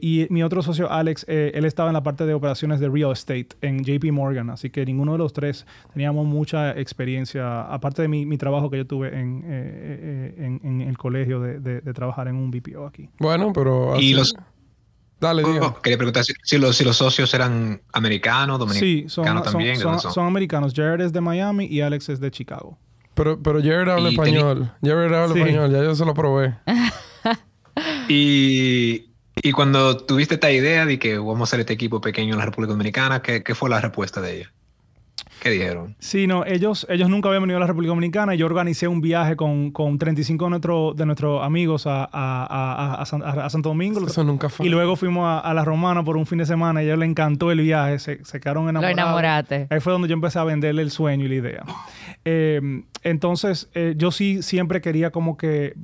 y 0.00 0.26
mi 0.30 0.42
otro 0.42 0.60
socio, 0.62 0.90
Alex, 0.90 1.24
él 1.28 1.64
estaba 1.64 1.88
en 1.88 1.94
la 1.94 2.02
parte 2.02 2.26
de 2.26 2.34
operaciones 2.34 2.80
de 2.80 2.88
real 2.88 3.12
estate 3.12 3.48
en 3.60 3.84
JP 3.84 4.10
Morgan, 4.10 4.50
así 4.50 4.70
que 4.70 4.84
ninguno 4.84 5.12
de 5.12 5.18
los 5.18 5.32
tres 5.32 5.66
teníamos 5.92 6.26
mucha 6.26 6.72
experiencia 6.72 7.11
experiencia, 7.12 7.62
aparte 7.62 8.02
de 8.02 8.08
mi, 8.08 8.38
trabajo 8.38 8.70
que 8.70 8.78
yo 8.78 8.86
tuve 8.86 9.08
en, 9.08 9.42
eh, 9.44 10.34
eh, 10.38 10.58
en, 10.62 10.80
el 10.80 10.96
colegio 10.96 11.40
de, 11.40 11.80
trabajar 11.92 12.28
en 12.28 12.36
un 12.36 12.50
BPO 12.50 12.86
aquí. 12.86 13.08
Bueno, 13.18 13.52
pero... 13.52 13.98
¿Y 14.00 14.14
los... 14.14 14.34
Dale, 15.20 15.44
oh, 15.44 15.80
quería 15.80 15.96
preguntar 15.98 16.24
si, 16.24 16.58
los, 16.58 16.76
si 16.76 16.82
los 16.82 16.96
socios 16.96 17.32
eran 17.32 17.80
americanos, 17.92 18.58
dominicanos 18.58 18.90
sí, 18.90 19.04
son, 19.08 19.42
también. 19.44 19.76
Son, 19.76 20.00
son, 20.00 20.26
americanos. 20.26 20.72
Jared 20.74 21.04
es 21.04 21.12
de 21.12 21.20
Miami 21.20 21.66
y 21.66 21.80
Alex 21.80 22.08
es 22.08 22.18
de 22.18 22.28
Chicago. 22.32 22.76
Pero, 23.14 23.40
pero 23.40 23.60
Jared 23.60 23.88
habla 23.88 24.08
español. 24.08 24.72
Jared 24.82 25.14
habla 25.14 25.38
español, 25.38 25.70
ya 25.70 25.84
yo 25.84 25.94
se 25.94 26.04
lo 26.04 26.12
probé. 26.12 26.56
y, 28.08 29.12
y 29.36 29.52
cuando 29.52 29.96
tuviste 29.96 30.34
esta 30.34 30.50
idea 30.50 30.86
de 30.86 30.98
que 30.98 31.18
vamos 31.18 31.40
a 31.40 31.44
hacer 31.44 31.60
este 31.60 31.74
equipo 31.74 32.00
pequeño 32.00 32.32
en 32.32 32.38
la 32.38 32.46
República 32.46 32.72
Dominicana, 32.72 33.22
¿qué, 33.22 33.44
qué 33.44 33.54
fue 33.54 33.70
la 33.70 33.80
respuesta 33.80 34.20
de 34.20 34.38
ella? 34.38 34.52
¿Qué 35.42 35.50
dijeron? 35.50 35.96
Sí, 35.98 36.28
no, 36.28 36.44
ellos, 36.46 36.86
ellos 36.88 37.08
nunca 37.08 37.28
habían 37.28 37.42
venido 37.42 37.56
a 37.56 37.60
la 37.60 37.66
República 37.66 37.88
Dominicana 37.88 38.32
y 38.34 38.38
yo 38.38 38.46
organicé 38.46 38.86
un 38.86 39.00
viaje 39.00 39.34
con, 39.34 39.72
con 39.72 39.98
35 39.98 40.44
de, 40.44 40.50
nuestro, 40.50 40.94
de 40.94 41.04
nuestros 41.04 41.42
amigos 41.42 41.88
a, 41.88 42.04
a, 42.04 42.94
a, 42.94 43.02
a, 43.02 43.50
Santo 43.50 43.70
Domingo. 43.70 44.06
Eso 44.06 44.22
nunca 44.22 44.48
fue. 44.48 44.66
Y 44.66 44.68
luego 44.68 44.94
fuimos 44.94 45.42
a, 45.44 45.52
La 45.52 45.64
Romana 45.64 46.04
por 46.04 46.16
un 46.16 46.26
fin 46.26 46.38
de 46.38 46.46
semana 46.46 46.80
y 46.80 46.84
a 46.84 46.88
ellos 46.90 47.00
les 47.00 47.08
encantó 47.08 47.50
el 47.50 47.60
viaje, 47.60 47.98
se, 47.98 48.24
se 48.24 48.38
quedaron 48.38 48.68
enamorados. 48.68 48.96
Lo 48.96 49.02
enamoraste. 49.02 49.66
Ahí 49.70 49.80
fue 49.80 49.92
donde 49.92 50.06
yo 50.06 50.14
empecé 50.14 50.38
a 50.38 50.44
venderle 50.44 50.82
el 50.82 50.92
sueño 50.92 51.24
y 51.24 51.28
la 51.28 51.34
idea. 51.34 51.64
Eh, 52.24 52.60
entonces, 53.02 53.68
eh, 53.74 53.94
yo 53.96 54.12
sí 54.12 54.42
siempre 54.42 54.80
quería 54.80 55.10
como 55.10 55.36
que 55.36 55.74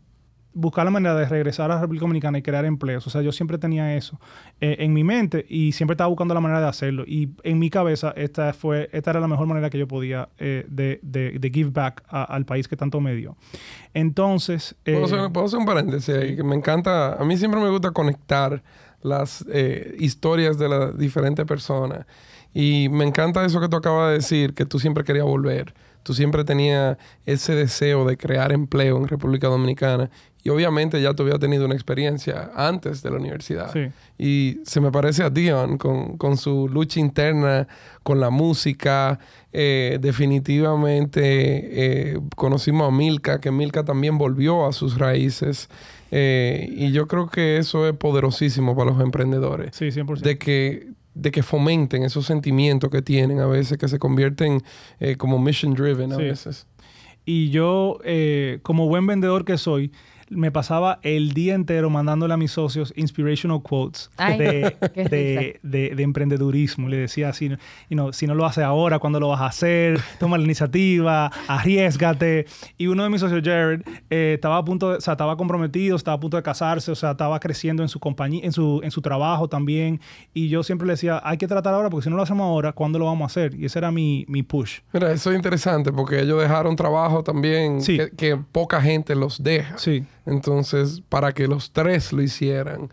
buscar 0.58 0.84
la 0.84 0.90
manera 0.90 1.14
de 1.14 1.24
regresar 1.24 1.70
a 1.70 1.74
la 1.76 1.80
República 1.80 2.02
Dominicana 2.02 2.38
y 2.38 2.42
crear 2.42 2.64
empleos. 2.64 3.06
O 3.06 3.10
sea, 3.10 3.22
yo 3.22 3.30
siempre 3.30 3.58
tenía 3.58 3.94
eso 3.94 4.20
eh, 4.60 4.76
en 4.80 4.92
mi 4.92 5.04
mente 5.04 5.46
y 5.48 5.72
siempre 5.72 5.94
estaba 5.94 6.08
buscando 6.08 6.34
la 6.34 6.40
manera 6.40 6.60
de 6.60 6.66
hacerlo. 6.66 7.04
Y 7.06 7.30
en 7.44 7.58
mi 7.58 7.70
cabeza, 7.70 8.12
esta, 8.16 8.52
fue, 8.52 8.88
esta 8.92 9.10
era 9.10 9.20
la 9.20 9.28
mejor 9.28 9.46
manera 9.46 9.70
que 9.70 9.78
yo 9.78 9.86
podía 9.86 10.28
eh, 10.38 10.66
de, 10.68 10.98
de, 11.02 11.50
give 11.50 11.70
back 11.70 12.02
al 12.08 12.44
país 12.44 12.66
que 12.66 12.76
tanto 12.76 13.00
me 13.00 13.14
dio. 13.14 13.36
Entonces... 13.94 14.74
Eh, 14.84 14.92
¿Puedo, 14.92 15.46
hacer, 15.46 15.58
un 15.58 15.64
paréntesis 15.64 16.14
ahí? 16.14 16.36
Que 16.36 16.42
me 16.42 16.56
encanta... 16.56 17.14
A 17.14 17.24
mí 17.24 17.36
siempre 17.36 17.60
me 17.60 17.70
gusta 17.70 17.92
conectar 17.92 18.62
las 19.00 19.46
historias 19.98 20.58
de 20.58 20.68
las 20.68 20.98
diferentes 20.98 21.46
personas. 21.46 22.04
Y 22.52 22.88
me 22.90 23.04
encanta 23.04 23.44
eso 23.44 23.60
que 23.60 23.68
tú 23.68 23.76
acabas 23.76 24.08
de 24.08 24.14
decir, 24.14 24.54
que 24.54 24.66
tú 24.66 24.80
siempre 24.80 25.04
querías 25.04 25.24
volver. 25.24 25.74
Tú 26.02 26.14
siempre 26.14 26.42
tenías 26.44 26.96
ese 27.26 27.54
deseo 27.54 28.06
de 28.06 28.16
crear 28.16 28.52
empleo 28.52 28.96
en 28.96 29.08
República 29.08 29.48
Dominicana 29.48 30.10
y 30.42 30.50
obviamente 30.50 31.02
ya 31.02 31.14
tú 31.14 31.24
habías 31.24 31.40
tenido 31.40 31.66
una 31.66 31.74
experiencia 31.74 32.50
antes 32.54 33.02
de 33.02 33.10
la 33.10 33.16
universidad. 33.16 33.70
Y 34.16 34.60
se 34.64 34.80
me 34.80 34.92
parece 34.92 35.24
a 35.24 35.30
Dion 35.30 35.78
con, 35.78 36.36
su 36.36 36.68
lucha 36.68 37.00
interna, 37.00 37.66
con 38.02 38.20
la 38.20 38.30
música. 38.30 39.18
Eh, 39.52 39.98
definitivamente 40.00 41.20
eh, 42.12 42.20
conocimos 42.36 42.88
a 42.88 42.90
Milka, 42.90 43.40
que 43.40 43.50
Milka 43.50 43.84
también 43.84 44.16
volvió 44.16 44.66
a 44.66 44.72
sus 44.72 44.98
raíces. 44.98 45.68
Eh, 46.10 46.68
y 46.70 46.92
yo 46.92 47.08
creo 47.08 47.28
que 47.28 47.58
eso 47.58 47.88
es 47.88 47.94
poderosísimo 47.96 48.76
para 48.76 48.92
los 48.92 49.00
emprendedores. 49.02 49.74
Sí, 49.74 49.86
100%. 49.86 50.20
De 50.20 50.38
que 50.38 50.88
de 51.14 51.32
que 51.32 51.42
fomenten 51.42 52.04
esos 52.04 52.26
sentimientos 52.26 52.90
que 52.90 53.02
tienen 53.02 53.40
a 53.40 53.46
veces, 53.46 53.76
que 53.76 53.88
se 53.88 53.98
convierten 53.98 54.62
como 55.16 55.40
mission 55.40 55.74
driven 55.74 56.12
a 56.12 56.16
veces. 56.16 56.68
Y 57.24 57.50
yo, 57.50 57.98
como 58.62 58.86
buen 58.86 59.04
vendedor 59.04 59.44
que 59.44 59.58
soy, 59.58 59.90
me 60.30 60.50
pasaba 60.50 60.98
el 61.02 61.32
día 61.32 61.54
entero 61.54 61.90
mandándole 61.90 62.34
a 62.34 62.36
mis 62.36 62.52
socios 62.52 62.92
inspirational 62.96 63.62
quotes 63.62 64.10
de, 64.38 65.58
de, 65.62 66.02
emprendedurismo. 66.02 66.88
Le 66.88 66.96
decía 66.98 67.30
así, 67.30 67.50
you 67.88 68.12
si 68.12 68.26
no 68.26 68.34
lo 68.34 68.46
haces 68.46 68.64
ahora, 68.64 68.98
¿cuándo 68.98 69.20
lo 69.20 69.28
vas 69.28 69.40
a 69.40 69.46
hacer? 69.46 70.00
Toma 70.18 70.38
la 70.38 70.44
iniciativa, 70.44 71.30
arriesgate. 71.46 72.46
Y 72.76 72.86
uno 72.86 73.02
de 73.02 73.10
mis 73.10 73.20
socios, 73.20 73.42
Jared, 73.44 73.82
eh, 74.10 74.32
estaba 74.34 74.58
a 74.58 74.64
punto, 74.64 74.90
de, 74.90 74.96
o 74.96 75.00
sea, 75.00 75.12
estaba 75.12 75.36
comprometido, 75.36 75.96
estaba 75.96 76.16
a 76.16 76.20
punto 76.20 76.36
de 76.36 76.42
casarse, 76.42 76.90
o 76.90 76.94
sea, 76.94 77.12
estaba 77.12 77.38
creciendo 77.40 77.82
en 77.82 77.88
su 77.88 78.00
compañía, 78.00 78.40
en 78.44 78.52
su, 78.52 78.80
en 78.82 78.90
su 78.90 79.00
trabajo 79.00 79.48
también. 79.48 80.00
Y 80.34 80.48
yo 80.48 80.62
siempre 80.62 80.86
le 80.86 80.94
decía, 80.94 81.20
hay 81.24 81.38
que 81.38 81.46
tratar 81.46 81.74
ahora, 81.74 81.90
porque 81.90 82.04
si 82.04 82.10
no 82.10 82.16
lo 82.16 82.22
hacemos 82.22 82.44
ahora, 82.44 82.72
¿cuándo 82.72 82.98
lo 82.98 83.06
vamos 83.06 83.22
a 83.22 83.26
hacer? 83.26 83.54
Y 83.54 83.64
ese 83.64 83.78
era 83.78 83.90
mi, 83.90 84.24
mi 84.28 84.42
push. 84.42 84.80
Mira, 84.92 85.12
eso 85.12 85.30
es 85.30 85.36
interesante, 85.36 85.92
porque 85.92 86.20
ellos 86.20 86.40
dejaron 86.40 86.76
trabajo 86.76 87.22
también 87.22 87.82
que, 87.82 88.10
que 88.16 88.36
poca 88.36 88.80
gente 88.80 89.14
los 89.14 89.42
deja. 89.42 89.78
Sí. 89.78 90.04
Entonces, 90.28 91.02
para 91.08 91.32
que 91.32 91.48
los 91.48 91.72
tres 91.72 92.12
lo 92.12 92.22
hicieran, 92.22 92.90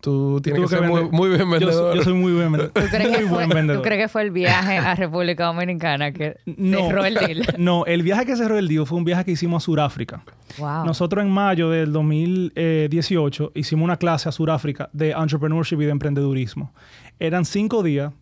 Tú 0.00 0.40
tienes 0.40 0.62
que, 0.62 0.68
ser 0.68 0.82
muy, 0.82 1.10
muy, 1.10 1.28
bien 1.28 1.50
vendedor. 1.50 1.96
Yo, 1.96 2.02
soy 2.04 2.12
muy 2.12 2.32
buen 2.32 2.52
vendedor. 2.52 2.72
¿Tú 2.72 2.88
crees, 2.88 3.08
que 3.18 3.26
fue, 3.26 3.46
¿Tú 3.48 3.82
crees 3.82 4.02
que 4.02 4.08
fue 4.08 4.22
el 4.22 4.30
viaje 4.30 4.78
a 4.78 4.94
República 4.94 5.46
Dominicana 5.46 6.12
que 6.12 6.36
cerró 6.46 7.04
el 7.04 7.14
deal? 7.14 7.46
No, 7.58 7.84
el 7.84 8.04
viaje 8.04 8.24
que 8.24 8.36
cerró 8.36 8.58
el 8.58 8.68
deal 8.68 8.86
fue 8.86 8.96
un 8.96 9.04
viaje 9.04 9.24
que 9.24 9.32
hicimos 9.32 9.64
a 9.64 9.66
Sudáfrica. 9.66 10.22
Wow. 10.58 10.84
Nosotros 10.84 11.24
en 11.24 11.32
mayo 11.32 11.70
del 11.70 11.92
2018 11.92 13.52
hicimos 13.56 13.84
una 13.84 13.96
clase 13.96 14.28
a 14.28 14.32
Sudáfrica 14.32 14.88
de 14.92 15.10
entrepreneurship 15.10 15.80
y 15.80 15.86
de 15.86 15.90
emprendedurismo. 15.90 16.72
Eran 17.18 17.44
cinco 17.44 17.82
días 17.82 18.12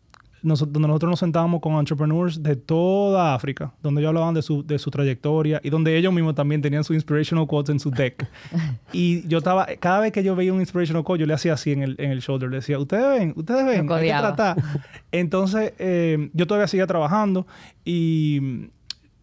donde 0.42 0.80
nosotros 0.80 1.10
nos 1.10 1.18
sentábamos 1.18 1.60
con 1.60 1.74
entrepreneurs 1.74 2.42
de 2.42 2.56
toda 2.56 3.34
África, 3.34 3.72
donde 3.82 4.00
ellos 4.00 4.08
hablaban 4.08 4.34
de 4.34 4.42
su, 4.42 4.64
de 4.64 4.78
su 4.78 4.90
trayectoria 4.90 5.60
y 5.62 5.70
donde 5.70 5.96
ellos 5.96 6.12
mismos 6.12 6.34
también 6.34 6.62
tenían 6.62 6.84
su 6.84 6.94
inspirational 6.94 7.46
quotes 7.46 7.70
en 7.70 7.80
su 7.80 7.90
deck. 7.90 8.28
y 8.92 9.26
yo 9.28 9.38
estaba, 9.38 9.66
cada 9.80 10.00
vez 10.00 10.12
que 10.12 10.22
yo 10.22 10.36
veía 10.36 10.52
un 10.52 10.60
inspirational 10.60 11.04
quote, 11.04 11.20
yo 11.20 11.26
le 11.26 11.34
hacía 11.34 11.54
así 11.54 11.72
en 11.72 11.82
el, 11.82 11.96
en 11.98 12.10
el 12.10 12.20
shoulder, 12.20 12.50
le 12.50 12.56
decía, 12.56 12.78
ustedes 12.78 13.18
ven, 13.18 13.32
ustedes 13.36 13.64
ven, 13.64 13.90
hay 13.90 14.08
que 14.08 14.14
tratar. 14.14 14.56
Entonces, 15.12 15.72
eh, 15.78 16.30
yo 16.32 16.46
todavía 16.46 16.68
seguía 16.68 16.86
trabajando 16.86 17.46
y 17.84 18.70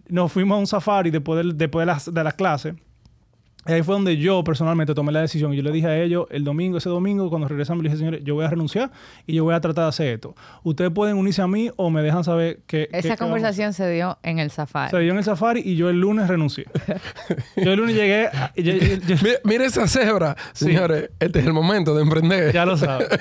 nos 0.08 0.32
fuimos 0.32 0.56
a 0.56 0.60
un 0.60 0.68
safari 0.68 1.12
después 1.12 1.46
de, 1.46 1.54
después 1.54 1.84
de 1.84 1.86
las, 1.86 2.14
de 2.14 2.24
las 2.24 2.34
clases 2.34 2.76
ahí 3.66 3.82
fue 3.84 3.96
donde 3.96 4.18
yo 4.18 4.44
personalmente 4.44 4.94
tomé 4.94 5.12
la 5.12 5.22
decisión. 5.22 5.54
Yo 5.54 5.64
le 5.64 5.72
dije 5.72 5.88
a 5.88 6.02
ellos 6.02 6.28
el 6.30 6.44
domingo, 6.44 6.78
ese 6.78 6.90
domingo, 6.90 7.30
cuando 7.30 7.48
regresamos, 7.48 7.84
le 7.84 7.90
dije, 7.90 7.98
señores, 7.98 8.22
yo 8.24 8.36
voy 8.36 8.46
a 8.46 8.50
renunciar 8.50 8.92
y 9.26 9.36
yo 9.36 9.44
voy 9.44 9.54
a 9.54 9.62
tratar 9.62 9.86
de 9.86 9.90
hacer 9.90 10.08
esto. 10.08 10.36
Ustedes 10.64 10.92
pueden 10.92 11.18
unirse 11.18 11.42
a 11.42 11.48
mí 11.48 11.70
o 11.76 11.90
me 11.90 12.02
dejan 12.02 12.24
saber 12.24 12.60
que... 12.68 12.90
Esa 12.92 13.18
conversación 13.18 13.74
se 13.74 13.90
dio 13.90 14.18
en 14.24 14.40
el 14.40 14.52
safari. 14.52 14.92
Se 14.92 15.00
dio 15.00 15.12
en 15.12 15.18
el 15.18 15.24
safari 15.24 15.62
y 15.64 15.76
yo 15.76 15.90
el 15.90 16.00
lunes 16.00 16.28
renuncié. 16.28 16.66
yo 17.58 17.72
el 17.72 17.80
lunes 17.80 17.96
llegué... 17.96 18.30
mira, 19.44 19.66
esa 19.66 19.88
cebra, 19.88 20.36
señores. 20.54 21.12
Este 21.20 21.40
es 21.40 21.46
el 21.46 21.54
momento 21.54 21.96
de 21.96 22.04
emprender. 22.04 22.54
Ya 22.54 22.66
lo 22.66 22.78
sabes. 22.78 23.08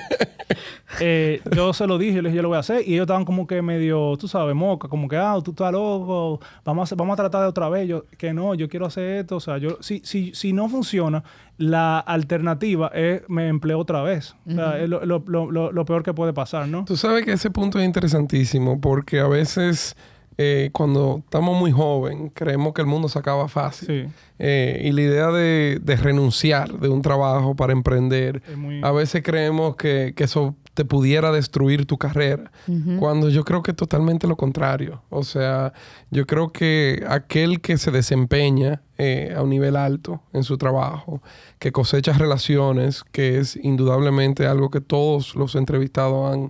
Eh, 0.99 1.41
yo 1.55 1.73
se 1.73 1.87
lo 1.87 1.97
dije, 1.97 2.15
yo 2.15 2.21
les 2.21 2.31
dije, 2.31 2.37
yo 2.37 2.41
lo 2.43 2.49
voy 2.49 2.57
a 2.57 2.59
hacer. 2.59 2.87
Y 2.87 2.93
ellos 2.93 3.03
estaban 3.03 3.25
como 3.25 3.47
que 3.47 3.61
medio, 3.61 4.15
tú 4.17 4.27
sabes, 4.27 4.55
moca, 4.55 4.87
como 4.87 5.07
que, 5.07 5.17
ah, 5.17 5.37
tú 5.43 5.51
estás 5.51 5.71
loco, 5.71 6.39
vamos 6.63 6.91
a, 6.91 6.95
vamos 6.95 7.13
a 7.13 7.17
tratar 7.17 7.41
de 7.41 7.47
otra 7.47 7.69
vez. 7.69 7.87
Yo, 7.87 8.05
que 8.17 8.33
no, 8.33 8.53
yo 8.55 8.69
quiero 8.69 8.85
hacer 8.85 9.19
esto. 9.19 9.37
O 9.37 9.39
sea, 9.39 9.57
yo, 9.57 9.77
si, 9.81 10.01
si, 10.03 10.32
si 10.33 10.51
no 10.51 10.67
funciona, 10.67 11.23
la 11.57 11.99
alternativa 11.99 12.87
es 12.93 13.21
me 13.29 13.47
empleo 13.47 13.79
otra 13.79 14.01
vez. 14.01 14.35
O 14.45 14.51
sea, 14.51 14.79
es 14.79 14.89
lo, 14.89 15.05
lo, 15.05 15.23
lo, 15.27 15.71
lo, 15.71 15.85
peor 15.85 16.03
que 16.03 16.13
puede 16.13 16.33
pasar, 16.33 16.67
¿no? 16.67 16.85
Tú 16.85 16.97
sabes 16.97 17.23
que 17.23 17.33
ese 17.33 17.49
punto 17.49 17.79
es 17.79 17.85
interesantísimo 17.85 18.81
porque 18.81 19.19
a 19.19 19.27
veces 19.27 19.95
eh, 20.37 20.71
cuando 20.73 21.21
estamos 21.23 21.57
muy 21.57 21.71
jóvenes 21.71 22.31
creemos 22.33 22.73
que 22.73 22.81
el 22.81 22.87
mundo 22.87 23.07
se 23.07 23.19
acaba 23.19 23.47
fácil. 23.47 24.09
Eh, 24.39 24.81
y 24.83 24.91
la 24.91 25.01
idea 25.01 25.27
de, 25.27 25.79
de, 25.81 25.95
renunciar 25.95 26.79
de 26.79 26.89
un 26.89 27.01
trabajo 27.01 27.55
para 27.55 27.71
emprender, 27.71 28.41
a 28.81 28.91
veces 28.91 29.21
creemos 29.23 29.75
que, 29.75 30.13
que 30.15 30.23
eso 30.23 30.55
te 30.73 30.85
pudiera 30.85 31.31
destruir 31.31 31.85
tu 31.85 31.97
carrera. 31.97 32.51
Cuando 32.99 33.29
yo 33.29 33.43
creo 33.43 33.61
que 33.61 33.71
es 33.71 33.77
totalmente 33.77 34.27
lo 34.27 34.35
contrario. 34.35 35.03
O 35.09 35.23
sea, 35.23 35.73
yo 36.09 36.25
creo 36.25 36.49
que 36.49 37.03
aquel 37.07 37.61
que 37.61 37.77
se 37.77 37.91
desempeña 37.91 38.81
eh, 38.97 39.33
a 39.35 39.43
un 39.43 39.49
nivel 39.49 39.75
alto 39.75 40.21
en 40.33 40.43
su 40.43 40.57
trabajo, 40.57 41.21
que 41.59 41.71
cosecha 41.71 42.13
relaciones, 42.13 43.03
que 43.11 43.37
es 43.37 43.55
indudablemente 43.55 44.47
algo 44.47 44.69
que 44.69 44.81
todos 44.81 45.35
los 45.35 45.55
entrevistados 45.55 46.49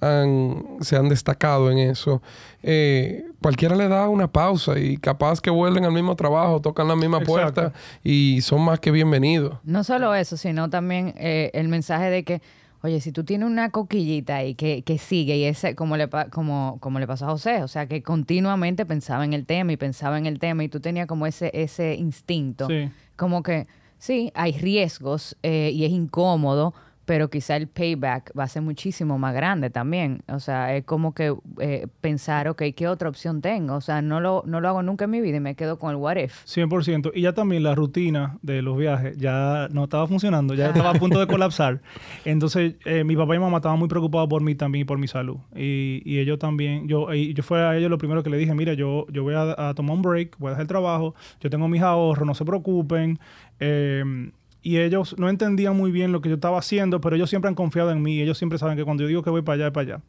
han, 0.00 0.66
se 0.80 0.96
han 0.96 1.08
destacado 1.08 1.70
en 1.70 1.78
eso. 1.78 2.22
Eh, 2.62 3.24
cualquiera 3.40 3.74
le 3.74 3.88
da 3.88 4.08
una 4.08 4.30
pausa 4.30 4.78
y 4.78 4.98
capaz 4.98 5.40
que 5.40 5.50
vuelven 5.50 5.84
al 5.84 5.92
mismo 5.92 6.14
trabajo, 6.14 6.60
tocan 6.60 6.88
la 6.88 6.96
misma 6.96 7.20
puerta 7.20 7.72
y 8.04 8.40
son 8.42 8.62
más 8.62 8.80
que 8.80 8.90
bienvenidos. 8.90 9.58
No 9.64 9.82
solo 9.82 10.14
eso, 10.14 10.36
sino 10.36 10.68
también 10.68 11.14
eh, 11.16 11.50
el 11.54 11.68
mensaje 11.68 12.10
de 12.10 12.24
que 12.24 12.42
Oye, 12.84 13.00
si 13.00 13.12
tú 13.12 13.22
tienes 13.22 13.46
una 13.46 13.70
coquillita 13.70 14.36
ahí 14.36 14.54
que, 14.56 14.82
que 14.82 14.98
sigue 14.98 15.36
y 15.36 15.44
ese, 15.44 15.76
como 15.76 15.96
le, 15.96 16.08
como, 16.32 16.78
como 16.80 16.98
le 16.98 17.06
pasó 17.06 17.26
a 17.26 17.30
José, 17.30 17.62
o 17.62 17.68
sea, 17.68 17.86
que 17.86 18.02
continuamente 18.02 18.84
pensaba 18.84 19.24
en 19.24 19.34
el 19.34 19.46
tema 19.46 19.72
y 19.72 19.76
pensaba 19.76 20.18
en 20.18 20.26
el 20.26 20.40
tema 20.40 20.64
y 20.64 20.68
tú 20.68 20.80
tenías 20.80 21.06
como 21.06 21.26
ese, 21.26 21.50
ese 21.54 21.94
instinto, 21.94 22.66
como 23.14 23.44
que 23.44 23.68
sí, 23.98 24.32
hay 24.34 24.52
riesgos 24.52 25.36
eh, 25.44 25.70
y 25.72 25.84
es 25.84 25.92
incómodo, 25.92 26.74
pero 27.04 27.30
quizá 27.30 27.56
el 27.56 27.68
payback 27.68 28.32
va 28.38 28.44
a 28.44 28.48
ser 28.48 28.62
muchísimo 28.62 29.18
más 29.18 29.34
grande 29.34 29.70
también. 29.70 30.22
O 30.28 30.38
sea, 30.38 30.74
es 30.76 30.84
como 30.84 31.14
que 31.14 31.34
eh, 31.60 31.86
pensar, 32.00 32.48
ok, 32.48 32.62
¿qué 32.76 32.88
otra 32.88 33.08
opción 33.08 33.40
tengo? 33.40 33.74
O 33.74 33.80
sea, 33.80 34.02
no 34.02 34.20
lo, 34.20 34.44
no 34.46 34.60
lo 34.60 34.68
hago 34.68 34.82
nunca 34.82 35.06
en 35.06 35.10
mi 35.10 35.20
vida 35.20 35.38
y 35.38 35.40
me 35.40 35.54
quedo 35.54 35.78
con 35.78 35.90
el 35.90 35.96
what 35.96 36.16
if. 36.16 36.44
100%. 36.46 37.12
Y 37.14 37.22
ya 37.22 37.32
también 37.32 37.62
la 37.62 37.74
rutina 37.74 38.38
de 38.42 38.62
los 38.62 38.76
viajes 38.76 39.16
ya 39.16 39.68
no 39.72 39.84
estaba 39.84 40.06
funcionando, 40.06 40.54
ya 40.54 40.68
estaba 40.68 40.90
a 40.90 40.94
punto 40.94 41.18
de 41.18 41.26
colapsar. 41.28 41.80
Entonces, 42.24 42.74
eh, 42.84 43.04
mi 43.04 43.16
papá 43.16 43.34
y 43.34 43.38
mamá 43.38 43.58
estaban 43.58 43.78
muy 43.78 43.88
preocupados 43.88 44.28
por 44.28 44.42
mí 44.42 44.54
también 44.54 44.82
y 44.82 44.84
por 44.84 44.98
mi 44.98 45.08
salud. 45.08 45.38
Y, 45.56 46.02
y 46.04 46.18
ellos 46.20 46.38
también, 46.38 46.86
yo, 46.86 47.12
y 47.12 47.34
yo 47.34 47.42
fue 47.42 47.62
a 47.62 47.76
ellos 47.76 47.90
lo 47.90 47.98
primero 47.98 48.22
que 48.22 48.30
le 48.30 48.36
dije, 48.36 48.54
mira, 48.54 48.74
yo, 48.74 49.06
yo 49.10 49.24
voy 49.24 49.34
a, 49.34 49.70
a 49.70 49.74
tomar 49.74 49.96
un 49.96 50.02
break, 50.02 50.38
voy 50.38 50.48
a 50.48 50.50
dejar 50.50 50.62
el 50.62 50.68
trabajo, 50.68 51.14
yo 51.40 51.50
tengo 51.50 51.66
mis 51.68 51.82
ahorros, 51.82 52.26
no 52.26 52.34
se 52.34 52.44
preocupen. 52.44 53.18
Eh, 53.58 54.30
y 54.62 54.78
ellos 54.78 55.16
no 55.18 55.28
entendían 55.28 55.76
muy 55.76 55.90
bien 55.90 56.12
lo 56.12 56.20
que 56.20 56.28
yo 56.28 56.36
estaba 56.36 56.58
haciendo, 56.58 57.00
pero 57.00 57.16
ellos 57.16 57.28
siempre 57.28 57.48
han 57.48 57.56
confiado 57.56 57.90
en 57.90 58.00
mí. 58.00 58.20
Ellos 58.20 58.38
siempre 58.38 58.58
saben 58.58 58.76
que 58.76 58.84
cuando 58.84 59.02
yo 59.02 59.08
digo 59.08 59.22
que 59.22 59.30
voy 59.30 59.42
para 59.42 59.54
allá, 59.54 59.66
es 59.66 59.72
para 59.72 59.94
allá. 59.94 60.04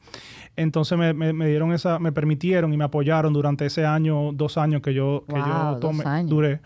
Entonces 0.56 0.96
me, 0.98 1.14
me, 1.14 1.48
dieron 1.48 1.74
esa, 1.74 1.98
me 1.98 2.12
permitieron 2.12 2.72
y 2.72 2.78
me 2.78 2.84
apoyaron 2.84 3.34
durante 3.34 3.66
ese 3.66 3.86
año, 3.86 4.32
dos 4.32 4.60
años 4.60 4.82
que 4.82 4.94
yo, 4.94 5.26
que 5.28 5.36
yo 5.36 5.78
tomé, 5.82 6.04
duré. 6.26 6.62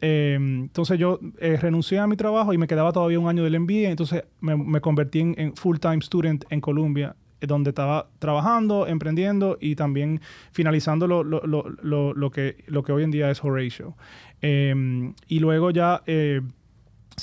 Eh, 0.00 0.34
entonces 0.36 0.98
yo 0.98 1.20
eh, 1.38 1.56
renuncié 1.60 2.00
a 2.00 2.06
mi 2.06 2.16
trabajo 2.16 2.52
y 2.52 2.58
me 2.58 2.66
quedaba 2.66 2.92
todavía 2.92 3.18
un 3.18 3.28
año 3.28 3.42
del 3.42 3.58
MBA. 3.58 3.90
Entonces 3.90 4.24
me, 4.40 4.56
me 4.56 4.80
convertí 4.80 5.20
en, 5.20 5.56
full-time 5.56 6.00
student 6.00 6.44
en 6.50 6.60
Columbia 6.60 7.16
eh, 7.40 7.46
donde 7.48 7.70
estaba 7.70 8.08
trabajando, 8.20 8.86
emprendiendo 8.86 9.58
y 9.60 9.74
también 9.74 10.20
finalizando 10.52 11.08
lo, 11.08 11.24
lo, 11.24 11.42
lo, 11.44 12.14
lo 12.14 12.30
que, 12.30 12.64
lo 12.68 12.84
que 12.84 12.92
hoy 12.92 13.02
en 13.02 13.10
día 13.10 13.30
es 13.32 13.42
Horatio. 13.42 13.96
y 14.40 15.38
luego 15.40 15.70
ya 15.72 16.02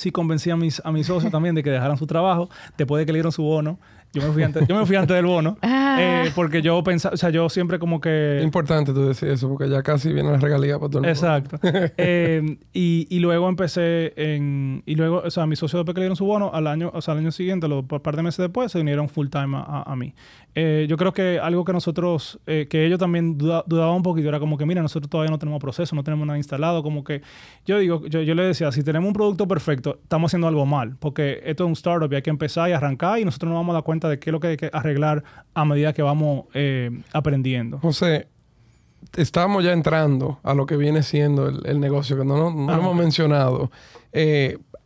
sí 0.00 0.10
convencí 0.10 0.50
a 0.50 0.56
mis, 0.56 0.80
a 0.84 0.90
mis 0.90 1.06
socios 1.06 1.30
también 1.30 1.54
de 1.54 1.62
que 1.62 1.70
dejaran 1.70 1.96
su 1.96 2.06
trabajo 2.06 2.48
después 2.76 3.00
de 3.00 3.06
que 3.06 3.12
le 3.12 3.18
dieron 3.18 3.32
su 3.32 3.42
bono. 3.42 3.78
Yo 4.12 4.22
me 4.22 4.32
fui 4.32 4.42
antes, 4.42 4.66
yo 4.66 4.74
me 4.74 4.84
fui 4.86 4.96
antes 4.96 5.14
del 5.14 5.26
bono. 5.26 5.56
Ah. 5.92 5.98
Eh, 6.00 6.32
porque 6.36 6.62
yo 6.62 6.82
pensaba, 6.84 7.14
o 7.14 7.16
sea, 7.16 7.30
yo 7.30 7.48
siempre 7.48 7.80
como 7.80 8.00
que... 8.00 8.40
Importante 8.44 8.92
tú 8.92 9.08
decir 9.08 9.28
eso, 9.28 9.48
porque 9.48 9.68
ya 9.68 9.82
casi 9.82 10.12
viene 10.12 10.30
la 10.30 10.38
regalía 10.38 10.78
para 10.78 10.88
todo 10.88 11.02
el 11.02 11.08
mundo. 11.08 11.08
Exacto. 11.08 11.58
eh, 11.96 12.58
y, 12.72 13.08
y, 13.10 13.18
luego 13.18 13.48
empecé 13.48 14.12
en... 14.16 14.84
Y 14.86 14.94
luego, 14.94 15.22
o 15.24 15.30
sea, 15.30 15.46
mis 15.46 15.58
socios 15.58 15.80
después 15.80 15.94
que 15.94 16.00
le 16.00 16.04
dieron 16.04 16.16
su 16.16 16.26
bono, 16.26 16.52
al 16.54 16.68
año, 16.68 16.92
o 16.94 17.02
sea, 17.02 17.12
al 17.12 17.18
año 17.18 17.32
siguiente, 17.32 17.66
un 17.66 17.86
par 17.86 18.14
de 18.14 18.22
meses 18.22 18.38
después, 18.38 18.70
se 18.70 18.80
unieron 18.80 19.08
full 19.08 19.28
time 19.28 19.56
a, 19.56 19.82
a 19.84 19.96
mí. 19.96 20.14
Eh, 20.54 20.86
yo 20.88 20.96
creo 20.96 21.12
que 21.12 21.38
algo 21.38 21.64
que 21.64 21.72
nosotros, 21.72 22.40
eh, 22.46 22.66
que 22.68 22.84
ellos 22.84 22.98
también 22.98 23.38
dudaban 23.38 23.94
un 23.94 24.02
poquito, 24.02 24.28
era 24.28 24.40
como 24.40 24.58
que, 24.58 24.66
mira, 24.66 24.82
nosotros 24.82 25.08
todavía 25.08 25.30
no 25.30 25.38
tenemos 25.38 25.60
proceso, 25.60 25.94
no 25.94 26.02
tenemos 26.02 26.26
nada 26.26 26.38
instalado, 26.38 26.82
como 26.82 27.04
que, 27.04 27.22
yo 27.66 27.78
digo, 27.78 28.06
yo, 28.06 28.22
yo 28.22 28.34
le 28.34 28.42
decía, 28.42 28.72
si 28.72 28.82
tenemos 28.82 29.06
un 29.06 29.12
producto 29.12 29.46
perfecto, 29.46 30.00
estamos 30.02 30.30
haciendo 30.30 30.48
algo 30.48 30.66
mal, 30.66 30.96
porque 30.98 31.40
esto 31.44 31.64
es 31.64 31.68
un 31.68 31.72
startup 31.74 32.12
y 32.12 32.16
hay 32.16 32.22
que 32.22 32.30
empezar 32.30 32.68
y 32.68 32.72
arrancar 32.72 33.20
y 33.20 33.24
nosotros 33.24 33.50
nos 33.50 33.58
vamos 33.58 33.72
a 33.72 33.74
dar 33.74 33.84
cuenta 33.84 34.08
de 34.08 34.18
qué 34.18 34.30
es 34.30 34.32
lo 34.32 34.40
que 34.40 34.48
hay 34.48 34.56
que 34.56 34.70
arreglar 34.72 35.22
a 35.54 35.64
medida 35.64 35.92
que 35.92 36.02
vamos 36.02 36.46
eh, 36.54 36.90
aprendiendo. 37.12 37.78
José, 37.78 38.26
estamos 39.16 39.62
ya 39.62 39.72
entrando 39.72 40.40
a 40.42 40.54
lo 40.54 40.66
que 40.66 40.76
viene 40.76 41.04
siendo 41.04 41.48
el, 41.48 41.78
negocio, 41.78 42.18
que 42.18 42.24
no, 42.24 42.50
no, 42.50 42.66
lo 42.66 42.80
hemos 42.80 42.96
mencionado. 42.96 43.70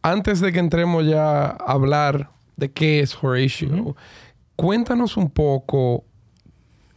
antes 0.03 0.41
de 0.41 0.53
que 0.53 0.59
entremos 0.59 1.07
ya 1.07 1.47
a 1.47 1.57
hablar 1.73 2.29
de 2.57 2.71
qué 2.71 3.01
es 3.01 3.17
Horatio, 3.23 3.97
Cuéntanos 4.57 5.17
un 5.17 5.31
poco 5.31 6.05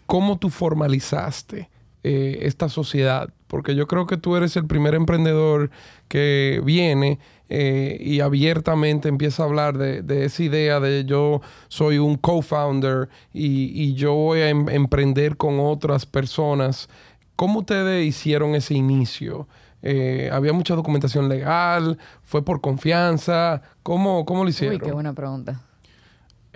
cómo 0.05 0.37
tú 0.37 0.49
formalizaste 0.49 1.69
eh, 2.03 2.39
esta 2.43 2.69
sociedad, 2.69 3.29
porque 3.47 3.75
yo 3.75 3.87
creo 3.87 4.07
que 4.07 4.17
tú 4.17 4.35
eres 4.35 4.55
el 4.55 4.65
primer 4.65 4.95
emprendedor 4.95 5.71
que 6.07 6.61
viene 6.63 7.19
eh, 7.49 7.97
y 7.99 8.19
abiertamente 8.19 9.09
empieza 9.09 9.43
a 9.43 9.45
hablar 9.45 9.77
de, 9.77 10.25
esa 10.25 10.43
idea 10.43 10.79
de 10.79 11.05
yo 11.05 11.41
soy 11.67 11.97
un 11.97 12.15
co-founder 12.15 13.09
y, 13.33 13.93
yo 13.95 14.13
voy 14.13 14.39
a 14.39 14.49
em, 14.49 14.69
emprender 14.69 15.37
con 15.37 15.59
otras 15.59 16.05
personas. 16.05 16.89
¿Cómo 17.35 17.59
ustedes 17.59 18.05
hicieron 18.05 18.55
ese 18.55 18.73
inicio? 18.73 19.47
Eh, 19.81 20.29
¿Había 20.31 20.53
mucha 20.53 20.75
documentación 20.75 21.29
legal? 21.29 21.97
¿Fue 22.23 22.43
por 22.43 22.61
confianza? 22.61 23.61
¿Cómo, 23.83 24.25
cómo 24.25 24.43
lo 24.43 24.49
hicieron? 24.49 24.75
Uy, 24.75 24.81
qué 24.81 24.91
buena 24.91 25.13
pregunta. 25.13 25.61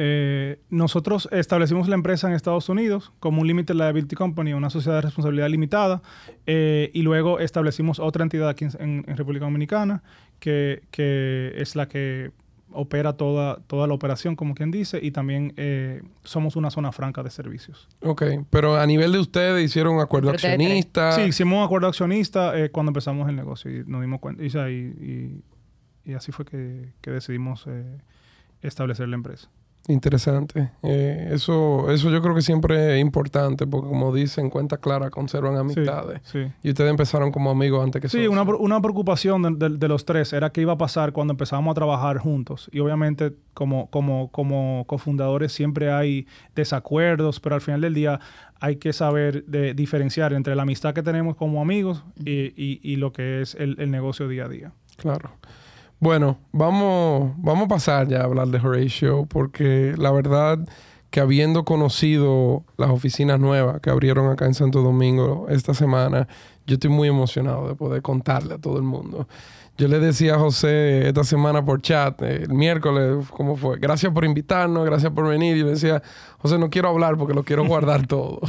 Eh, 0.04 0.58
nosotros 0.72 1.30
establecimos 1.32 1.88
la 1.88 1.94
empresa 1.94 2.28
en 2.28 2.34
Estados 2.34 2.70
Unidos 2.70 3.14
como 3.20 3.42
un 3.42 3.48
Limited 3.48 3.76
Liability 3.76 4.16
Company, 4.16 4.52
una 4.54 4.72
sociedad 4.72 4.96
de 4.96 5.02
responsabilidad 5.02 5.48
limitada, 5.48 6.02
eh, 6.48 6.90
y 6.92 7.04
luego 7.04 7.38
establecimos 7.38 8.00
otra 8.00 8.24
entidad 8.24 8.50
aquí 8.50 8.66
en, 8.80 9.04
República 9.04 9.46
Dominicana, 9.46 10.02
que, 10.40 10.82
es 11.56 11.76
la 11.76 11.88
que 11.88 12.32
opera 12.72 13.14
toda, 13.14 13.60
toda 13.68 13.86
la 13.86 13.94
operación, 13.94 14.36
como 14.36 14.56
quien 14.56 14.72
dice, 14.72 14.98
y 15.00 15.12
también 15.12 15.54
eh, 15.56 16.02
somos 16.24 16.56
una 16.56 16.72
zona 16.72 16.92
franca 16.92 17.22
de 17.22 17.30
servicios. 17.30 17.88
Ok, 18.02 18.24
pero 18.50 18.78
a 18.78 18.88
nivel 18.88 19.12
de 19.12 19.20
ustedes 19.20 19.64
hicieron 19.64 19.98
un 19.98 20.02
acuerdo 20.02 20.32
accionista. 20.32 21.12
Sí, 21.12 21.22
hicimos 21.22 21.60
un 21.60 21.64
acuerdo 21.64 21.88
accionista 21.88 22.54
cuando 22.72 22.90
empezamos 22.90 23.30
el 23.30 23.36
negocio 23.36 23.70
y 23.70 23.84
nos 23.86 24.02
dimos 24.02 24.20
cuenta, 24.20 24.42
y, 24.72 25.44
y, 26.06 26.14
así 26.16 26.32
fue 26.32 26.44
que, 26.44 26.92
que 27.02 27.12
decidimos 27.12 27.68
establecer 28.64 29.08
la 29.08 29.16
empresa. 29.16 29.48
Interesante. 29.88 30.72
Eh, 30.84 31.30
eso, 31.32 31.90
eso 31.92 32.12
yo 32.12 32.22
creo 32.22 32.36
que 32.36 32.44
siempre 32.44 32.96
es 32.96 33.02
importante 33.02 33.66
porque 33.66 33.90
como 33.90 34.14
dicen, 34.14 34.50
cuenta 34.50 34.78
clara 34.78 35.10
conservan 35.10 35.58
amistades. 35.58 36.22
Y 36.64 36.70
ustedes 36.70 36.90
empezaron 36.90 37.32
como 37.32 37.50
amigos 37.50 37.84
antes 37.84 38.02
que 38.02 38.10
Sí, 38.10 38.28
una, 38.28 38.44
una, 38.44 38.80
preocupación 38.80 39.58
de, 39.58 39.88
los 39.88 40.06
tres 40.06 40.34
era 40.34 40.52
qué 40.52 40.62
iba 40.62 40.74
a 40.74 40.78
pasar 40.78 41.14
cuando 41.14 41.34
empezábamos 41.34 41.72
a 41.72 41.76
trabajar 41.76 42.20
juntos. 42.20 42.70
Y 42.72 42.80
obviamente 42.80 43.34
como, 43.54 43.90
como, 43.90 44.30
como 44.32 44.86
cofundadores 44.88 45.52
siempre 45.52 45.92
hay 45.92 46.28
desacuerdos, 46.56 47.40
pero 47.40 47.56
al 47.56 47.62
final 47.62 47.82
del 47.82 47.96
día 47.96 48.20
hay 48.60 48.76
que 48.76 48.94
saber 48.94 49.46
de 49.46 49.74
diferenciar 49.74 50.34
entre 50.34 50.56
la 50.56 50.62
amistad 50.62 50.94
que 50.94 51.02
tenemos 51.02 51.36
como 51.36 51.62
amigos 51.62 52.04
y, 52.24 52.52
y, 52.56 52.96
lo 52.98 53.12
que 53.12 53.42
es 53.42 53.56
el, 53.56 53.76
el 53.80 53.90
negocio 53.90 54.28
día 54.28 54.46
a 54.46 54.50
día. 54.50 54.72
Claro. 54.98 55.32
Bueno, 56.02 56.40
vamos, 56.52 57.34
vamos 57.38 57.66
a 57.66 57.68
pasar 57.68 58.08
ya 58.08 58.22
a 58.22 58.24
hablar 58.24 58.48
de 58.48 58.58
Horatio 58.58 59.28
porque 59.30 59.94
la 60.00 60.10
verdad 60.10 60.58
que 61.12 61.20
habiendo 61.20 61.64
conocido 61.64 62.64
las 62.76 62.90
oficinas 62.90 63.40
nuevas 63.40 63.82
que 63.82 63.92
abrieron 63.92 64.32
acá 64.32 64.48
en 64.48 64.56
Santo 64.56 64.82
Domingo 64.82 65.46
esta 65.48 65.76
semana, 65.76 66.28
yo 66.66 66.74
estoy 66.74 66.90
muy 66.90 67.08
emocionado 67.08 67.68
de 67.68 67.76
poder 67.76 68.02
contarle 68.02 68.56
a 68.56 68.58
todo 68.58 68.78
el 68.78 68.84
mundo. 68.84 69.28
Yo 69.78 69.88
le 69.88 70.00
decía 70.00 70.34
a 70.34 70.40
José 70.40 71.08
esta 71.08 71.24
semana 71.24 71.64
por 71.64 71.84
chat, 71.84 72.20
el 72.24 72.52
miércoles, 72.52 73.28
¿cómo 73.30 73.56
fue? 73.56 73.78
Gracias 73.78 74.12
por 74.12 74.26
invitarnos, 74.26 74.84
gracias 74.84 75.12
por 75.12 75.28
venir. 75.28 75.56
Y 75.56 75.62
le 75.62 75.70
decía, 75.70 76.02
José, 76.40 76.58
no 76.58 76.72
quiero 76.72 76.90
hablar 76.90 77.16
porque 77.16 77.36
lo 77.36 77.44
quiero 77.44 77.64
guardar 77.64 78.08
todo 78.08 78.42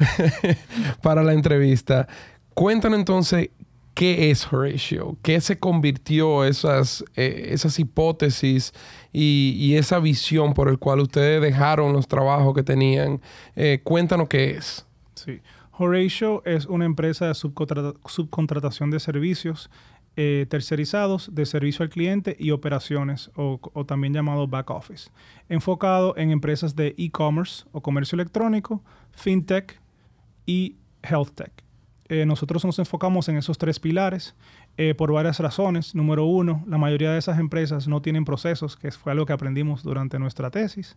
para 1.02 1.22
la 1.22 1.34
entrevista. 1.34 2.08
Cuéntanos 2.54 2.98
entonces 2.98 3.50
qué 3.94 4.30
es 4.30 4.52
Horatio, 4.52 5.16
qué 5.22 5.40
se 5.40 5.58
convirtió 5.58 6.44
esas, 6.44 7.04
eh, 7.14 7.48
esas 7.50 7.78
hipótesis 7.78 8.72
y, 9.12 9.74
esa 9.76 10.00
visión 10.00 10.54
por 10.54 10.68
el 10.68 10.78
cual 10.78 11.00
ustedes 11.00 11.40
dejaron 11.40 11.92
los 11.92 12.08
trabajos 12.08 12.54
que 12.54 12.62
tenían. 12.62 13.20
Eh, 13.56 13.80
cuéntanos 13.82 14.28
qué 14.28 14.50
es. 14.50 14.86
Sí. 15.14 15.40
Horatio 15.72 16.42
es 16.44 16.66
una 16.66 16.84
empresa 16.84 17.26
de 17.26 17.34
subcontratación 17.34 18.90
de 18.90 19.00
servicios 19.00 19.70
eh, 20.16 20.46
tercerizados 20.48 21.34
de 21.34 21.44
servicio 21.44 21.82
al 21.82 21.90
cliente 21.90 22.36
y 22.38 22.52
operaciones, 22.52 23.32
o 23.34 23.58
también 23.84 24.14
llamado 24.14 24.46
back 24.46 24.70
office, 24.70 25.10
enfocado 25.48 26.16
en 26.16 26.30
empresas 26.30 26.76
de 26.76 26.94
e-commerce 26.98 27.64
o 27.72 27.80
comercio 27.80 28.14
electrónico, 28.14 28.80
fintech 29.10 29.80
y 30.46 30.76
health 31.02 31.30
tech. 31.34 31.63
Eh, 32.08 32.26
nosotros 32.26 32.64
nos 32.64 32.78
enfocamos 32.78 33.28
en 33.28 33.36
esos 33.36 33.56
tres 33.56 33.80
pilares 33.80 34.34
eh, 34.76 34.94
por 34.94 35.12
varias 35.12 35.40
razones. 35.40 35.94
Número 35.94 36.26
uno, 36.26 36.62
la 36.66 36.76
mayoría 36.76 37.12
de 37.12 37.18
esas 37.18 37.38
empresas 37.38 37.88
no 37.88 38.02
tienen 38.02 38.24
procesos, 38.24 38.76
que 38.76 38.90
fue 38.90 39.12
algo 39.12 39.24
que 39.24 39.32
aprendimos 39.32 39.82
durante 39.82 40.18
nuestra 40.18 40.50
tesis. 40.50 40.96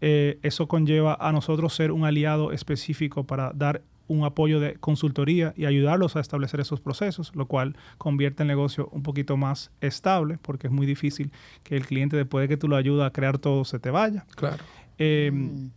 Eh, 0.00 0.38
eso 0.42 0.68
conlleva 0.68 1.16
a 1.18 1.32
nosotros 1.32 1.74
ser 1.74 1.92
un 1.92 2.04
aliado 2.04 2.52
específico 2.52 3.24
para 3.24 3.52
dar 3.54 3.82
un 4.06 4.24
apoyo 4.24 4.60
de 4.60 4.74
consultoría 4.74 5.54
y 5.56 5.64
ayudarlos 5.64 6.14
a 6.16 6.20
establecer 6.20 6.60
esos 6.60 6.78
procesos, 6.78 7.32
lo 7.34 7.46
cual 7.46 7.74
convierte 7.96 8.42
el 8.42 8.48
negocio 8.48 8.90
un 8.92 9.02
poquito 9.02 9.38
más 9.38 9.70
estable, 9.80 10.38
porque 10.42 10.66
es 10.66 10.72
muy 10.72 10.84
difícil 10.84 11.32
que 11.62 11.74
el 11.74 11.86
cliente, 11.86 12.18
después 12.18 12.42
de 12.42 12.48
que 12.48 12.58
tú 12.58 12.68
lo 12.68 12.76
ayudas 12.76 13.06
a 13.06 13.12
crear 13.12 13.38
todo, 13.38 13.64
se 13.64 13.78
te 13.78 13.90
vaya. 13.90 14.26
Claro. 14.36 14.62
Mm. 14.98 15.70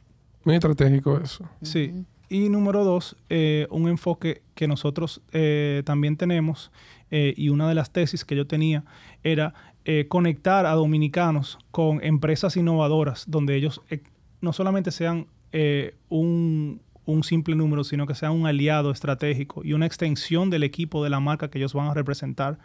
Muy 0.43 0.56
estratégico 0.56 1.17
eso. 1.17 1.45
Sí. 1.62 2.06
Y 2.30 2.50
número 2.50 2.84
dos, 2.84 3.16
eh, 3.30 3.68
un 3.70 3.88
enfoque 3.88 4.42
que 4.54 4.68
nosotros 4.68 5.22
eh, 5.32 5.82
también 5.86 6.18
tenemos 6.18 6.72
eh, 7.10 7.34
y 7.38 7.50
una 7.50 7.70
de 7.70 7.76
las 7.76 7.92
tesis 7.92 8.26
que 8.26 8.36
yo 8.36 8.48
tenía 8.48 8.84
era 9.24 9.54
conectar 10.10 10.66
a 10.66 10.74
dominicanos 10.74 11.60
con 11.72 12.04
empresas 12.04 12.58
innovadoras 12.58 13.24
donde 13.26 13.56
ellos 13.56 13.80
no 14.42 14.52
solamente 14.52 14.92
sean 14.92 15.28
un, 16.10 16.82
un, 17.06 17.24
simple 17.24 17.56
número, 17.56 17.86
sino 17.86 18.06
que 18.06 18.13
sean 18.13 18.34
un 18.34 18.48
aliado 18.48 18.92
estratégico 18.92 19.63
y 19.63 19.72
una 19.72 19.86
extensión 19.86 20.50
del 20.50 20.63
equipo 20.63 21.06
de 21.06 21.10
la 21.10 21.22
marca 21.22 21.50
que 21.50 21.60
ellos 21.60 21.74
van 21.74 21.88
a 21.88 21.94
representar. 21.94 22.60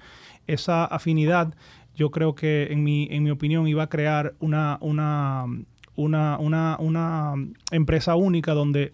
Esa 0.49 0.85
afinidad, 0.85 1.55
yo 1.95 2.11
creo 2.11 2.35
que 2.35 2.73
en 2.73 2.83
mi, 2.83 3.07
en 3.09 3.23
mi 3.23 3.31
opinión 3.31 3.69
iba 3.69 3.85
a 3.85 3.89
crear 3.89 4.35
una, 4.41 4.79
una, 4.81 5.47
una, 5.95 6.39
una, 6.39 6.77
una 6.81 7.35
empresa 7.71 8.17
única 8.17 8.53
donde 8.53 8.93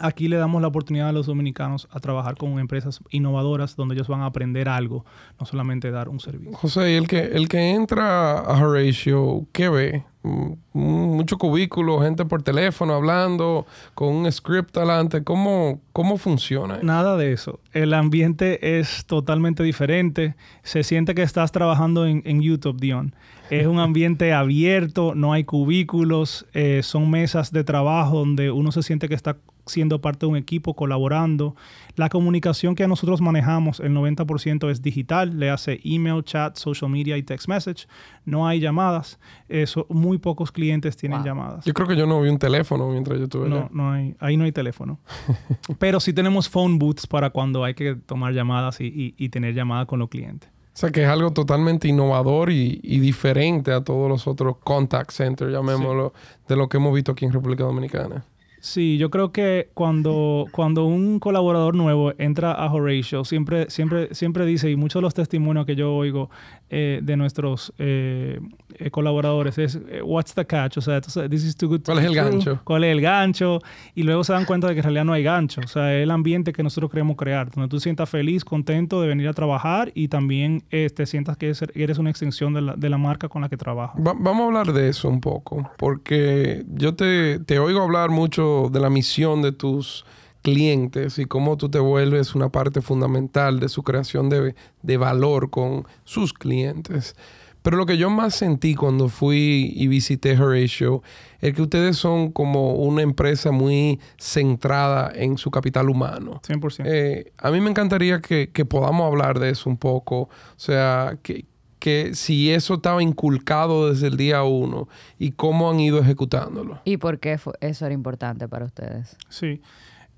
aquí 0.00 0.28
le 0.28 0.36
damos 0.36 0.60
la 0.62 0.68
oportunidad 0.68 1.08
a 1.08 1.12
los 1.12 1.26
dominicanos 1.26 1.88
a 1.90 2.00
trabajar 2.00 2.36
con 2.36 2.58
empresas 2.58 3.00
innovadoras 3.10 3.76
donde 3.76 3.94
ellos 3.94 4.08
van 4.08 4.22
a 4.22 4.26
aprender 4.26 4.68
algo, 4.68 5.04
no 5.38 5.46
solamente 5.46 5.90
dar 5.90 6.08
un 6.08 6.20
servicio. 6.20 6.56
José, 6.56 6.96
el 6.96 7.06
que, 7.06 7.20
el 7.20 7.48
que 7.48 7.70
entra 7.70 8.38
a 8.38 8.66
Horatio, 8.66 9.46
¿qué 9.52 9.68
ve? 9.68 10.04
Mm, 10.22 10.52
mucho 10.72 11.38
cubículo, 11.38 12.00
gente 12.00 12.24
por 12.24 12.42
teléfono 12.42 12.94
hablando, 12.94 13.66
con 13.94 14.14
un 14.14 14.30
script 14.30 14.76
adelante. 14.76 15.24
¿Cómo, 15.24 15.80
¿Cómo 15.92 16.18
funciona? 16.18 16.78
Nada 16.82 17.16
de 17.16 17.32
eso. 17.32 17.60
El 17.72 17.94
ambiente 17.94 18.78
es 18.78 19.06
totalmente 19.06 19.62
diferente. 19.62 20.34
Se 20.62 20.82
siente 20.82 21.14
que 21.14 21.22
estás 21.22 21.52
trabajando 21.52 22.06
en, 22.06 22.22
en 22.26 22.42
YouTube, 22.42 22.80
Dion. 22.80 23.14
Es 23.50 23.66
un 23.66 23.80
ambiente 23.80 24.32
abierto, 24.32 25.14
no 25.16 25.32
hay 25.32 25.42
cubículos, 25.42 26.46
eh, 26.54 26.82
son 26.84 27.10
mesas 27.10 27.50
de 27.50 27.64
trabajo 27.64 28.18
donde 28.18 28.52
uno 28.52 28.70
se 28.70 28.84
siente 28.84 29.08
que 29.08 29.16
está 29.16 29.38
siendo 29.66 30.00
parte 30.00 30.26
de 30.26 30.32
un 30.32 30.36
equipo, 30.36 30.74
colaborando. 30.74 31.56
La 31.96 32.08
comunicación 32.08 32.74
que 32.74 32.86
nosotros 32.86 33.20
manejamos, 33.20 33.80
el 33.80 33.92
90% 33.94 34.70
es 34.70 34.82
digital, 34.82 35.38
le 35.38 35.50
hace 35.50 35.80
email, 35.84 36.22
chat, 36.24 36.56
social 36.56 36.90
media 36.90 37.16
y 37.16 37.22
text 37.22 37.48
message. 37.48 37.86
No 38.24 38.46
hay 38.46 38.60
llamadas. 38.60 39.18
Eso, 39.48 39.86
muy 39.88 40.18
pocos 40.18 40.52
clientes 40.52 40.96
tienen 40.96 41.22
llamadas. 41.24 41.64
Yo 41.64 41.74
creo 41.74 41.88
que 41.88 41.96
yo 41.96 42.06
no 42.06 42.20
vi 42.20 42.28
un 42.28 42.38
teléfono 42.38 42.88
mientras 42.90 43.18
yo 43.18 43.24
estuve 43.24 43.48
No, 43.48 43.68
no 43.72 43.92
hay, 43.92 44.14
ahí 44.20 44.36
no 44.36 44.44
hay 44.44 44.52
teléfono. 44.52 44.98
Pero 45.78 46.00
sí 46.00 46.12
tenemos 46.12 46.48
phone 46.48 46.78
booths 46.78 47.06
para 47.06 47.30
cuando 47.30 47.64
hay 47.64 47.74
que 47.74 47.94
tomar 47.94 48.32
llamadas 48.32 48.80
y, 48.80 49.14
y, 49.16 49.28
tener 49.28 49.54
llamadas 49.54 49.86
con 49.86 49.98
los 49.98 50.08
clientes. 50.08 50.50
O 50.72 50.78
sea, 50.80 50.90
que 50.90 51.02
es 51.02 51.08
algo 51.08 51.32
totalmente 51.32 51.88
innovador 51.88 52.50
y, 52.50 52.80
y 52.82 53.00
diferente 53.00 53.72
a 53.72 53.82
todos 53.82 54.08
los 54.08 54.26
otros 54.26 54.56
contact 54.58 55.10
centers, 55.10 55.52
llamémoslo, 55.52 56.12
de 56.48 56.56
lo 56.56 56.68
que 56.68 56.76
hemos 56.76 56.94
visto 56.94 57.12
aquí 57.12 57.24
en 57.24 57.32
República 57.32 57.64
Dominicana. 57.64 58.24
Sí, 58.60 58.98
yo 58.98 59.08
creo 59.08 59.32
que 59.32 59.70
cuando, 59.72 60.46
cuando 60.52 60.84
un 60.84 61.18
colaborador 61.18 61.74
nuevo 61.74 62.12
entra 62.18 62.52
a 62.52 62.70
Horatio, 62.72 63.24
siempre, 63.24 63.70
siempre, 63.70 64.14
siempre 64.14 64.44
dice, 64.44 64.70
y 64.70 64.76
muchos 64.76 65.00
de 65.00 65.04
los 65.04 65.14
testimonios 65.14 65.64
que 65.64 65.76
yo 65.76 65.94
oigo 65.94 66.30
eh, 66.72 67.00
de 67.02 67.16
nuestros 67.16 67.72
eh, 67.78 68.38
eh, 68.76 68.90
colaboradores 68.92 69.58
es, 69.58 69.78
what's 70.04 70.34
the 70.34 70.46
catch? 70.46 70.78
O 70.78 70.80
sea, 70.80 71.00
this 71.00 71.44
is 71.44 71.56
too 71.56 71.66
good 71.66 71.80
¿Cuál 71.84 71.98
es 71.98 72.04
el 72.04 72.14
gancho? 72.14 72.60
¿Cuál 72.62 72.84
es 72.84 72.92
el 72.92 73.00
gancho? 73.00 73.58
Y 73.96 74.04
luego 74.04 74.22
se 74.22 74.32
dan 74.32 74.44
cuenta 74.44 74.68
de 74.68 74.74
que 74.74 74.78
en 74.78 74.84
realidad 74.84 75.04
no 75.04 75.12
hay 75.12 75.24
gancho. 75.24 75.60
O 75.64 75.66
sea, 75.66 75.96
es 75.96 76.04
el 76.04 76.10
ambiente 76.12 76.52
que 76.52 76.62
nosotros 76.62 76.88
queremos 76.90 77.16
crear, 77.16 77.50
donde 77.50 77.68
tú 77.68 77.80
sientas 77.80 78.08
feliz, 78.08 78.44
contento 78.44 79.02
de 79.02 79.08
venir 79.08 79.26
a 79.26 79.32
trabajar 79.32 79.90
y 79.94 80.06
también 80.06 80.62
te 80.70 81.06
sientas 81.06 81.36
que 81.36 81.52
eres 81.74 81.98
una 81.98 82.10
extensión 82.10 82.54
de 82.54 82.60
la, 82.60 82.76
de 82.76 82.88
la 82.88 82.98
marca 82.98 83.28
con 83.28 83.42
la 83.42 83.48
que 83.48 83.56
trabajas. 83.56 84.00
vamos 84.00 84.40
a 84.40 84.46
hablar 84.46 84.72
de 84.72 84.88
eso 84.88 85.08
un 85.08 85.20
poco, 85.20 85.70
porque 85.76 86.64
yo 86.68 86.94
te, 86.94 87.40
te 87.40 87.58
oigo 87.58 87.82
hablar 87.82 88.10
mucho 88.10 88.68
de 88.70 88.78
la 88.78 88.90
misión 88.90 89.42
de 89.42 89.50
tus 89.50 90.04
clientes 90.42 91.18
y 91.18 91.26
cómo 91.26 91.56
tú 91.56 91.68
te 91.68 91.78
vuelves 91.78 92.34
una 92.34 92.50
parte 92.50 92.80
fundamental 92.80 93.60
de 93.60 93.68
su 93.68 93.82
creación 93.82 94.28
de, 94.28 94.54
de, 94.82 94.96
valor 94.96 95.50
con 95.50 95.86
sus 96.04 96.32
clientes. 96.32 97.14
Pero 97.62 97.76
lo 97.76 97.84
que 97.84 97.98
yo 97.98 98.08
más 98.08 98.34
sentí 98.34 98.74
cuando 98.74 99.08
fui 99.08 99.72
y 99.76 99.86
visité 99.86 100.38
Horatio 100.38 101.02
es 101.40 101.54
que 101.54 101.62
ustedes 101.62 101.96
son 101.96 102.32
como 102.32 102.74
una 102.74 103.02
empresa 103.02 103.50
muy 103.50 104.00
centrada 104.18 105.12
en 105.14 105.36
su 105.36 105.50
capital 105.50 105.90
humano. 105.90 106.40
100%. 106.46 106.84
Eh, 106.86 107.32
a 107.36 107.50
mí 107.50 107.60
me 107.60 107.70
encantaría 107.70 108.20
que, 108.20 108.50
que, 108.50 108.64
podamos 108.64 109.06
hablar 109.06 109.38
de 109.38 109.50
eso 109.50 109.68
un 109.68 109.76
poco. 109.76 110.20
O 110.20 110.28
sea, 110.56 111.18
que, 111.22 111.44
que 111.78 112.14
si 112.14 112.50
eso 112.50 112.74
estaba 112.74 113.02
inculcado 113.02 113.90
desde 113.90 114.06
el 114.06 114.16
día 114.16 114.42
uno 114.42 114.88
y 115.18 115.32
cómo 115.32 115.70
han 115.70 115.80
ido 115.80 115.98
ejecutándolo. 115.98 116.80
¿Y 116.84 116.98
por 116.98 117.18
qué 117.18 117.38
eso 117.60 117.86
era 117.86 117.94
importante 117.94 118.48
para 118.48 118.64
ustedes? 118.64 119.16
Sí. 119.28 119.60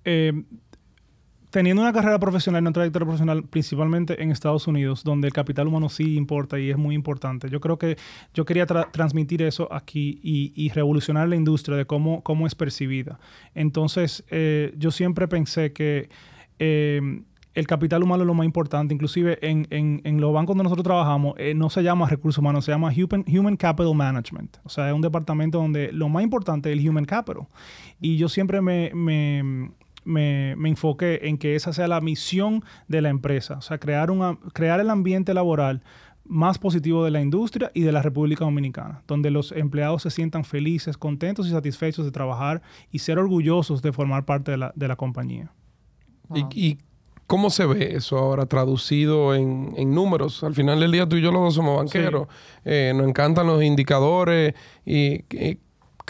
Eh, 0.05 0.33
teniendo 1.53 1.83
una 1.83 1.93
carrera 1.93 2.19
profesional, 2.19 2.63
una 2.63 2.73
trayectoria 2.73 3.05
profesional, 3.05 3.45
principalmente 3.45 4.23
en 4.23 4.31
Estados 4.31 4.67
Unidos, 4.67 5.05
donde 5.05 5.29
el 5.29 5.35
capital 5.35 5.69
humano 5.69 5.91
sí 5.91 6.17
importa 6.17 6.59
y 6.59 6.71
es 6.71 6.79
muy 6.79 6.95
importante, 6.95 7.51
yo 7.51 7.61
creo 7.61 7.79
que 7.79 7.99
yo 8.33 8.47
quería 8.47 8.65
transmitir 8.67 9.43
eso 9.43 9.71
aquí 9.71 10.19
y, 10.23 10.71
revolucionar 10.71 11.29
la 11.29 11.37
industria 11.37 11.77
de 11.77 11.85
cómo, 11.85 12.23
cómo 12.23 12.47
es 12.47 12.55
percibida. 12.55 13.21
Entonces, 13.55 14.25
eh, 14.31 14.75
yo 14.79 14.91
siempre 14.91 15.29
pensé 15.29 15.73
que... 15.73 16.09
Eh, 16.59 17.23
el 17.55 17.67
capital 17.67 18.03
humano 18.03 18.23
es 18.23 18.27
lo 18.27 18.35
más 18.35 18.47
importante. 18.47 18.95
Inclusive 18.95 19.39
en, 19.43 19.67
en, 19.71 20.21
los 20.21 20.33
bancos 20.33 20.55
donde 20.55 20.65
nosotros 20.65 20.85
trabajamos, 20.85 21.35
eh, 21.39 21.55
no 21.55 21.69
se 21.71 21.83
llama 21.83 22.09
recursos 22.09 22.39
humanos, 22.39 22.65
se 22.65 22.73
llama 22.73 22.91
Human, 22.97 23.25
Human 23.29 23.57
Capital 23.57 23.95
Management. 23.95 24.57
O 24.65 24.69
sea, 24.69 24.89
es 24.89 24.95
un 24.95 25.03
departamento 25.03 25.59
donde 25.59 25.93
lo 25.93 26.09
más 26.09 26.23
importante 26.23 26.73
es 26.73 26.79
el 26.79 26.89
Human 26.89 27.05
Capital. 27.05 27.47
Y 28.01 28.17
yo 28.17 28.29
siempre 28.29 28.61
me, 28.61 28.91
me, 30.05 30.55
me 30.57 30.69
enfoqué 30.69 31.21
en 31.29 31.39
que 31.39 31.55
esa 31.55 31.73
sea 31.73 31.89
la 31.89 32.01
misión 32.01 32.65
de 32.89 33.03
la 33.03 33.09
empresa. 33.09 33.55
O 33.55 33.63
sea, 33.63 33.79
crear, 33.79 34.11
una, 34.11 34.39
crear 34.53 34.81
el 34.81 34.91
ambiente 34.91 35.35
laboral 35.35 35.83
más 36.25 36.59
positivo 36.59 37.05
de 37.05 37.11
la 37.11 37.21
industria 37.21 37.71
y 37.75 37.83
de 37.83 37.93
la 37.93 38.01
República 38.01 38.45
Dominicana, 38.45 39.03
donde 39.07 39.31
los 39.31 39.53
empleados 39.53 40.03
se 40.03 40.11
sientan 40.11 40.45
felices, 40.45 40.97
contentos 40.97 41.47
y 41.47 41.51
satisfechos 41.51 42.05
de 42.05 42.13
trabajar 42.13 42.63
y 42.91 43.01
ser 43.01 43.19
orgullosos 43.19 43.83
de 43.83 43.93
formar 43.93 44.25
parte 44.25 44.53
de 44.53 44.57
la, 44.57 44.73
de 44.75 44.89
la 44.89 44.97
compañía. 44.97 45.53
y 46.51 46.79
¿Cómo 47.33 47.49
se 47.49 47.65
ve 47.65 47.95
eso 47.97 48.19
ahora 48.19 48.45
traducido 48.45 49.35
en, 49.35 49.95
números? 49.95 50.45
Al 50.45 50.55
final 50.55 50.81
del 50.81 50.93
día 50.93 51.09
tú 51.09 51.17
y 51.17 51.23
yo 51.23 51.33
los 51.33 51.41
dos 51.41 51.55
somos 51.55 51.79
banqueros. 51.79 52.29
Eh, 52.63 52.93
nos 52.95 53.09
encantan 53.09 53.47
los 53.47 53.63
indicadores. 53.63 54.53
y, 54.85 55.25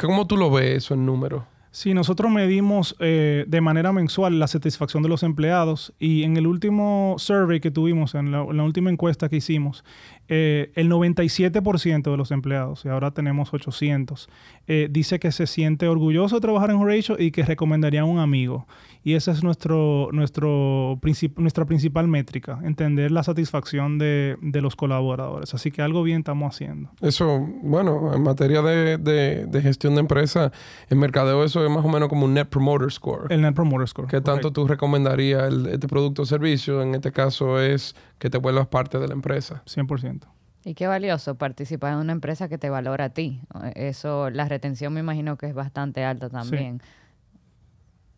¿Cómo 0.00 0.26
tú 0.26 0.36
lo 0.36 0.50
ves 0.50 0.78
eso 0.78 0.94
en 0.94 1.06
números? 1.06 1.44
Sí, 1.74 1.94
nosotros 1.94 2.30
medimos 2.30 2.94
eh, 2.98 3.46
de 3.48 3.60
manera 3.62 3.94
mensual 3.94 4.38
la 4.38 4.46
satisfacción 4.46 5.02
de 5.02 5.08
los 5.08 5.22
empleados 5.22 5.94
y 5.98 6.22
en 6.24 6.36
el 6.36 6.46
último 6.46 7.14
survey 7.16 7.60
que 7.60 7.70
tuvimos, 7.70 8.14
en 8.14 8.30
la, 8.30 8.42
última 8.42 8.90
encuesta 8.90 9.30
que 9.30 9.36
hicimos, 9.36 9.82
eh, 10.28 10.70
el 10.74 10.90
97% 10.90 12.10
de 12.10 12.16
los 12.16 12.30
empleados, 12.30 12.84
y 12.84 12.88
ahora 12.88 13.10
tenemos 13.10 13.52
800, 13.52 14.28
eh, 14.66 14.88
dice 14.90 15.18
que 15.18 15.32
se 15.32 15.46
siente 15.46 15.88
orgulloso 15.88 16.36
de 16.36 16.40
trabajar 16.40 16.70
en 16.70 16.76
Horatio 16.76 17.16
y 17.18 17.30
que 17.30 17.42
recomendaría 17.42 18.02
a 18.02 18.04
un 18.04 18.18
amigo. 18.18 18.66
Y 19.04 19.14
esa 19.14 19.32
es 19.32 19.42
nuestro, 19.42 20.10
nuestro 20.12 21.00
nuestra 21.36 21.64
principal 21.64 22.06
métrica, 22.06 22.60
entender 22.62 23.10
la 23.10 23.24
satisfacción 23.24 23.98
de, 23.98 24.36
los 24.40 24.76
colaboradores. 24.76 25.54
Así 25.54 25.72
que 25.72 25.82
algo 25.82 26.04
bien 26.04 26.18
estamos 26.18 26.54
haciendo. 26.54 26.90
Eso, 27.00 27.48
bueno, 27.62 28.14
en 28.14 28.22
materia 28.22 28.62
de, 28.62 29.60
gestión 29.60 29.94
de 29.94 30.00
empresa, 30.00 30.52
en 30.88 30.98
mercadeo 30.98 31.42
eso 31.42 31.64
es 31.64 31.70
más 31.70 31.84
o 31.84 31.88
menos 31.88 32.08
como 32.08 32.26
un 32.26 32.34
Net 32.34 32.46
Promoter 32.48 32.92
Score. 32.92 33.32
El 33.32 33.42
Net 33.42 33.54
Promoter 33.54 33.88
Score. 33.88 34.06
¿Qué 34.06 34.20
tanto 34.20 34.52
tú 34.52 34.68
recomendarías 34.68 35.52
este 35.52 35.88
producto 35.88 36.22
o 36.22 36.26
servicio? 36.26 36.80
En 36.80 36.94
este 36.94 37.10
caso 37.10 37.60
es 37.60 37.96
que 38.22 38.30
te 38.30 38.38
vuelvas 38.38 38.68
parte 38.68 39.00
de 39.00 39.08
la 39.08 39.14
empresa. 39.14 39.64
100%. 39.66 40.20
Y 40.64 40.74
qué 40.74 40.86
valioso 40.86 41.34
participar 41.34 41.94
en 41.94 41.98
una 41.98 42.12
empresa 42.12 42.48
que 42.48 42.56
te 42.56 42.70
valora 42.70 43.06
a 43.06 43.08
ti. 43.08 43.40
Eso, 43.74 44.30
la 44.30 44.46
retención 44.46 44.92
me 44.92 45.00
imagino 45.00 45.36
que 45.36 45.46
es 45.46 45.54
bastante 45.54 46.04
alta 46.04 46.30
también. 46.30 46.80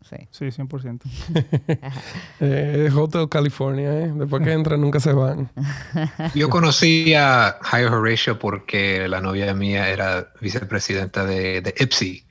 Sí, 0.03 0.17
sí 0.29 0.45
100%. 0.45 1.01
eh, 2.39 2.91
Hotel 2.95 3.27
California, 3.29 3.91
¿eh? 4.01 4.13
Después 4.15 4.43
que 4.43 4.53
entran 4.53 4.79
nunca 4.79 4.99
se 4.99 5.11
van. 5.11 5.49
Yo 6.35 6.51
conocí 6.51 7.15
a 7.15 7.57
Higher 7.73 7.91
Horatio 7.91 8.37
porque 8.37 9.07
la 9.07 9.21
novia 9.21 9.55
mía 9.55 9.89
era 9.89 10.31
vicepresidenta 10.39 11.25
de, 11.25 11.61
de 11.61 11.73
Ipsy. 11.79 12.23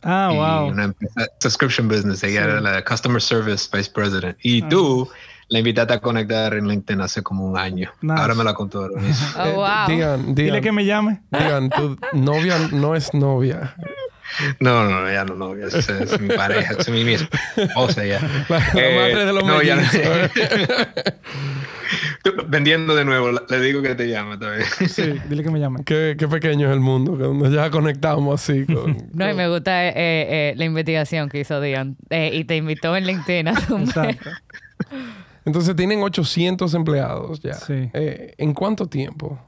Ah, 0.00 0.30
wow. 0.32 0.72
Una 0.72 0.84
empresa, 0.84 1.26
subscription 1.40 1.86
business. 1.86 2.24
Ella 2.24 2.44
era 2.44 2.62
la 2.62 2.82
Customer 2.82 3.20
Service 3.20 3.68
Vice 3.70 3.90
President. 3.90 4.38
Y 4.40 4.62
ah. 4.62 4.68
tú 4.70 5.10
la 5.50 5.58
invitaste 5.58 5.92
a 5.94 6.00
conectar 6.00 6.54
en 6.54 6.68
LinkedIn 6.68 7.00
hace 7.00 7.22
como 7.22 7.44
un 7.44 7.58
año. 7.58 7.90
Ahora 8.08 8.34
me 8.34 8.44
la 8.44 8.54
contó. 8.54 8.88
Oh, 9.36 9.52
wow. 9.52 9.86
digan, 9.88 10.34
Dile 10.34 10.60
que 10.60 10.72
me 10.72 10.84
llame. 10.84 11.20
Digan, 11.30 11.70
tu 11.70 11.96
novia 12.12 12.56
no 12.72 12.94
es 12.94 13.12
novia. 13.12 13.74
No, 14.60 14.88
no, 14.88 15.10
ya 15.10 15.24
no, 15.24 15.34
no, 15.34 15.54
es, 15.54 15.74
es 15.88 16.20
mi 16.20 16.28
pareja, 16.28 16.74
es 16.78 16.88
mi 16.88 17.02
esposa 17.12 18.04
ya. 18.04 18.20
La, 18.48 18.58
eh, 18.74 18.96
madre 18.96 19.26
de 19.26 19.32
los 19.32 19.44
no, 19.44 19.60
ya 19.60 19.76
Vendiendo 22.46 22.94
de 22.94 23.04
nuevo, 23.04 23.32
le 23.32 23.60
digo 23.60 23.82
que 23.82 23.96
te 23.96 24.08
llame 24.08 24.38
todavía. 24.38 24.66
Sí, 24.88 25.14
dile 25.28 25.42
que 25.42 25.50
me 25.50 25.58
llame. 25.58 25.82
Qué, 25.84 26.14
qué 26.16 26.28
pequeño 26.28 26.68
es 26.68 26.72
el 26.72 26.80
mundo, 26.80 27.18
que 27.18 27.50
ya 27.50 27.70
conectamos 27.70 28.40
así. 28.40 28.66
Con, 28.66 29.08
no, 29.12 29.28
y 29.28 29.34
me 29.34 29.48
gusta 29.48 29.88
eh, 29.88 29.94
eh, 29.96 30.54
la 30.56 30.64
investigación 30.64 31.28
que 31.28 31.40
hizo 31.40 31.60
Dion. 31.60 31.96
y 32.08 32.44
te 32.44 32.56
invitó 32.56 32.94
en 32.96 33.06
LinkedIn 33.06 33.48
a 33.48 33.54
tu 33.54 33.78
Exacto. 33.78 34.30
Entonces 35.44 35.74
tienen 35.76 36.02
800 36.02 36.74
empleados 36.74 37.40
ya. 37.40 37.54
Sí. 37.54 37.90
¿En 37.92 38.54
cuánto 38.54 38.86
tiempo? 38.86 39.38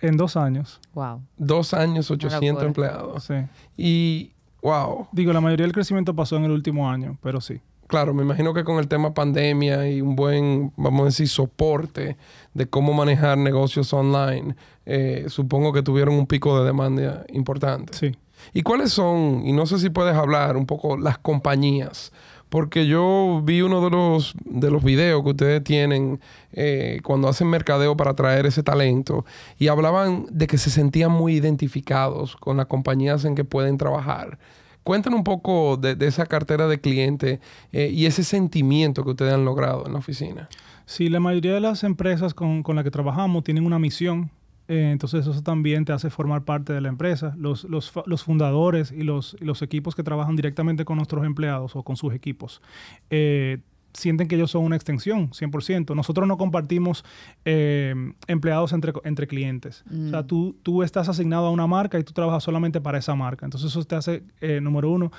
En 0.00 0.16
dos 0.16 0.36
años. 0.36 0.80
Wow. 0.92 1.22
Dos 1.36 1.72
años, 1.72 2.10
800 2.10 2.62
empleados. 2.62 3.24
Sí. 3.24 3.34
Y, 3.76 4.32
wow. 4.62 5.08
Digo, 5.12 5.32
la 5.32 5.40
mayoría 5.40 5.64
del 5.64 5.72
crecimiento 5.72 6.14
pasó 6.14 6.36
en 6.36 6.44
el 6.44 6.50
último 6.50 6.90
año, 6.90 7.16
pero 7.22 7.40
sí. 7.40 7.60
Claro, 7.86 8.12
me 8.12 8.22
imagino 8.22 8.52
que 8.54 8.64
con 8.64 8.78
el 8.78 8.88
tema 8.88 9.14
pandemia 9.14 9.88
y 9.88 10.00
un 10.00 10.16
buen, 10.16 10.72
vamos 10.76 11.02
a 11.02 11.04
decir, 11.06 11.28
soporte 11.28 12.16
de 12.52 12.66
cómo 12.66 12.92
manejar 12.92 13.38
negocios 13.38 13.92
online, 13.92 14.56
eh, 14.84 15.26
supongo 15.28 15.72
que 15.72 15.82
tuvieron 15.82 16.14
un 16.14 16.26
pico 16.26 16.58
de 16.58 16.66
demanda 16.66 17.24
importante. 17.28 17.94
Sí. 17.94 18.16
¿Y 18.52 18.62
cuáles 18.62 18.92
son, 18.92 19.46
y 19.46 19.52
no 19.52 19.64
sé 19.64 19.78
si 19.78 19.90
puedes 19.90 20.14
hablar 20.14 20.56
un 20.56 20.66
poco, 20.66 20.96
las 20.96 21.18
compañías 21.18 22.12
porque 22.54 22.86
yo 22.86 23.42
vi 23.42 23.62
uno 23.62 23.84
de 23.84 23.90
los, 23.90 24.32
de 24.44 24.70
los 24.70 24.84
videos 24.84 25.24
que 25.24 25.30
ustedes 25.30 25.64
tienen 25.64 26.20
eh, 26.52 27.00
cuando 27.02 27.26
hacen 27.26 27.48
mercadeo 27.48 27.96
para 27.96 28.12
atraer 28.12 28.46
ese 28.46 28.62
talento 28.62 29.24
y 29.58 29.66
hablaban 29.66 30.26
de 30.30 30.46
que 30.46 30.56
se 30.56 30.70
sentían 30.70 31.10
muy 31.10 31.34
identificados 31.34 32.36
con 32.36 32.56
las 32.56 32.66
compañías 32.66 33.24
en 33.24 33.34
que 33.34 33.42
pueden 33.42 33.76
trabajar. 33.76 34.38
Cuéntanos 34.84 35.18
un 35.18 35.24
poco 35.24 35.76
de, 35.76 35.96
esa 36.06 36.26
cartera 36.26 36.68
de 36.68 36.80
clientes 36.80 37.40
eh, 37.72 37.90
y 37.92 38.06
ese 38.06 38.22
sentimiento 38.22 39.02
que 39.02 39.10
ustedes 39.10 39.34
han 39.34 39.44
logrado 39.44 39.84
en 39.86 39.92
la 39.92 39.98
oficina. 39.98 40.48
Sí, 40.86 41.08
la 41.08 41.18
mayoría 41.18 41.54
de 41.54 41.60
las 41.60 41.82
empresas 41.82 42.34
con, 42.34 42.62
con 42.62 42.76
las 42.76 42.84
que 42.84 42.92
trabajamos 42.92 43.42
tienen 43.42 43.66
una 43.66 43.80
misión 43.80 44.30
eh, 44.68 44.90
entonces 44.92 45.26
eso 45.26 45.42
también 45.42 45.84
te 45.84 45.92
hace 45.92 46.10
formar 46.10 46.44
parte 46.44 46.72
de 46.72 46.80
la 46.80 46.88
empresa. 46.88 47.34
Los, 47.36 47.64
los, 47.64 47.92
los 48.06 48.22
fundadores 48.22 48.92
y 48.92 49.02
los, 49.02 49.36
los, 49.40 49.62
equipos 49.62 49.94
que 49.94 50.02
trabajan 50.02 50.36
directamente 50.36 50.84
con 50.84 50.96
nuestros 50.96 51.24
empleados 51.24 51.76
o 51.76 51.82
con 51.82 51.96
sus 51.96 52.14
equipos 52.14 52.62
eh, 53.10 53.58
sienten 53.92 54.26
que 54.26 54.34
ellos 54.34 54.50
son 54.50 54.64
una 54.64 54.74
extensión, 54.74 55.30
100%. 55.30 55.94
Nosotros 55.94 56.26
no 56.26 56.36
compartimos 56.36 57.04
eh, 57.44 57.94
empleados 58.26 58.72
entre, 58.72 58.92
entre 59.04 59.26
clientes. 59.26 59.84
O 59.86 60.08
sea, 60.10 60.22
mm. 60.22 60.26
tú, 60.26 60.56
tú 60.62 60.82
estás 60.82 61.08
asignado 61.08 61.46
a 61.46 61.50
una 61.50 61.66
marca 61.66 61.98
y 61.98 62.02
tú 62.02 62.12
trabajas 62.12 62.42
solamente 62.42 62.80
para 62.80 62.98
esa 62.98 63.14
marca. 63.14 63.46
Entonces 63.46 63.70
eso 63.70 63.84
te 63.84 63.94
hace, 63.94 64.24
número 64.60 64.90
uno, 64.90 65.12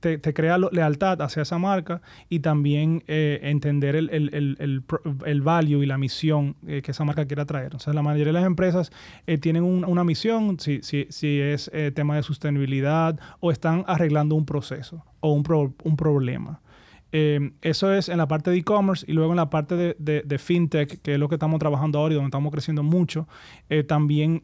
te, 0.00 0.34
crea 0.34 0.58
lealtad 0.58 1.20
hacia 1.22 1.42
esa 1.42 1.58
marca 1.58 2.00
y 2.28 2.40
también 2.40 3.02
eh, 3.06 3.40
entender 3.42 3.96
el, 3.96 4.10
el, 4.10 5.40
value 5.40 5.82
y 5.82 5.86
la 5.86 5.98
misión 5.98 6.56
eh, 6.66 6.82
que 6.82 6.92
esa 6.92 7.04
marca 7.04 7.26
quiera 7.26 7.44
traer. 7.44 7.74
O 7.74 7.78
sea, 7.78 7.92
la 7.92 8.02
mayoría 8.02 8.26
de 8.26 8.32
las 8.32 8.44
empresas 8.44 8.90
eh, 9.26 9.38
tienen 9.38 9.62
una 9.64 10.04
misión, 10.04 10.58
si, 10.60 10.80
si, 10.82 11.06
si 11.10 11.40
es 11.40 11.70
tema 11.94 12.16
de 12.16 12.22
sostenibilidad 12.22 13.18
o 13.40 13.50
están 13.50 13.84
arreglando 13.86 14.34
un 14.34 14.46
proceso 14.46 15.04
o 15.20 15.32
un, 15.32 15.74
un 15.84 15.96
problema. 15.96 16.60
eso 17.10 17.92
es 17.92 18.08
en 18.08 18.18
la 18.18 18.28
parte 18.28 18.50
de 18.50 18.58
e-commerce 18.58 19.04
y 19.08 19.12
luego 19.12 19.32
en 19.32 19.36
la 19.36 19.50
parte 19.50 19.74
de, 19.76 20.22
de, 20.24 20.38
fintech, 20.38 21.00
que 21.00 21.14
es 21.14 21.18
lo 21.18 21.28
que 21.28 21.36
estamos 21.36 21.58
trabajando 21.58 21.98
ahora 21.98 22.12
y 22.12 22.16
donde 22.16 22.28
estamos 22.28 22.52
creciendo 22.52 22.82
mucho. 22.82 23.26
también 23.86 24.42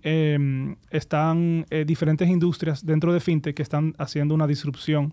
están 0.90 1.66
diferentes 1.86 2.28
industrias 2.28 2.84
dentro 2.84 3.12
de 3.12 3.20
fintech 3.20 3.54
que 3.54 3.62
están 3.62 3.94
haciendo 3.98 4.34
una 4.34 4.46
disrupción 4.46 5.12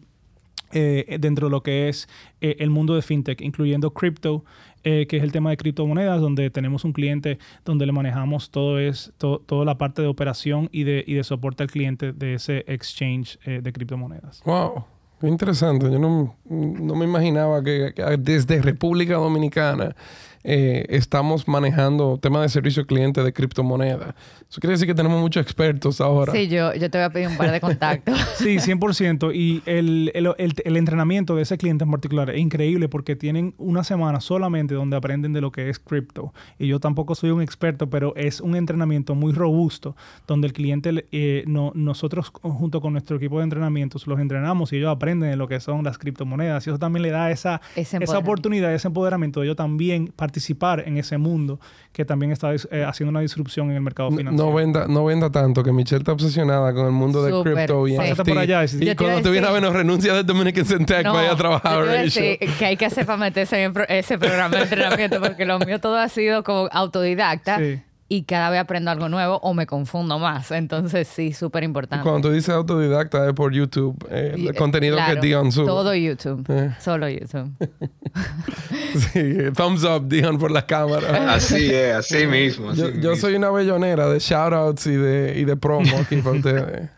eh, 0.74 1.18
dentro 1.20 1.48
de 1.48 1.52
lo 1.52 1.64
que 1.64 1.90
es 1.90 2.08
eh, 2.42 2.56
el 2.60 2.70
mundo 2.70 2.96
de 2.96 3.02
fintech, 3.02 3.42
incluyendo 3.42 3.92
crypto, 3.94 4.44
eh, 4.84 5.06
que 5.08 5.18
es 5.18 5.24
el 5.24 5.32
tema 5.32 5.52
de 5.52 5.58
criptomonedas, 5.58 6.22
donde 6.22 6.50
tenemos 6.50 6.84
un 6.86 6.94
cliente 6.94 7.38
donde 7.66 7.86
le 7.86 7.92
manejamos 7.92 8.50
todo 8.50 8.80
es, 8.80 9.14
toda 9.18 9.66
la 9.66 9.78
parte 9.78 10.02
de 10.02 10.08
operación 10.08 10.70
y 10.72 10.84
de, 10.84 11.04
y 11.06 11.14
de 11.14 11.24
soporte 11.24 11.64
al 11.64 11.70
cliente 11.70 12.14
de 12.14 12.36
ese 12.36 12.64
exchange 12.68 13.38
de 13.46 13.74
criptomonedas. 13.74 14.42
¡Wow! 14.46 14.86
Qué 15.20 15.28
interesante. 15.28 15.92
Yo 15.92 16.00
no, 16.00 16.36
no 16.50 16.96
me 16.96 17.06
imaginaba 17.06 17.64
que, 17.64 17.94
desde 18.18 18.60
República 18.60 19.16
Dominicana 19.16 19.96
eh, 20.44 20.86
estamos 20.90 21.48
manejando 21.48 22.18
temas 22.18 22.42
de 22.44 22.50
servicio 22.50 22.82
al 22.82 22.88
cliente 22.88 23.24
de 23.24 23.34
criptomonedas. 23.34 24.16
Eso 24.50 24.60
quiere 24.60 24.74
decir 24.74 24.88
que 24.88 24.94
tenemos 24.94 25.22
muchos 25.22 25.42
expertos 25.42 26.02
ahora. 26.02 26.34
Sí, 26.34 26.48
yo, 26.48 26.74
yo 26.74 26.90
te 26.90 26.98
voy 26.98 27.06
a 27.06 27.10
pedir 27.10 27.28
un 27.28 27.38
par 27.38 27.52
de 27.52 27.62
contactos. 27.62 28.20
sí, 28.36 28.58
100%. 28.58 29.34
Y 29.34 29.62
el, 29.66 30.12
el, 30.14 30.34
el, 30.38 30.78
entrenamiento 30.78 31.36
de 31.36 31.44
ese 31.44 31.58
cliente 31.58 31.84
en 31.84 31.92
particular 31.92 32.30
es 32.30 32.40
increíble 32.40 32.90
porque 32.90 33.16
tienen 33.16 33.54
una 33.58 33.84
semana 33.84 34.20
solamente 34.20 34.74
donde 34.74 34.98
aprenden 34.98 35.34
de 35.34 35.42
lo 35.42 35.52
que 35.52 35.70
es 35.70 35.80
cripto. 35.80 36.34
Y 36.60 36.68
yo 36.68 36.80
tampoco 36.80 37.16
soy 37.16 37.32
un 37.32 37.42
experto, 37.42 37.90
pero 37.90 38.16
es 38.16 38.42
un 38.42 38.56
entrenamiento 38.56 39.16
muy 39.16 39.32
robusto 39.32 39.96
donde 40.28 40.48
el 40.48 40.54
cliente, 40.54 41.08
eh, 41.12 41.44
no, 41.48 41.72
nosotros 41.76 42.32
junto 42.42 42.82
con 42.82 42.94
nuestro 42.94 43.18
equipo 43.18 43.38
de 43.38 43.46
entrenamientos 43.46 44.08
los 44.08 44.20
entrenamos 44.20 44.74
y 44.74 44.78
ellos 44.78 44.90
aprenden 44.90 45.30
de 45.30 45.36
lo 45.36 45.48
que 45.48 45.60
son 45.60 45.84
las 45.84 45.98
criptomonedas. 45.98 46.66
Y 46.68 46.72
eso 46.72 46.80
también 46.80 47.04
le 47.04 47.12
da 47.12 47.32
esa, 47.32 47.62
esa 47.76 48.18
oportunidad, 48.18 48.74
ese 48.74 48.88
empoderamiento 48.88 49.40
de 49.40 49.48
ellos 49.48 49.56
también 49.56 50.12
participar 50.32 50.84
en 50.88 50.98
ese 50.98 51.18
mundo 51.18 51.60
que 51.92 52.06
también 52.06 52.32
está 52.32 52.54
eh, 52.54 52.86
haciendo 52.86 53.10
una 53.10 53.20
disrupción 53.20 53.70
en 53.70 53.76
el 53.76 53.82
mercado 53.82 54.10
financiero. 54.12 54.50
No, 54.50 54.54
venda, 54.54 54.88
no 54.88 55.04
venda 55.04 55.30
tanto, 55.30 55.62
que 55.62 55.74
Michelle 55.74 56.00
está 56.00 56.14
obsesionada 56.14 56.74
con 56.74 56.86
el 56.86 56.94
mundo 56.94 57.22
de 57.22 57.44
cripto 57.44 57.86
y, 57.86 57.98
sí. 57.98 58.24
por 58.26 58.38
allá, 58.38 58.64
y 58.64 58.96
cuando 58.96 59.22
te 59.22 59.30
viene 59.30 59.48
a 59.48 59.52
ver, 59.52 59.62
nos 59.62 59.74
renuncia 59.74 60.14
de 60.14 60.24
Dominican 60.24 60.66
Syntech 60.66 61.04
no, 61.04 61.14
vaya 61.14 61.34
a 61.34 61.36
trabajar. 61.36 62.10
Sí, 62.10 62.40
que 62.58 62.66
hay 62.66 62.78
que 62.78 62.86
hacer 62.86 63.06
para 63.06 63.18
meterse 63.18 63.62
en 63.62 63.74
ese 63.90 64.18
programa 64.18 64.56
de 64.56 64.64
entrenamiento, 64.64 65.20
porque 65.20 65.46
lo 65.46 65.60
mío 65.60 65.80
todo 65.80 65.98
ha 65.98 66.08
sido 66.08 66.44
como 66.44 66.70
autodidacta. 66.72 67.60
Sí 67.60 67.82
y 68.12 68.24
cada 68.24 68.50
vez 68.50 68.60
aprendo 68.60 68.92
algo 68.92 69.08
nuevo 69.08 69.40
o 69.42 69.54
me 69.54 69.66
confundo 69.66 70.20
más. 70.20 70.52
Entonces, 70.52 71.08
sí, 71.08 71.32
súper 71.32 71.64
importante. 71.64 72.04
Cuando 72.04 72.28
tú 72.28 72.34
dices 72.34 72.50
autodidacta 72.50 73.26
es 73.30 73.34
por 73.34 73.54
YouTube, 73.54 74.06
eh, 74.10 74.36
el 74.38 74.54
contenido 74.54 74.98
que 75.08 75.16
Dion 75.26 75.50
sube. 75.50 75.66
Todo 75.66 75.96
YouTube, 75.96 76.46
eh. 76.50 76.76
solo 76.82 77.08
YouTube. 77.08 77.50
sí, 79.14 79.36
thumbs 79.56 79.86
up, 79.86 80.10
Dion, 80.10 80.38
por 80.38 80.52
la 80.52 80.66
cámara. 80.66 81.36
Así 81.36 81.74
es, 81.74 81.96
así 81.96 82.28
mismo. 82.28 82.74
yo, 82.74 83.16
soy 83.16 83.36
una 83.36 83.50
bellonera 83.50 84.10
de 84.10 84.20
shoutouts 84.20 84.88
y 84.88 84.96
de, 84.98 85.40
y 85.40 85.46
de 85.46 85.56
promo 85.56 85.98
aquí 85.98 86.18
para 86.18 86.36
ustedes. 86.36 86.90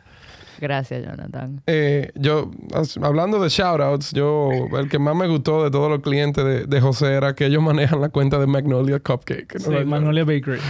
Gracias, 0.64 1.04
Jonathan. 1.06 1.62
Eh, 1.68 2.10
yo, 2.16 2.50
hablando 3.02 3.44
de 3.44 3.50
shoutouts, 3.50 4.14
yo, 4.14 4.50
el 4.80 4.88
que 4.88 4.98
más 4.98 5.14
me 5.14 5.28
gustó 5.28 5.62
de 5.62 5.70
todos 5.70 5.92
los 5.92 6.00
clientes 6.00 6.42
de, 6.42 6.66
de 6.66 6.80
José 6.80 7.16
era 7.16 7.36
que 7.36 7.48
ellos 7.48 7.62
manejan 7.62 8.00
la 8.00 8.08
cuenta 8.08 8.40
de 8.40 8.48
Magnolia 8.48 9.02
Cupcake. 9.02 9.60
Sí, 9.60 9.70
Magnolia 9.86 10.24
Bakery. 10.24 10.62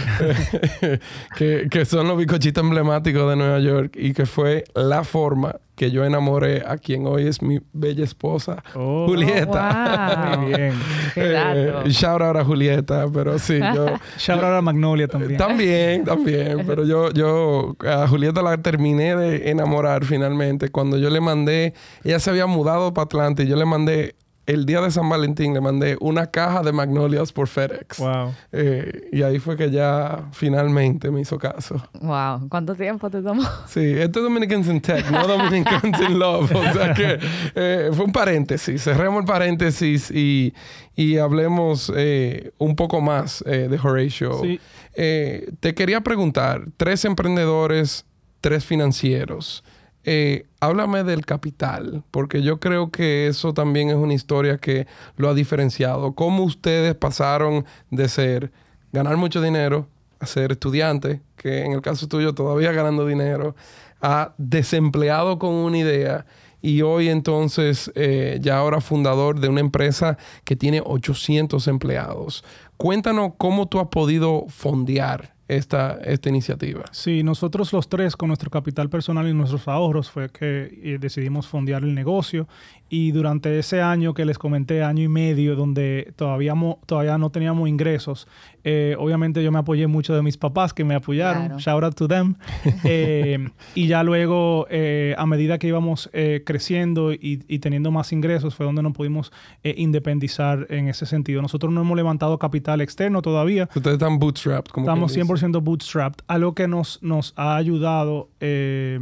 que, 1.38 1.68
que 1.70 1.84
son 1.84 2.08
los 2.08 2.18
bicochitos 2.18 2.64
emblemáticos 2.64 3.30
de 3.30 3.36
Nueva 3.36 3.60
York 3.60 3.94
y 3.94 4.14
que 4.14 4.26
fue 4.26 4.64
la 4.74 5.04
forma 5.04 5.60
que 5.74 5.90
yo 5.90 6.04
enamoré 6.04 6.62
a 6.66 6.76
quien 6.78 7.06
hoy 7.06 7.26
es 7.26 7.42
mi 7.42 7.60
bella 7.72 8.04
esposa, 8.04 8.62
Oh. 8.74 9.06
Julieta. 9.06 10.36
Muy 10.38 10.52
bien. 10.54 10.72
Qué 11.14 11.28
dato. 11.28 11.82
Eh, 11.82 11.90
shout 11.90 12.20
out 12.22 12.36
a 12.36 12.44
Julieta, 12.44 13.06
pero 13.12 13.38
sí, 13.38 13.58
yo... 13.74 13.86
Shout 14.18 14.38
out 14.42 14.58
a 14.58 14.62
Magnolia 14.62 15.08
también. 15.08 15.36
También, 15.36 16.04
también, 16.04 16.64
pero 16.66 16.84
yo, 16.84 17.10
yo 17.10 17.76
a 17.86 18.06
Julieta 18.08 18.42
la 18.42 18.56
terminé 18.58 19.16
de 19.16 19.50
enamorar 19.50 20.04
finalmente 20.04 20.68
cuando 20.70 20.96
yo 20.98 21.10
le 21.10 21.20
mandé, 21.20 21.74
ella 22.04 22.18
se 22.18 22.30
había 22.30 22.46
mudado 22.46 22.94
para 22.94 23.04
Atlanta 23.04 23.42
y 23.42 23.46
yo 23.46 23.56
le 23.56 23.64
mandé 23.64 24.14
el 24.46 24.66
día 24.66 24.80
de 24.80 24.90
San 24.90 25.08
Valentín 25.08 25.54
le 25.54 25.60
mandé 25.60 25.96
una 26.00 26.30
caja 26.30 26.62
de 26.62 26.72
magnolias 26.72 27.32
por 27.32 27.48
FedEx. 27.48 27.98
Wow. 27.98 28.34
Eh, 28.52 29.08
y 29.12 29.22
ahí 29.22 29.38
fue 29.38 29.56
que 29.56 29.70
ya 29.70 30.28
finalmente 30.32 31.10
me 31.10 31.20
hizo 31.20 31.38
caso. 31.38 31.82
Wow. 32.00 32.48
¿Cuánto 32.48 32.74
tiempo 32.74 33.10
te 33.10 33.22
tomó? 33.22 33.42
Sí, 33.66 33.94
esto 33.96 34.20
es 34.20 34.24
Dominicans 34.24 34.68
in 34.68 34.80
Tech, 34.80 35.10
no 35.10 35.26
Dominicans 35.26 36.00
in 36.00 36.18
Love. 36.18 36.52
O 36.54 36.72
sea 36.72 36.92
que 36.94 37.18
eh, 37.54 37.90
fue 37.92 38.04
un 38.04 38.12
paréntesis. 38.12 38.82
Cerremos 38.82 39.20
el 39.20 39.26
paréntesis 39.26 40.10
y, 40.10 40.54
y 40.94 41.18
hablemos 41.18 41.92
eh, 41.96 42.52
un 42.58 42.76
poco 42.76 43.00
más 43.00 43.42
eh, 43.46 43.68
de 43.70 43.78
Horatio. 43.78 44.40
Sí. 44.42 44.60
Eh, 44.96 45.50
te 45.60 45.74
quería 45.74 46.02
preguntar, 46.02 46.66
tres 46.76 47.04
emprendedores, 47.04 48.04
tres 48.40 48.64
financieros. 48.64 49.64
Eh, 50.06 50.46
háblame 50.60 51.02
del 51.02 51.24
capital, 51.24 52.02
porque 52.10 52.42
yo 52.42 52.60
creo 52.60 52.90
que 52.90 53.26
eso 53.26 53.54
también 53.54 53.88
es 53.88 53.96
una 53.96 54.12
historia 54.12 54.58
que 54.58 54.86
lo 55.16 55.30
ha 55.30 55.34
diferenciado. 55.34 56.14
¿Cómo 56.14 56.44
ustedes 56.44 56.94
pasaron 56.94 57.64
de 57.90 58.08
ser 58.08 58.52
ganar 58.92 59.16
mucho 59.16 59.40
dinero 59.40 59.88
a 60.20 60.26
ser 60.26 60.52
estudiante, 60.52 61.22
que 61.36 61.64
en 61.64 61.72
el 61.72 61.80
caso 61.80 62.06
tuyo 62.06 62.34
todavía 62.34 62.72
ganando 62.72 63.06
dinero, 63.06 63.56
a 64.02 64.34
desempleado 64.36 65.38
con 65.38 65.52
una 65.52 65.78
idea 65.78 66.26
y 66.60 66.82
hoy 66.82 67.08
entonces 67.08 67.90
eh, 67.94 68.38
ya 68.42 68.58
ahora 68.58 68.80
fundador 68.80 69.40
de 69.40 69.48
una 69.48 69.60
empresa 69.60 70.18
que 70.44 70.54
tiene 70.54 70.82
800 70.84 71.66
empleados? 71.66 72.44
Cuéntanos 72.76 73.32
cómo 73.38 73.68
tú 73.68 73.80
has 73.80 73.88
podido 73.88 74.46
fondear 74.48 75.33
esta, 75.48 75.98
esta 76.04 76.28
iniciativa. 76.28 76.84
Sí, 76.90 77.22
nosotros 77.22 77.72
los 77.72 77.88
tres 77.88 78.16
con 78.16 78.28
nuestro 78.28 78.50
capital 78.50 78.88
personal 78.88 79.28
y 79.28 79.34
nuestros 79.34 79.68
ahorros 79.68 80.10
fue 80.10 80.30
que 80.30 80.78
eh, 80.82 80.98
decidimos 80.98 81.46
fondear 81.46 81.82
el 81.82 81.94
negocio 81.94 82.48
y 82.94 83.10
durante 83.12 83.58
ese 83.58 83.80
año 83.82 84.14
que 84.14 84.24
les 84.24 84.38
comenté, 84.38 84.82
año 84.84 85.02
y 85.02 85.08
medio, 85.08 85.56
donde 85.56 86.12
todavía, 86.16 86.54
mo- 86.54 86.78
todavía 86.86 87.18
no 87.18 87.30
teníamos 87.30 87.68
ingresos, 87.68 88.28
eh, 88.62 88.94
obviamente 88.98 89.42
yo 89.42 89.50
me 89.52 89.58
apoyé 89.58 89.86
mucho 89.86 90.14
de 90.14 90.22
mis 90.22 90.36
papás 90.36 90.72
que 90.72 90.84
me 90.84 90.94
apoyaron, 90.94 91.46
Claro. 91.46 91.58
shout 91.58 91.84
out 91.84 91.94
to 91.96 92.06
them, 92.08 92.34
Eh, 92.84 93.48
y 93.74 93.86
ya 93.88 94.02
luego 94.02 94.66
eh, 94.70 95.14
a 95.18 95.26
medida 95.26 95.58
que 95.58 95.66
íbamos 95.68 96.08
eh, 96.12 96.42
creciendo 96.46 97.12
y, 97.12 97.42
y 97.48 97.58
teniendo 97.58 97.90
más 97.90 98.12
ingresos 98.12 98.54
fue 98.54 98.64
donde 98.66 98.82
nos 98.82 98.92
pudimos 98.92 99.32
eh, 99.62 99.74
independizar 99.76 100.66
en 100.70 100.88
ese 100.88 101.06
sentido. 101.06 101.42
Nosotros 101.42 101.72
no 101.72 101.80
hemos 101.80 101.96
levantado 101.96 102.38
capital 102.38 102.80
externo 102.80 103.22
todavía, 103.22 103.68
Ustedes 103.74 103.94
están 103.94 104.18
bootstrapped. 104.18 104.70
Como 104.70 104.86
Estamos 104.86 105.12
quien 105.12 105.26
dice. 105.26 105.46
100% 105.46 105.62
bootstrapped. 105.62 106.24
Algo 106.28 106.54
que 106.54 106.68
nos, 106.68 107.02
nos 107.02 107.32
ha 107.36 107.56
ayudado 107.56 108.28
eh, 108.40 108.98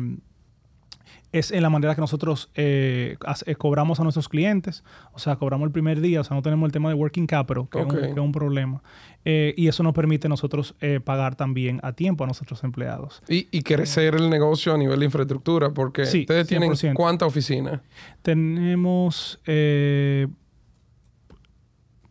es 1.32 1.50
en 1.50 1.62
la 1.62 1.70
manera 1.70 1.94
que 1.94 2.00
nosotros 2.00 2.50
eh, 2.54 3.16
eh, 3.46 3.54
cobramos 3.56 3.98
a 4.00 4.02
nuestros 4.02 4.28
clientes. 4.28 4.84
O 5.12 5.18
sea, 5.18 5.36
cobramos 5.36 5.66
el 5.66 5.72
primer 5.72 6.00
día. 6.00 6.20
O 6.20 6.24
sea, 6.24 6.36
no 6.36 6.42
tenemos 6.42 6.66
el 6.66 6.72
tema 6.72 6.90
de 6.90 6.94
working 6.94 7.26
capital, 7.26 7.68
que, 7.70 7.80
es, 7.80 7.84
un, 7.86 7.90
que 7.90 8.10
es 8.10 8.18
un 8.18 8.32
problema. 8.32 8.82
Eh, 9.24 9.54
y 9.56 9.68
eso 9.68 9.82
nos 9.82 9.94
permite 9.94 10.26
a 10.26 10.30
nosotros 10.30 10.74
eh, 10.80 11.00
pagar 11.02 11.34
también 11.34 11.80
a 11.82 11.92
tiempo 11.94 12.24
a 12.24 12.26
nuestros 12.26 12.62
empleados. 12.64 13.22
Y, 13.28 13.48
y 13.50 13.62
crecer 13.62 14.14
el 14.14 14.28
negocio 14.28 14.74
a 14.74 14.78
nivel 14.78 14.98
de 15.00 15.06
infraestructura, 15.06 15.70
porque 15.70 16.04
Sí, 16.04 16.20
ustedes 16.20 16.46
tienen 16.46 16.72
100%. 16.72 16.94
cuánta 16.94 17.24
oficina. 17.24 17.82
Tenemos 18.20 19.40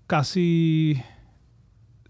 casi 0.07 1.01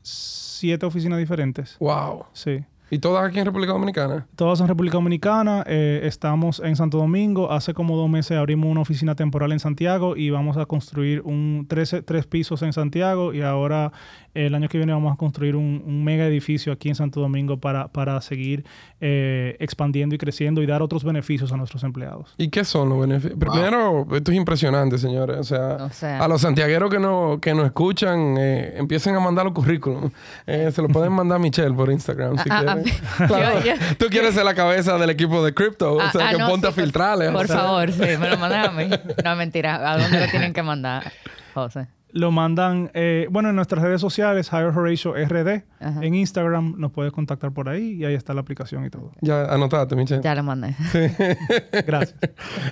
siete 0.02 0.86
oficinas 0.86 1.20
diferentes. 1.20 1.76
Wow. 1.80 2.26
Sí. 2.34 2.64
¿Y 2.94 3.00
todas 3.00 3.26
aquí 3.26 3.40
en 3.40 3.46
República 3.46 3.72
Dominicana? 3.72 4.28
Todas 4.36 4.60
en 4.60 4.68
República 4.68 4.98
Dominicana. 4.98 5.64
eh, 5.66 6.02
estamos 6.04 6.60
en 6.60 6.76
Santo 6.76 6.98
Domingo. 6.98 7.52
Hace 7.52 7.74
como 7.74 7.96
dos 7.96 8.10
meses 8.10 8.38
abrimos 8.38 8.70
una 8.70 8.82
oficina 8.82 9.16
temporal 9.16 9.54
en 9.54 9.60
Santiago 9.60 10.18
y 10.18 10.30
vamos 10.30 10.58
a 10.58 10.66
construir 10.66 11.22
un 11.22 11.66
tres, 11.70 11.96
tres 12.06 12.28
pisos 12.28 12.62
en 12.64 12.74
Santiago. 12.74 13.34
Y 13.34 13.42
ahora 13.42 13.94
eh, 14.36 14.48
el 14.48 14.56
año 14.56 14.68
que 14.68 14.78
viene 14.78 14.92
vamos 14.92 15.14
a 15.14 15.16
construir 15.16 15.56
un, 15.56 15.82
un 15.86 16.04
mega 16.04 16.26
edificio 16.28 16.74
aquí 16.74 16.90
en 16.90 16.96
Santo 16.96 17.22
Domingo 17.22 17.58
para, 17.58 17.88
para 17.88 18.20
seguir 18.20 18.66
eh, 19.00 19.56
expandiendo 19.60 20.14
y 20.14 20.18
creciendo 20.18 20.62
y 20.62 20.66
dar 20.66 20.82
otros 20.82 21.06
beneficios 21.06 21.54
a 21.54 21.58
nuestros 21.58 21.84
empleados. 21.86 22.34
¿Y 22.38 22.50
qué 22.50 22.66
son 22.66 22.90
los 22.90 23.00
beneficios? 23.00 23.40
Primero, 23.40 24.06
esto 24.14 24.32
es 24.32 24.38
impresionante, 24.38 24.98
señores. 24.98 25.38
O 25.38 25.44
sea, 25.44 25.78
O 25.86 25.90
sea. 25.92 26.20
a 26.24 26.28
los 26.28 26.42
santiagueros 26.42 26.90
que, 26.90 27.00
no, 27.00 27.40
que 27.42 27.54
nos 27.54 27.66
escuchan, 27.66 28.36
eh, 28.38 28.74
empiecen 28.78 29.16
a 29.16 29.22
mandar 29.22 29.46
los 29.46 29.54
currículum. 29.54 30.10
Eh, 30.46 30.70
se 30.74 30.82
lo 30.82 30.90
pueden 30.90 31.14
mandar 31.14 31.38
a 31.38 31.40
Michelle 31.40 31.74
por 31.74 31.90
Instagram 31.90 32.38
si 32.38 32.50
quieren. 32.50 32.81
Ah, 33.20 33.28
Claro, 33.28 33.60
yo- 33.66 33.74
yo- 33.76 33.96
Tú 33.98 34.06
quieres 34.10 34.34
ser 34.36 34.46
la 34.46 34.54
cabeza 34.56 34.98
del 34.98 35.10
equipo 35.10 35.44
de 35.44 35.54
Crypto. 35.54 35.94
o 35.94 36.02
Ah, 36.02 36.12
sea, 36.12 36.28
ah, 36.28 36.32
que 36.32 36.38
no, 36.38 36.48
ponte 36.48 36.68
sí, 36.68 36.72
a 36.72 36.84
filtrarle. 36.84 37.32
Por 37.32 37.46
o 37.46 37.48
sea. 37.48 37.58
favor, 37.58 37.92
sí, 37.94 38.00
me 38.00 38.30
lo 38.30 38.38
mandan 38.38 38.66
a 38.66 38.72
mí. 38.72 38.90
No, 39.24 39.36
mentira. 39.36 39.92
¿A 39.92 39.98
dónde 39.98 40.20
lo 40.20 40.28
tienen 40.32 40.54
que 40.54 40.64
mandar, 40.64 41.12
José? 41.54 41.88
Lo 42.14 42.30
mandan, 42.30 42.92
eh, 42.94 43.28
bueno, 43.32 43.52
en 43.52 43.56
nuestras 43.56 43.82
redes 43.82 44.02
sociales, 44.02 44.50
Hire 44.52 44.66
Horatio 44.66 45.14
RD. 45.14 45.64
Ajá. 45.80 46.00
En 46.04 46.14
Instagram 46.14 46.76
nos 46.78 46.92
puedes 46.92 47.14
contactar 47.14 47.54
por 47.54 47.70
ahí 47.70 47.94
y 47.94 48.04
ahí 48.04 48.16
está 48.16 48.34
la 48.34 48.42
aplicación 48.42 48.86
y 48.86 48.90
todo. 48.90 49.14
Ya 49.22 49.46
anotate, 49.46 49.96
Michelle. 49.96 50.22
Ya 50.22 50.36
lo 50.36 50.44
mandé. 50.44 50.76
Gracias. 51.88 52.16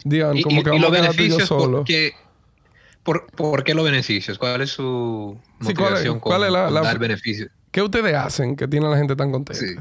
Digan, 0.03 0.35
Y, 0.37 0.41
como 0.43 0.61
que 0.61 0.69
vamos 0.71 0.91
a 0.91 1.11
yo 1.13 1.39
solo. 1.39 1.77
¿por 1.77 1.85
qué, 1.85 2.11
por, 3.03 3.27
por 3.27 3.63
qué 3.63 3.73
los 3.73 3.85
beneficios? 3.85 4.37
¿Cuál 4.37 4.59
es 4.61 4.71
su 4.71 5.37
Sí, 5.61 5.67
¿cuál 5.67 5.69
es- 5.69 5.79
motivación 5.79 6.19
cuál 6.19 6.37
con, 6.39 6.47
es 6.47 6.51
la- 6.53 6.65
con 6.65 6.73
la- 6.73 6.81
dar 6.81 6.99
beneficios? 6.99 7.49
¿Qué 7.71 7.81
ustedes 7.81 8.15
hacen 8.15 8.55
que 8.57 8.67
tiene 8.67 8.87
a 8.87 8.89
la 8.89 8.97
gente 8.97 9.15
tan 9.15 9.31
contenta? 9.31 9.57
Sí. 9.65 9.73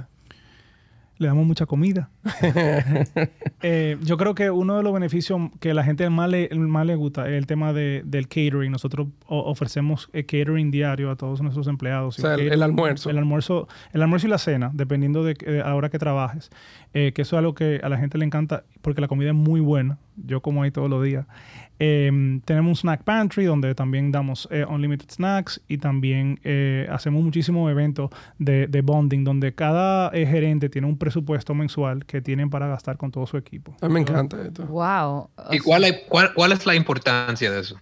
Le 1.18 1.26
damos 1.26 1.46
mucha 1.46 1.66
comida. 1.66 2.10
Eh, 3.60 3.96
yo 4.02 4.16
creo 4.16 4.36
que 4.36 4.50
uno 4.52 4.76
de 4.76 4.84
los 4.84 4.92
beneficios 4.94 5.40
que 5.58 5.74
la 5.74 5.82
gente 5.82 6.08
más 6.10 6.30
le, 6.30 6.48
más 6.54 6.86
le 6.86 6.94
gusta 6.94 7.26
es 7.28 7.34
el 7.34 7.46
tema 7.46 7.72
de, 7.72 8.02
del 8.04 8.28
catering. 8.28 8.70
Nosotros 8.70 9.08
ofrecemos 9.26 10.08
eh, 10.12 10.24
catering 10.24 10.70
diario 10.70 11.10
a 11.10 11.16
todos 11.16 11.42
nuestros 11.42 11.66
empleados. 11.66 12.18
O 12.18 12.22
sea, 12.22 12.34
el- 12.34 12.62
almuerzo. 12.62 13.10
El 13.10 13.18
almuerzo, 13.18 13.66
el 13.92 14.02
almuerzo 14.02 14.28
y 14.28 14.30
la 14.30 14.38
cena, 14.38 14.70
dependiendo 14.72 15.24
de, 15.24 15.34
que- 15.34 15.50
de 15.50 15.60
a 15.62 15.68
la 15.68 15.74
hora 15.74 15.88
que 15.90 15.98
trabajes. 15.98 16.50
Eh, 16.94 17.12
que 17.12 17.22
eso 17.22 17.36
es 17.36 17.38
algo 17.38 17.54
que 17.54 17.80
a 17.82 17.88
la 17.88 17.98
gente 17.98 18.16
le 18.16 18.24
encanta 18.24 18.64
porque 18.80 19.00
la 19.00 19.08
comida 19.08 19.30
es 19.30 19.34
muy 19.34 19.60
buena. 19.60 19.98
Yo 20.16 20.40
como 20.40 20.62
ahí 20.62 20.70
todos 20.70 20.88
los 20.88 21.02
días. 21.04 21.26
Eh, 21.80 22.40
tenemos 22.44 22.70
un 22.70 22.74
snack 22.76 23.04
pantry 23.04 23.44
donde 23.44 23.72
también 23.74 24.10
damos 24.10 24.48
eh, 24.50 24.64
unlimited 24.68 25.08
snacks 25.10 25.60
y 25.68 25.78
también 25.78 26.40
eh, 26.42 26.88
hacemos 26.90 27.22
muchísimos 27.22 27.70
eventos 27.70 28.10
de, 28.38 28.66
de 28.66 28.82
bonding 28.82 29.22
donde 29.22 29.54
cada 29.54 30.10
eh, 30.12 30.26
gerente 30.26 30.68
tiene 30.70 30.88
un 30.88 30.98
presupuesto 30.98 31.54
mensual 31.54 32.04
que 32.04 32.17
tienen 32.22 32.50
para 32.50 32.66
gastar 32.66 32.96
con 32.96 33.10
todo 33.10 33.26
su 33.26 33.36
equipo. 33.36 33.76
A 33.80 33.88
mí 33.88 33.94
me 33.94 34.00
encanta 34.00 34.40
esto. 34.42 34.64
Wow. 34.66 35.30
¿Y 35.50 35.58
cuál, 35.58 35.84
hay- 35.84 36.00
cuál, 36.08 36.32
cuál 36.34 36.52
es 36.52 36.64
la 36.66 36.74
importancia 36.74 37.50
de 37.50 37.60
eso? 37.60 37.80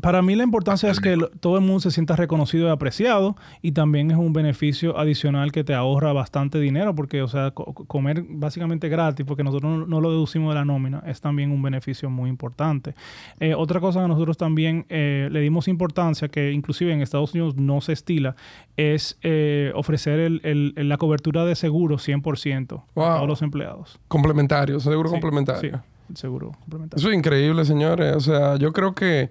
Para 0.00 0.20
mí 0.22 0.34
la 0.36 0.44
importancia 0.44 0.90
es 0.90 1.00
que 1.00 1.16
lo- 1.16 1.28
todo 1.30 1.56
el 1.56 1.62
mundo 1.62 1.80
se 1.80 1.90
sienta 1.90 2.16
reconocido 2.16 2.68
y 2.68 2.70
apreciado 2.70 3.34
y 3.62 3.72
también 3.72 4.10
es 4.10 4.16
un 4.16 4.32
beneficio 4.32 4.98
adicional 4.98 5.52
que 5.52 5.64
te 5.64 5.74
ahorra 5.74 6.12
bastante 6.12 6.60
dinero 6.60 6.94
porque, 6.94 7.22
o 7.22 7.28
sea, 7.28 7.50
co- 7.52 7.72
comer 7.72 8.24
básicamente 8.28 8.88
gratis 8.88 9.24
porque 9.26 9.42
nosotros 9.42 9.78
no, 9.80 9.86
no 9.86 10.00
lo 10.00 10.10
deducimos 10.10 10.50
de 10.50 10.56
la 10.56 10.64
nómina 10.64 11.02
es 11.06 11.20
también 11.20 11.50
un 11.50 11.62
beneficio 11.62 12.10
muy 12.10 12.28
importante. 12.28 12.94
Eh, 13.40 13.54
otra 13.54 13.80
cosa 13.80 14.02
que 14.02 14.08
nosotros 14.08 14.36
también 14.36 14.84
eh, 14.90 15.28
le 15.32 15.40
dimos 15.40 15.66
importancia 15.66 16.28
que 16.28 16.52
inclusive 16.52 16.92
en 16.92 17.00
Estados 17.00 17.32
Unidos 17.34 17.56
no 17.56 17.80
se 17.80 17.92
estila 17.92 18.36
es 18.76 19.18
eh, 19.22 19.72
ofrecer 19.74 20.20
el- 20.20 20.40
el- 20.44 20.88
la 20.88 20.98
cobertura 20.98 21.44
de 21.44 21.54
seguro 21.54 21.98
100% 21.98 22.84
Wow. 22.94 23.04
a 23.06 23.14
todos 23.16 23.28
los 23.28 23.42
empleados. 23.42 23.98
Complementario, 24.08 24.78
seguro 24.80 25.08
Sí, 25.08 25.12
complementario. 25.14 25.82
Sí, 26.08 26.14
seguro 26.14 26.52
complementario. 26.60 27.00
Eso 27.00 27.10
es 27.10 27.16
increíble, 27.18 27.64
señores. 27.64 28.14
O 28.14 28.20
sea, 28.20 28.56
yo 28.56 28.72
creo 28.72 28.94
que, 28.94 29.30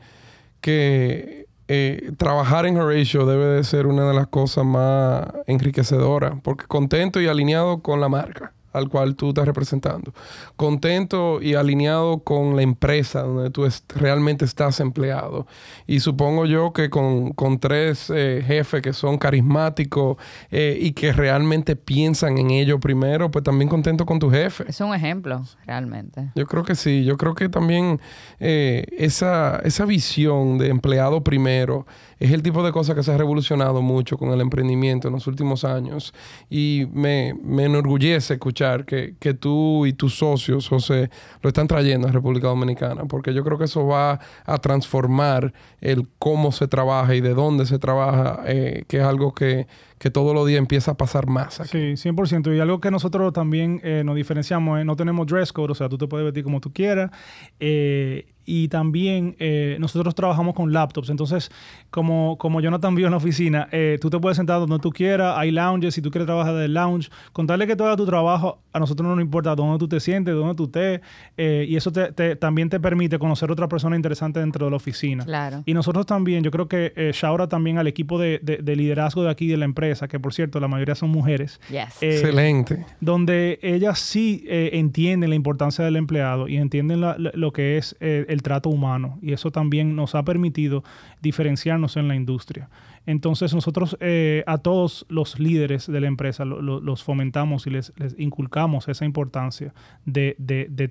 que 0.66 1.46
eh, 1.68 2.12
trabajar 2.18 2.66
en 2.66 2.76
Horatio 2.78 3.28
debe 3.28 3.46
de 3.46 3.64
ser 3.64 3.86
una 3.86 4.08
de 4.08 4.16
las 4.16 4.26
cosas 4.26 4.66
más 4.66 5.28
enriquecedoras, 5.46 6.34
porque 6.42 6.66
contento 6.66 7.22
y 7.22 7.28
alineado 7.28 7.84
con 7.84 8.02
la 8.02 8.10
marca, 8.10 8.52
al 8.76 8.90
cual 8.90 9.16
tú 9.16 9.30
estás 9.30 9.46
representando. 9.46 10.14
Contento 10.56 11.42
y 11.42 11.56
alineado 11.56 12.20
con 12.20 12.56
la 12.56 12.62
empresa 12.62 13.22
donde 13.22 13.50
tú 13.50 13.68
realmente 13.96 14.46
estás 14.46 14.80
empleado. 14.80 15.48
Y 15.88 16.00
supongo 16.00 16.46
yo 16.46 16.74
que 16.74 16.90
con, 16.90 17.34
tres 17.60 18.12
eh, 18.14 18.44
jefes 18.46 18.82
que 18.82 18.94
son 18.94 19.18
carismáticos 19.18 20.18
eh, 20.52 20.78
y 20.80 20.92
que 20.92 21.14
realmente 21.14 21.76
piensan 21.76 22.38
en 22.38 22.52
ello 22.52 22.80
primero, 22.80 23.32
pues 23.32 23.44
también 23.44 23.70
contento 23.70 24.06
con 24.06 24.20
tu 24.20 24.30
jefe. 24.30 24.66
Es 24.68 24.82
un 24.82 24.94
ejemplo, 24.94 25.44
realmente. 25.66 26.32
Yo 26.36 26.46
creo 26.46 26.64
que 26.64 26.76
sí. 26.76 27.06
Yo 27.06 27.18
creo 27.18 27.34
que 27.34 27.50
también 27.50 28.00
eh, 28.40 28.86
esa, 28.98 29.62
esa 29.64 29.86
visión 29.86 30.58
de 30.58 30.68
empleado 30.70 31.24
primero 31.24 31.86
es 32.20 32.32
el 32.32 32.42
tipo 32.42 32.64
de 32.64 32.72
cosa 32.72 32.96
que 32.96 33.04
se 33.04 33.12
ha 33.12 33.18
revolucionado 33.18 33.82
mucho 33.82 34.18
con 34.18 34.32
el 34.32 34.42
emprendimiento 34.42 35.08
en 35.08 35.14
los 35.14 35.28
últimos 35.28 35.64
años. 35.64 36.14
Y 36.50 36.88
me, 36.94 37.34
me 37.44 37.66
enorgullece 37.66 38.36
escuchar 38.36 38.86
que, 38.86 39.16
que, 39.20 39.34
tú 39.34 39.86
y 39.86 39.94
tus 39.94 40.18
socios, 40.18 40.68
José, 40.70 41.10
lo 41.42 41.50
están 41.50 41.68
trayendo 41.68 42.08
a 42.08 42.12
República 42.12 42.48
Dominicana, 42.48 43.06
porque 43.06 43.34
yo 43.34 43.44
creo 43.44 43.58
que 43.58 43.66
eso 43.66 43.86
va 43.86 44.20
a 44.46 44.58
transformar 44.60 45.54
el 45.82 46.08
cómo 46.20 46.52
se 46.52 46.68
trabaja 46.68 47.16
y 47.16 47.22
de 47.22 47.34
dónde 47.34 47.66
se 47.66 47.80
trabaja, 47.80 48.44
eh, 48.46 48.86
que 48.88 48.98
es 48.98 49.04
algo 49.04 49.34
que, 49.34 49.68
que 49.98 50.10
todos 50.10 50.34
los 50.34 50.48
días 50.48 50.60
empieza 50.60 50.92
a 50.92 50.98
pasar 50.98 51.28
más. 51.28 51.60
Aquí. 51.60 51.96
Sí, 51.98 52.10
100%. 52.10 52.56
Y 52.56 52.60
algo 52.60 52.80
que 52.80 52.92
nosotros 52.92 53.34
también 53.34 53.82
eh, 53.84 54.04
nos 54.06 54.16
diferenciamos 54.16 54.80
es 54.80 54.86
no 54.86 54.96
tenemos 54.96 55.28
dress 55.28 55.52
code, 55.52 55.72
o 55.72 55.76
sea, 55.76 55.90
tú 55.90 55.98
te 55.98 56.08
puedes 56.08 56.26
vestir 56.26 56.44
como 56.44 56.62
tú 56.62 56.72
quieras. 56.72 57.12
Eh, 57.60 58.28
y 58.46 58.68
también 58.68 59.36
eh, 59.40 59.78
nosotros 59.80 60.16
trabajamos 60.16 60.54
con 60.54 60.72
laptops. 60.72 61.10
Entonces, 61.10 61.52
como, 61.90 62.38
como 62.38 62.62
Jonathan 62.62 62.94
vio 62.94 63.08
en 63.08 63.12
la 63.12 63.18
oficina, 63.18 63.70
eh, 63.72 63.98
tú 64.02 64.10
te 64.10 64.20
puedes 64.20 64.38
sentar 64.38 64.60
donde 64.60 64.80
tú 64.80 64.92
quieras, 64.92 65.36
hay 65.38 65.52
lounges, 65.52 65.94
si 65.94 66.02
tú 66.02 66.12
quieres 66.12 66.26
trabajar 66.26 66.54
del 66.54 66.74
lounge, 66.74 67.10
contarle 67.32 67.66
que 67.68 67.76
todo 67.76 67.96
tu 67.96 68.06
trabajo, 68.06 68.60
a 68.74 68.80
nosotros 68.80 69.08
no 69.08 69.16
nos 69.16 69.24
importa 69.24 69.56
dónde 69.56 69.80
tú 69.80 69.88
te 69.88 70.00
sientes, 70.00 70.36
dónde 70.36 70.56
tú 70.56 70.66
estés, 70.66 71.00
eh, 71.38 71.66
y 71.68 71.76
eso 71.76 71.92
te, 71.92 72.36
también 72.36 72.70
te 72.70 72.80
permite 72.80 73.18
conocer 73.18 73.50
otra 73.50 73.68
persona 73.70 73.96
interesante 73.96 74.42
dentro 74.42 74.66
de 74.66 74.72
la 74.72 74.78
oficina. 74.78 75.24
Claro. 75.24 75.64
Y 75.66 75.74
nosotros 75.74 76.06
también, 76.06 76.44
yo 76.44 76.52
creo 76.52 76.68
que 76.68 76.92
eh, 76.96 77.12
Shaura 77.14 77.48
también 77.48 77.78
al 77.78 77.88
equipo 77.88 78.20
de, 78.20 78.42
liderazgo 78.66 79.24
de 79.24 79.30
aquí 79.30 79.48
de 79.48 79.58
la 79.58 79.66
empresa, 79.66 80.08
que 80.08 80.20
por 80.20 80.34
cierto, 80.34 80.60
la 80.60 80.68
mayoría 80.68 80.96
son 80.96 81.10
mujeres. 81.10 81.62
Excelente. 82.02 82.86
Donde 83.00 83.58
ellas 83.62 84.00
sí 84.00 84.44
entienden 84.48 85.30
la 85.30 85.36
importancia 85.36 85.86
del 85.86 85.96
empleado 85.96 86.50
y 86.50 86.58
entienden 86.58 87.00
lo 87.02 87.54
que 87.54 87.78
es 87.78 87.96
el 88.00 88.35
trato 88.42 88.70
humano 88.70 89.20
y 89.22 89.34
eso 89.34 89.52
también 89.52 89.96
nos 89.96 90.16
ha 90.16 90.24
permitido 90.24 90.84
diferenciarnos 91.22 91.98
en 91.98 92.08
la 92.08 92.16
industria. 92.16 92.70
Entonces 93.06 93.54
nosotros 93.54 93.98
eh, 94.00 94.44
a 94.48 94.58
todos 94.58 95.06
los 95.10 95.40
líderes 95.40 95.88
de 95.88 96.02
la 96.02 96.08
empresa 96.08 96.44
los 96.46 97.04
fomentamos 97.04 97.68
y 97.68 97.70
les, 97.70 97.94
inculcamos 98.18 98.88
esa 98.88 99.06
importancia 99.06 99.74
de, 100.06 100.36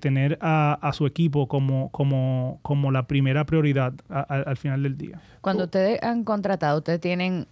tener 0.01 0.37
a, 0.41 0.91
su 0.93 1.05
equipo 1.05 1.47
como, 1.47 1.89
como, 1.89 2.59
como 2.61 2.91
la 2.91 3.07
primera 3.07 3.45
prioridad 3.45 3.93
al 4.09 4.57
final 4.57 4.83
del 4.83 4.97
día. 4.97 5.19
Cuando 5.41 5.65
ustedes 5.65 6.01
han 6.03 6.23
contratado, 6.23 6.77
ustedes 6.77 7.01
tienen 7.01 7.47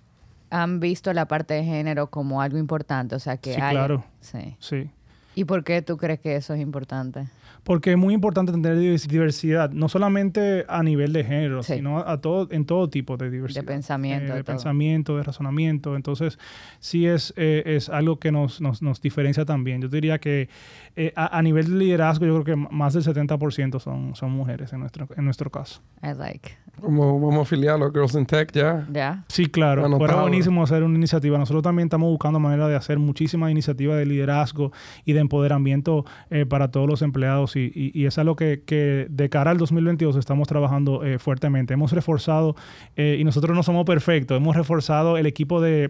han 0.50 0.80
visto 0.80 1.12
la 1.14 1.28
parte 1.28 1.56
de 1.56 1.64
género 1.64 2.12
como 2.12 2.40
algo 2.40 2.60
importante, 2.60 3.16
o 3.16 3.20
sea 3.20 3.38
que 3.38 3.56
sí, 3.56 3.60
claro. 3.60 4.06
Sí. 4.22 4.56
sí. 4.60 4.92
¿Y 5.36 5.46
por 5.46 5.64
qué 5.64 5.82
tú 5.82 5.98
crees 5.98 6.20
que 6.20 6.36
eso 6.36 6.54
es 6.54 6.62
importante? 6.62 7.28
porque 7.64 7.92
es 7.92 7.98
muy 7.98 8.14
importante 8.14 8.52
tener 8.52 8.78
diversidad, 8.78 9.72
no 9.72 9.88
solamente 9.88 10.66
a 10.68 10.84
nivel 10.84 11.14
de 11.14 11.24
género, 11.24 11.64
sino 11.64 12.00
a 12.00 12.20
todo, 12.20 12.48
en 12.52 12.66
todo 12.66 12.90
tipo 12.90 13.16
de 13.16 13.30
diversidad. 13.30 13.62
De 13.62 13.68
pensamiento. 13.68 14.34
Eh, 14.34 14.36
de, 14.38 14.44
pensamiento, 14.44 15.18
de 15.18 15.24
razonamiento. 15.24 15.96
Entonces, 15.96 16.38
sí 16.80 17.08
es, 17.08 17.34
eh, 17.38 17.64
es 17.66 17.90
algo 17.90 18.20
que 18.20 18.32
nos, 18.32 18.60
nos, 18.60 18.82
nos, 18.82 19.02
diferencia 19.02 19.46
también. 19.46 19.82
Yo 19.82 19.88
diría 19.88 20.20
que 20.20 20.50
eh, 20.96 21.14
a, 21.16 21.42
nivel 21.42 21.68
de 21.68 21.76
liderazgo, 21.76 22.26
yo 22.26 22.44
creo 22.44 22.58
que 22.58 22.68
más 22.70 22.94
del 22.94 23.04
70% 23.04 23.80
son, 23.80 24.14
son 24.16 24.32
mujeres 24.32 24.74
en 24.74 24.82
nuestro, 24.82 25.08
en 25.16 25.24
nuestro 25.24 25.50
caso. 25.50 25.82
I 26.04 26.14
like. 26.18 26.52
Vamos, 26.82 27.22
vamos 27.22 27.38
a 27.38 27.42
afiliarlo 27.42 27.86
a 27.86 27.92
Girls 27.92 28.16
in 28.16 28.26
Tech 28.26 28.52
ya. 28.52 28.86
Ya. 28.92 29.24
Sí, 29.28 29.46
claro. 29.46 29.90
Fuera 29.98 30.22
buenísimo 30.22 30.64
hacer 30.64 30.84
una 30.84 30.96
iniciativa. 30.96 31.38
Nosotros 31.38 31.64
también 31.64 31.88
estamos 31.88 32.10
buscando 32.10 32.40
manera 32.40 32.68
de 32.68 32.76
hacer 32.76 33.00
muchísimas 33.00 33.52
iniciativas 33.52 33.98
de 33.98 34.06
liderazgo 34.06 34.72
y 35.06 35.14
de 35.14 35.20
empoderamiento 35.24 36.06
para 36.50 36.70
todos 36.70 36.88
los 36.88 37.02
empleados 37.02 37.56
y, 37.56 38.06
es 38.06 38.18
algo 38.18 38.36
que, 38.36 39.08
de 39.10 39.30
cara 39.30 39.52
al 39.52 39.58
2022 39.58 40.16
estamos 40.16 40.48
trabajando 40.48 41.04
eh, 41.04 41.20
fuertemente. 41.20 41.74
Hemos 41.74 41.92
reforzado, 41.92 42.56
eh, 42.96 43.18
y 43.20 43.24
nosotros 43.24 43.56
no 43.56 43.64
somos 43.64 43.86
perfectos, 43.86 44.38
hemos 44.38 44.56
reforzado 44.56 45.18
el 45.18 45.26
equipo 45.26 45.62
de, 45.62 45.90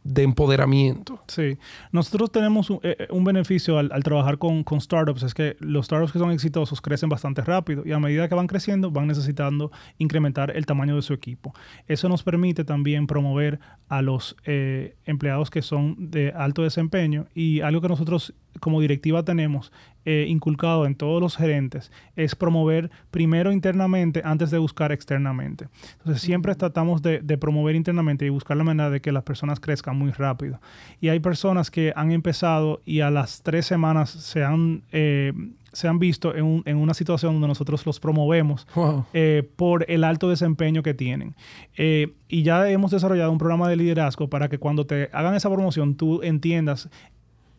de, 0.04 0.24
empoderamiento? 0.24 1.24
Sí, 1.28 1.58
nosotros 1.92 2.32
tenemos 2.32 2.70
un, 2.70 2.80
eh, 2.84 3.08
beneficio 3.10 3.78
al, 3.78 4.04
trabajar 4.04 4.38
con, 4.38 4.64
con, 4.64 4.80
startups, 4.80 5.24
es 5.24 5.34
que 5.34 5.58
los 5.60 5.86
startups 5.86 6.12
que 6.12 6.20
son 6.20 6.32
exitosos 6.32 6.82
crecen 6.82 7.10
bastante 7.10 7.42
rápido 7.42 7.84
y 7.86 7.92
a 7.92 8.00
medida 8.00 8.28
que 8.28 8.36
van 8.36 8.48
creciendo 8.48 8.92
van 8.92 9.08
necesitando 9.08 9.72
incrementar 9.98 10.56
el 10.56 10.66
tamaño 10.66 10.96
de 10.96 11.02
su 11.02 11.14
equipo. 11.14 11.54
Eso 11.88 12.08
nos 12.08 12.24
permite 12.24 12.64
también 12.64 13.08
promover 13.08 13.60
a 13.90 14.02
los 14.02 14.36
eh, 14.46 14.96
empleados 15.06 15.50
que 15.50 15.62
son 15.62 16.12
de 16.12 16.32
alto 16.32 16.64
desempeño 16.64 17.28
y 17.34 17.62
algo 17.62 17.82
que 17.82 17.88
nosotros 17.88 18.34
como 18.60 18.82
directiva 18.82 19.24
tenemos 19.24 19.72
eh, 20.04 20.26
inculcado 20.28 20.88
en 20.88 20.96
todos 20.96 21.22
los 21.22 21.38
gerentes 21.38 21.92
es 22.16 22.34
promover 22.36 22.90
primero 23.12 23.52
internamente 23.52 24.24
antes 24.26 24.50
de 24.50 24.58
buscar 24.58 24.92
externamente. 24.92 25.68
Entonces 26.00 26.24
siempre 26.24 26.56
tratamos 26.56 27.04
de, 27.04 27.20
promover 27.38 27.76
internamente 27.76 28.26
y 28.26 28.30
buscar 28.30 28.58
la 28.58 28.64
manera 28.64 28.90
de 28.90 29.00
que 29.00 29.12
las 29.12 29.22
personas 29.24 29.60
crezcan 29.60 29.96
muy 29.98 30.12
rápido. 30.12 30.60
Y 31.00 31.10
hay 31.10 31.20
personas 31.20 31.70
que 31.70 31.94
han 31.96 32.12
empezado 32.12 32.82
y 32.84 33.02
a 33.02 33.12
las 33.12 33.44
tres 33.44 33.68
semanas 33.68 34.10
se 34.10 34.44
han... 34.44 34.84
Eh, 34.92 35.34
se 35.74 35.88
han 35.88 36.00
visto 36.00 36.36
en, 36.36 36.76
una 36.76 36.94
situación 36.94 37.32
donde 37.32 37.48
nosotros 37.48 37.86
los 37.86 38.02
promovemos 38.02 38.68
eh, 39.14 39.50
por 39.56 39.90
el 39.90 40.04
alto 40.04 40.30
desempeño 40.30 40.84
que 40.84 40.94
tienen. 40.94 41.34
y 41.78 42.44
ya 42.44 42.70
hemos 42.70 42.92
desarrollado 42.92 43.32
un 43.32 43.38
programa 43.38 43.70
de 43.70 43.78
liderazgo 43.78 44.30
para 44.30 44.50
que 44.50 44.58
cuando 44.58 44.86
te 44.86 45.10
hagan 45.14 45.34
esa 45.34 45.50
promoción 45.50 45.96
tú 45.96 46.24
entiendas 46.24 46.90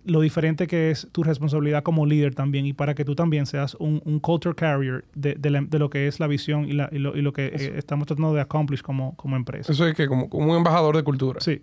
lo 0.05 0.21
diferente 0.21 0.67
que 0.67 0.91
es 0.91 1.09
tu 1.13 1.23
responsabilidad 1.23 1.83
como 1.83 2.07
líder 2.07 2.35
también 2.35 2.67
y 2.67 2.73
para 2.73 2.95
que 2.95 3.05
tú 3.05 3.15
también 3.15 3.47
seas 3.47 3.77
un, 3.77 4.01
culture 4.21 4.55
carrier 4.55 5.05
de, 5.15 5.79
lo 5.79 5.91
que 5.91 6.07
es 6.07 6.21
la 6.21 6.27
visión 6.27 6.69
y, 6.69 6.73
lo, 6.73 7.33
que 7.33 7.47
eh, 7.47 7.75
estamos 7.77 8.07
tratando 8.07 8.35
de 8.35 8.41
accomplish 8.41 8.83
como, 8.83 9.17
como 9.17 9.37
empresa. 9.37 9.73
Eso 9.73 9.87
es 9.87 9.95
que 9.95 10.07
como, 10.07 10.29
como, 10.29 10.51
un 10.51 10.57
embajador 10.57 10.97
de 10.97 11.03
cultura. 11.03 11.41
Sí. 11.41 11.63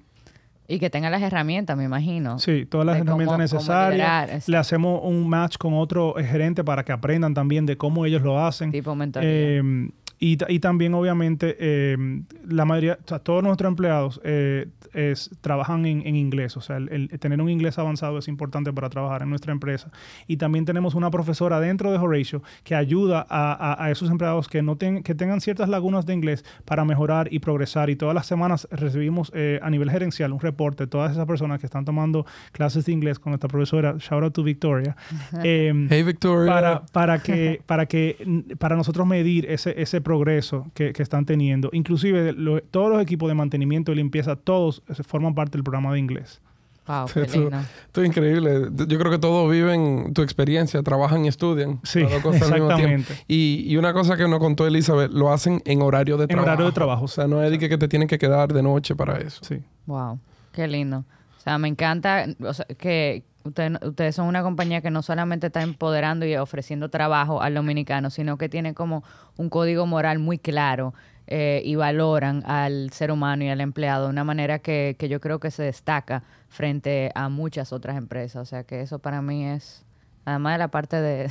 Y 0.71 0.77
que 0.77 0.91
tenga 0.91 1.09
las 1.09 1.23
herramientas, 1.23 1.75
me 1.75 1.83
imagino. 1.83 2.37
Sí, 2.37 2.67
todas 2.67 2.85
las 2.85 2.99
herramientas 2.99 3.39
necesarias. 3.39 4.47
Le 4.47 4.55
hacemos 4.55 5.01
un 5.03 5.27
match 5.27 5.57
con 5.57 5.73
otro 5.73 6.13
gerente 6.13 6.63
para 6.63 6.85
que 6.85 6.91
aprendan 6.91 7.33
también 7.33 7.65
de 7.65 7.75
cómo 7.75 8.05
ellos 8.05 8.21
lo 8.21 8.39
hacen. 8.39 8.71
Tipo 8.71 8.93
mentoría. 8.93 9.27
Eh, 9.27 9.89
y, 10.19 10.37
y, 10.49 10.59
también, 10.59 10.93
obviamente, 10.93 11.55
eh, 11.59 11.97
la 12.45 12.65
mayoría, 12.65 12.99
o 13.01 13.07
sea, 13.07 13.19
todos 13.19 13.41
nuestros 13.41 13.69
empleados 13.69 14.19
eh, 14.25 14.67
es, 14.93 15.29
trabajan 15.39 15.85
en, 15.85 16.05
en, 16.05 16.17
inglés. 16.17 16.57
O 16.57 16.61
sea, 16.61 16.75
el, 16.75 17.09
tener 17.19 17.41
un 17.41 17.49
inglés 17.49 17.79
avanzado 17.79 18.17
es 18.17 18.27
importante 18.27 18.73
para 18.73 18.89
trabajar 18.89 19.21
en 19.21 19.29
nuestra 19.29 19.53
empresa. 19.53 19.91
Y 20.27 20.35
también 20.35 20.65
tenemos 20.65 20.93
una 20.93 21.09
profesora 21.09 21.61
dentro 21.61 21.89
de 21.91 21.97
Horatio 21.97 22.43
que 22.65 22.75
ayuda 22.75 23.25
a, 23.29 23.81
a, 23.81 23.91
esos 23.91 24.09
empleados 24.09 24.49
que, 24.49 24.61
no 24.61 24.75
ten, 24.75 25.03
que 25.03 25.15
tengan 25.15 25.39
ciertas 25.39 25.69
lagunas 25.69 26.05
de 26.05 26.13
inglés 26.13 26.43
para 26.65 26.83
mejorar 26.83 27.29
y 27.31 27.39
progresar. 27.39 27.89
Y 27.89 27.95
todas 27.95 28.13
las 28.13 28.25
semanas 28.25 28.67
recibimos 28.71 29.31
eh, 29.33 29.59
a 29.63 29.69
nivel 29.69 29.89
gerencial 29.89 30.33
un 30.33 30.41
reporte 30.41 30.83
de 30.83 30.87
todas 30.87 31.13
esas 31.13 31.25
personas 31.27 31.61
que 31.61 31.65
están 31.65 31.85
tomando 31.85 32.25
clases 32.51 32.85
de 32.85 32.91
inglés 32.91 33.19
con 33.19 33.31
nuestra 33.31 33.47
profesora. 33.47 33.95
Shout 33.99 34.23
out 34.23 34.33
to 34.33 34.43
Victoria. 34.43 34.97
hey, 35.43 36.03
Victoria. 36.03 36.51
Para, 36.51 36.85
para, 36.87 37.19
que, 37.19 37.61
para, 37.65 37.85
que, 37.85 38.43
para 38.57 38.75
nosotros 38.75 39.07
medir 39.07 39.45
ese, 39.49 39.81
ese 39.81 40.01
progreso 40.09 40.65
que, 40.73 40.91
están 40.97 41.23
teniendo. 41.23 41.69
Inclusive 41.71 42.33
todos 42.71 42.89
los 42.89 42.99
equipos 42.99 43.29
de 43.29 43.35
mantenimiento 43.35 43.91
y 43.91 43.95
limpieza, 43.95 44.35
todos 44.35 44.81
forman 45.05 45.35
parte 45.35 45.51
del 45.51 45.63
programa 45.63 45.93
de 45.93 45.99
inglés. 45.99 46.41
Wow, 46.87 47.05
qué 47.13 47.21
esto, 47.21 48.01
es 48.01 48.07
increíble. 48.07 48.69
Yo 48.71 48.97
creo 48.97 49.11
que 49.11 49.19
todos 49.19 49.51
viven 49.51 50.11
tu 50.15 50.23
experiencia, 50.23 50.81
trabajan 50.81 51.23
y 51.25 51.27
estudian. 51.27 51.79
Sí, 51.83 51.99
exactamente. 51.99 53.13
Y, 53.27 53.65
y, 53.67 53.77
una 53.77 53.93
cosa 53.93 54.17
que 54.17 54.27
nos 54.27 54.39
contó 54.39 54.65
Elizabeth, 54.65 55.11
lo 55.11 55.31
hacen 55.31 55.61
en 55.65 55.83
horario 55.83 56.17
de 56.17 56.25
trabajo. 56.25 56.47
En 56.47 56.49
horario 56.49 56.65
de 56.65 56.71
trabajo. 56.71 57.05
O 57.05 57.07
sea, 57.07 57.27
no 57.27 57.43
es 57.43 57.55
que, 57.59 57.69
que 57.69 57.77
te 57.77 57.87
tienen 57.87 58.07
que 58.07 58.17
quedar 58.17 58.51
de 58.51 58.63
noche 58.63 58.95
para 58.95 59.19
eso. 59.19 59.41
Sí. 59.43 59.59
Wow, 59.85 60.19
qué 60.51 60.67
lindo. 60.67 61.05
O 61.37 61.41
sea, 61.41 61.59
me 61.59 61.67
encanta 61.67 62.25
o 62.39 62.53
sea, 62.55 62.65
que, 62.65 63.23
Ustedes, 63.49 64.15
son 64.15 64.27
una 64.27 64.43
compañía 64.43 64.81
que 64.81 64.91
no 64.91 65.01
solamente 65.01 65.47
está 65.47 65.61
empoderando 65.61 66.25
y 66.25 66.35
ofreciendo 66.35 66.89
trabajo 66.89 67.41
al 67.41 67.53
dominicano, 67.53 68.09
sino 68.09 68.37
que 68.37 68.49
tiene 68.49 68.73
como 68.73 69.03
un 69.37 69.49
código 69.49 69.85
moral 69.85 70.19
muy 70.19 70.37
claro 70.37 70.93
eh, 71.27 71.61
y 71.63 71.75
valoran 71.75 72.43
al 72.45 72.91
ser 72.91 73.11
humano 73.11 73.43
y 73.43 73.49
al 73.49 73.61
empleado 73.61 74.05
de 74.05 74.09
una 74.11 74.23
manera 74.23 74.59
que, 74.59 74.95
yo 75.09 75.19
creo 75.19 75.39
que 75.39 75.51
se 75.51 75.63
destaca 75.63 76.23
frente 76.47 77.11
a 77.15 77.29
muchas 77.29 77.73
otras 77.73 77.97
empresas. 77.97 78.41
O 78.41 78.45
sea 78.45 78.63
que 78.63 78.81
eso 78.81 78.99
para 78.99 79.21
mí 79.21 79.45
es, 79.45 79.85
además 80.25 80.53
de 80.53 80.57
la 80.59 80.67
parte 80.69 80.95
de, 81.01 81.29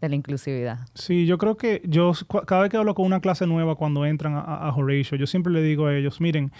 la 0.00 0.14
inclusividad. 0.14 0.78
Sí, 0.94 1.26
yo 1.26 1.38
creo 1.38 1.56
que 1.56 1.82
yo 1.84 2.12
cada 2.46 2.62
vez 2.62 2.70
que 2.70 2.76
hablo 2.76 2.94
con 2.94 3.06
una 3.06 3.20
clase 3.20 3.46
nueva 3.46 3.76
cuando 3.76 4.04
entran 4.04 4.34
a 4.34 4.72
Horatio, 4.76 5.16
yo 5.16 5.26
siempre 5.26 5.52
le 5.52 5.62
digo 5.62 5.86
a 5.86 5.96
ellos, 5.96 6.20
miren, 6.20 6.52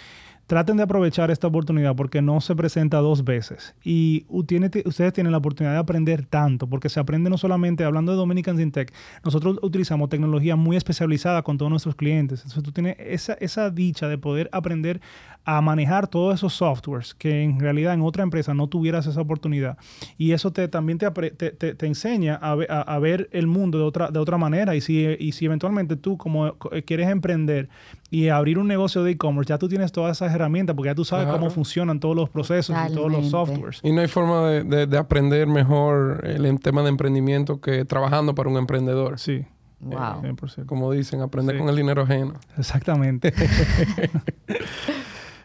traten 0.52 0.76
de 0.76 0.82
aprovechar 0.82 1.30
esta 1.30 1.46
oportunidad 1.46 1.96
porque 1.96 2.20
no 2.20 2.38
se 2.42 2.54
presenta 2.54 2.98
dos 2.98 3.24
veces. 3.24 3.74
Y 3.82 4.26
ustedes 4.28 5.14
tienen 5.14 5.32
la 5.32 5.38
oportunidad 5.38 5.72
de 5.72 5.78
aprender 5.78 6.26
tanto, 6.26 6.66
porque 6.66 6.90
se 6.90 7.00
aprende 7.00 7.30
no 7.30 7.38
solamente 7.38 7.84
hablando 7.84 8.12
de 8.12 8.18
Dominican 8.18 8.70
Tech, 8.70 8.92
nosotros 9.24 9.58
utilizamos 9.62 10.10
tecnología 10.10 10.54
muy 10.54 10.76
especializada 10.76 11.40
con 11.40 11.56
todos 11.56 11.70
nuestros 11.70 11.94
clientes. 11.94 12.40
Entonces 12.40 12.62
tú 12.62 12.70
tienes 12.70 12.96
esa, 12.98 13.32
esa 13.40 13.70
dicha 13.70 14.08
de 14.08 14.18
poder 14.18 14.50
aprender 14.52 15.00
a 15.46 15.62
manejar 15.62 16.06
todos 16.06 16.34
esos 16.34 16.52
softwares 16.52 17.14
que 17.14 17.42
en 17.42 17.58
realidad 17.58 17.94
en 17.94 18.02
otra 18.02 18.22
empresa 18.22 18.52
no 18.52 18.66
tuvieras 18.66 19.06
esa 19.06 19.22
oportunidad. 19.22 19.78
Y 20.18 20.32
eso 20.32 20.52
te, 20.52 20.68
también 20.68 20.98
te, 20.98 21.10
te, 21.10 21.50
te 21.50 21.86
enseña 21.86 22.38
a, 22.42 22.52
a, 22.52 22.98
ver 22.98 23.30
el 23.32 23.46
mundo 23.46 23.78
de 23.78 23.84
otra, 23.84 24.10
de 24.10 24.18
otra 24.18 24.36
manera. 24.36 24.76
Y 24.76 24.82
si, 24.82 25.16
y 25.18 25.32
si 25.32 25.46
eventualmente 25.46 25.96
tú 25.96 26.18
como 26.18 26.58
quieres 26.84 27.08
emprender 27.08 27.70
y 28.12 28.28
abrir 28.28 28.58
un 28.58 28.68
negocio 28.68 29.02
de 29.02 29.12
e-commerce, 29.12 29.48
ya 29.48 29.56
tú 29.56 29.68
tienes 29.68 29.90
todas 29.90 30.18
esas 30.18 30.34
herramientas 30.34 30.76
porque 30.76 30.90
ya 30.90 30.94
tú 30.94 31.02
sabes 31.02 31.28
cómo 31.28 31.48
funcionan 31.48 31.98
todos 31.98 32.14
los 32.14 32.28
procesos 32.28 32.76
y 32.90 32.92
todos 32.92 33.10
los 33.10 33.30
softwares. 33.30 33.80
Y 33.82 33.90
no 33.90 34.02
hay 34.02 34.06
forma 34.06 34.50
de, 34.50 34.86
de, 34.86 34.98
aprender 34.98 35.46
mejor 35.46 36.20
el 36.26 36.60
tema 36.60 36.82
de 36.82 36.90
emprendimiento 36.90 37.62
que 37.62 37.86
trabajando 37.86 38.34
para 38.34 38.50
un 38.50 38.58
emprendedor. 38.58 39.18
Sí. 39.18 39.46
Wow. 39.80 40.36
como 40.66 40.92
dicen, 40.92 41.22
aprender 41.22 41.56
con 41.56 41.70
el 41.70 41.74
dinero 41.74 42.02
ajeno. 42.02 42.34
Exactamente. 42.58 43.32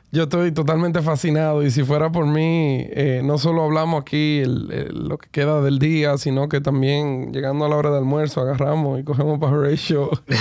Yo 0.10 0.24
estoy 0.24 0.54
totalmente 0.54 1.02
fascinado 1.02 1.64
y 1.64 1.70
si 1.70 1.84
fuera 1.84 2.10
por 2.10 2.26
mí, 2.26 2.88
eh, 2.92 3.22
no 3.26 3.38
solo 3.38 3.64
hablamos 3.64 4.00
aquí 4.00 4.42
lo 4.46 5.18
que 5.18 5.30
queda 5.30 5.62
del 5.62 5.80
día, 5.80 6.18
sino 6.18 6.48
que 6.48 6.62
también 6.62 7.34
llegando 7.34 7.66
a 7.66 7.70
la 7.70 7.76
hora 7.76 7.92
de 7.92 7.98
almuerzo 7.98 8.40
agarramos 8.40 9.02
y 9.02 9.04
cogemos 9.04 9.38
para 9.38 9.58
Horatio. 9.58 10.10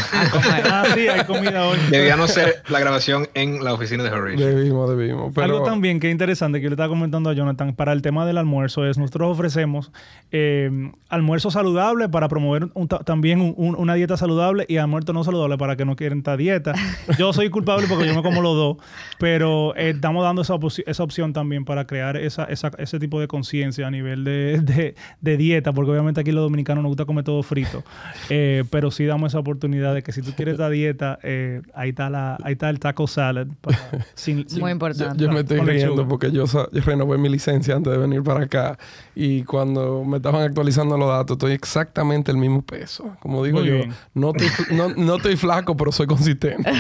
ah, 0.71 0.85
sí, 0.95 1.09
hay 1.09 1.25
comida 1.25 1.67
hoy. 1.67 1.79
Debíamos 1.91 2.31
hacer 2.31 2.63
la 2.69 2.79
grabación 2.79 3.29
en 3.35 3.65
la 3.65 3.75
oficina 3.75 4.05
de 4.05 4.11
Horatio. 4.11 4.47
Debimos, 4.47 4.89
debimos. 4.89 5.33
Pero... 5.35 5.45
Algo 5.45 5.63
también 5.65 5.99
que 5.99 6.07
es 6.07 6.13
interesante 6.13 6.61
que 6.61 6.65
yo 6.65 6.71
le 6.71 6.75
estaba 6.75 6.89
comentando 6.89 7.31
a 7.31 7.33
Jonathan 7.33 7.75
para 7.75 7.93
el 7.93 8.03
tema 8.03 8.25
del 8.25 8.39
almuerzo 8.39 8.87
es 8.87 8.99
nosotros 8.99 9.33
ofrecemos 9.33 9.91
eh, 10.31 10.93
almuerzo 11.09 11.51
saludable 11.51 12.09
para 12.09 12.29
promover 12.29 12.69
también 13.05 13.53
una 13.57 13.95
dieta 13.95 14.17
saludable 14.17 14.65
y 14.69 14.77
almuerzo 14.77 15.13
no 15.13 15.25
saludable 15.25 15.59
para 15.59 15.75
que 15.75 15.85
no 15.85 15.97
quieran 15.97 16.19
esta 16.19 16.37
dieta. 16.37 16.73
Yo 17.19 17.33
soy 17.33 17.51
culpable 17.51 17.89
porque 17.89 18.07
yo 18.07 18.15
me 18.15 18.23
como 18.23 18.43
los 18.43 18.55
dos, 18.55 18.77
pero 19.19 19.66
eh, 19.75 19.91
estamos 19.91 20.23
dando 20.23 20.43
esa, 20.43 20.55
esa, 20.87 21.03
opción 21.03 21.33
también 21.33 21.65
para 21.65 21.87
crear 21.87 22.17
esa, 22.17 22.45
esa, 22.45 22.71
ese 22.79 22.99
tipo 22.99 23.21
de 23.21 23.29
conciencia 23.29 23.87
a 23.87 23.91
nivel 23.91 24.25
de, 24.25 24.95
de, 25.21 25.37
dieta, 25.37 25.73
porque 25.73 25.91
obviamente 25.91 26.21
aquí 26.21 26.33
los 26.33 26.43
dominicanos 26.43 26.83
nos 26.83 26.91
gusta 26.91 27.05
comer 27.07 27.25
todo 27.25 27.43
frito, 27.43 27.83
eh, 28.31 28.65
pero 28.71 28.91
sí 28.91 29.05
damos 29.05 29.33
esa 29.33 29.39
oportunidad 29.39 29.95
de 29.95 30.03
que 30.03 30.13
si 30.13 30.23
tú 30.23 30.33
quieres 30.37 30.59
la 30.59 30.71
dieta, 30.71 31.19
eh, 31.23 31.63
ahí, 31.75 31.91
está 31.91 32.11
la, 32.11 32.37
ahí 32.43 32.53
está 32.53 32.71
el 32.71 32.79
taco 32.79 33.07
salad. 33.07 33.47
Muy 34.61 34.73
importante. 34.73 35.23
Yo, 35.23 35.31
me 35.31 35.41
estoy 35.41 35.61
riendo 35.61 36.07
porque 36.07 36.31
yo, 36.31 36.45
renové 36.73 37.19
mi 37.19 37.29
licencia 37.29 37.75
antes 37.75 37.93
de 37.93 37.99
venir 37.99 38.23
para 38.23 38.45
acá 38.45 38.79
y 39.15 39.43
cuando 39.43 40.05
me 40.05 40.19
estaban 40.19 40.43
actualizando 40.43 40.97
los 40.99 41.09
datos, 41.09 41.37
estoy 41.37 41.53
exactamente 41.53 42.31
el 42.31 42.37
mismo 42.37 42.63
peso. 42.63 43.17
Como 43.21 43.45
digo 43.45 43.63
yo, 43.63 43.77
no 44.15 44.33
estoy, 44.35 44.77
no, 44.77 44.89
no 44.89 45.17
estoy 45.17 45.37
flaco, 45.37 45.77
pero 45.77 45.93
soy 45.93 46.07
consistente. 46.07 46.71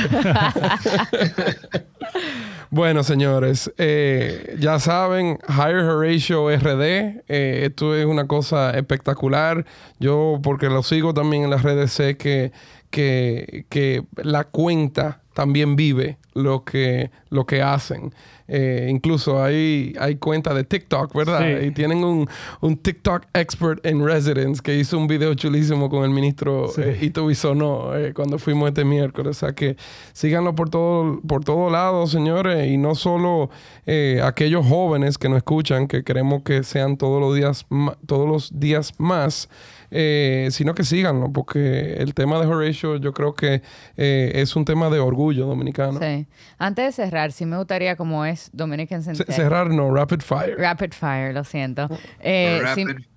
Bueno, 2.70 3.04
señores, 3.04 3.72
eh, 3.78 4.56
ya 4.58 4.80
saben, 4.80 5.38
Hire 5.48 5.82
Horatio 5.82 6.50
RD, 6.50 6.82
eh, 7.28 7.66
esto 7.66 7.94
es 7.94 8.04
una 8.06 8.26
cosa 8.26 8.70
espectacular. 8.70 9.64
Yo, 10.00 10.40
porque 10.42 10.68
lo 10.68 10.82
sigo 10.82 11.14
también 11.14 11.44
en 11.44 11.50
las 11.50 11.62
redes, 11.62 11.92
sé 11.92 12.16
que, 12.16 12.52
que, 12.90 13.66
que 13.68 14.02
la 14.16 14.44
cuenta 14.44 15.20
también 15.36 15.76
vive 15.76 16.16
lo 16.32 16.64
que, 16.64 17.10
lo 17.28 17.44
que 17.44 17.60
hacen. 17.60 18.10
Eh, 18.48 18.88
incluso 18.90 19.42
hay, 19.42 19.94
hay 20.00 20.16
cuenta 20.16 20.54
de 20.54 20.64
TikTok, 20.64 21.14
¿verdad? 21.14 21.60
Y 21.60 21.72
tienen 21.72 22.02
un, 22.02 22.26
un, 22.62 22.76
TikTok 22.78 23.24
expert 23.34 23.84
en 23.84 24.02
residence 24.02 24.62
que 24.62 24.78
hizo 24.78 24.96
un 24.96 25.06
video 25.08 25.34
chulísimo 25.34 25.90
con 25.90 26.04
el 26.04 26.10
ministro 26.10 26.68
sí. 26.68 26.80
eh, 26.82 26.98
Ito 27.02 27.28
eh, 27.30 28.12
cuando 28.14 28.38
fuimos 28.38 28.68
este 28.68 28.86
miércoles. 28.86 29.36
O 29.36 29.40
sea 29.40 29.52
que 29.52 29.76
síganlo 30.14 30.54
por 30.54 30.70
todo, 30.70 31.20
por 31.20 31.44
todo 31.44 31.68
lado, 31.68 32.06
señores. 32.06 32.70
Y 32.70 32.78
no 32.78 32.94
solo 32.94 33.50
eh, 33.84 34.22
aquellos 34.24 34.64
jóvenes 34.66 35.18
que 35.18 35.28
nos 35.28 35.36
escuchan, 35.36 35.86
que 35.86 36.02
queremos 36.02 36.44
que 36.44 36.62
sean 36.62 36.96
todos 36.96 37.20
los 37.20 37.34
días, 37.34 37.66
todos 38.06 38.26
los 38.26 38.58
días 38.58 38.94
más. 38.96 39.50
Eh, 39.90 40.48
sino 40.50 40.74
que 40.74 40.84
síganlo, 40.84 41.32
porque 41.32 41.94
el 41.94 42.14
tema 42.14 42.38
de 42.40 42.46
Horatio 42.46 42.96
yo 42.96 43.12
creo 43.12 43.34
que 43.34 43.62
eh, 43.96 44.32
es 44.34 44.56
un 44.56 44.64
tema 44.64 44.90
de 44.90 44.98
orgullo 44.98 45.46
dominicano. 45.46 45.98
Sí. 46.00 46.26
Antes 46.58 46.96
de 46.96 47.04
cerrar, 47.04 47.32
sí 47.32 47.46
me 47.46 47.56
gustaría, 47.56 47.96
como 47.96 48.24
es 48.24 48.50
Dominican 48.52 49.02
cerrar, 49.02 49.70
no, 49.70 49.94
Rapid 49.94 50.20
Fire. 50.20 50.56
Rapid 50.58 50.92
Fire, 50.92 51.34
lo 51.34 51.44
siento. 51.44 51.88
Eh, 52.20 52.62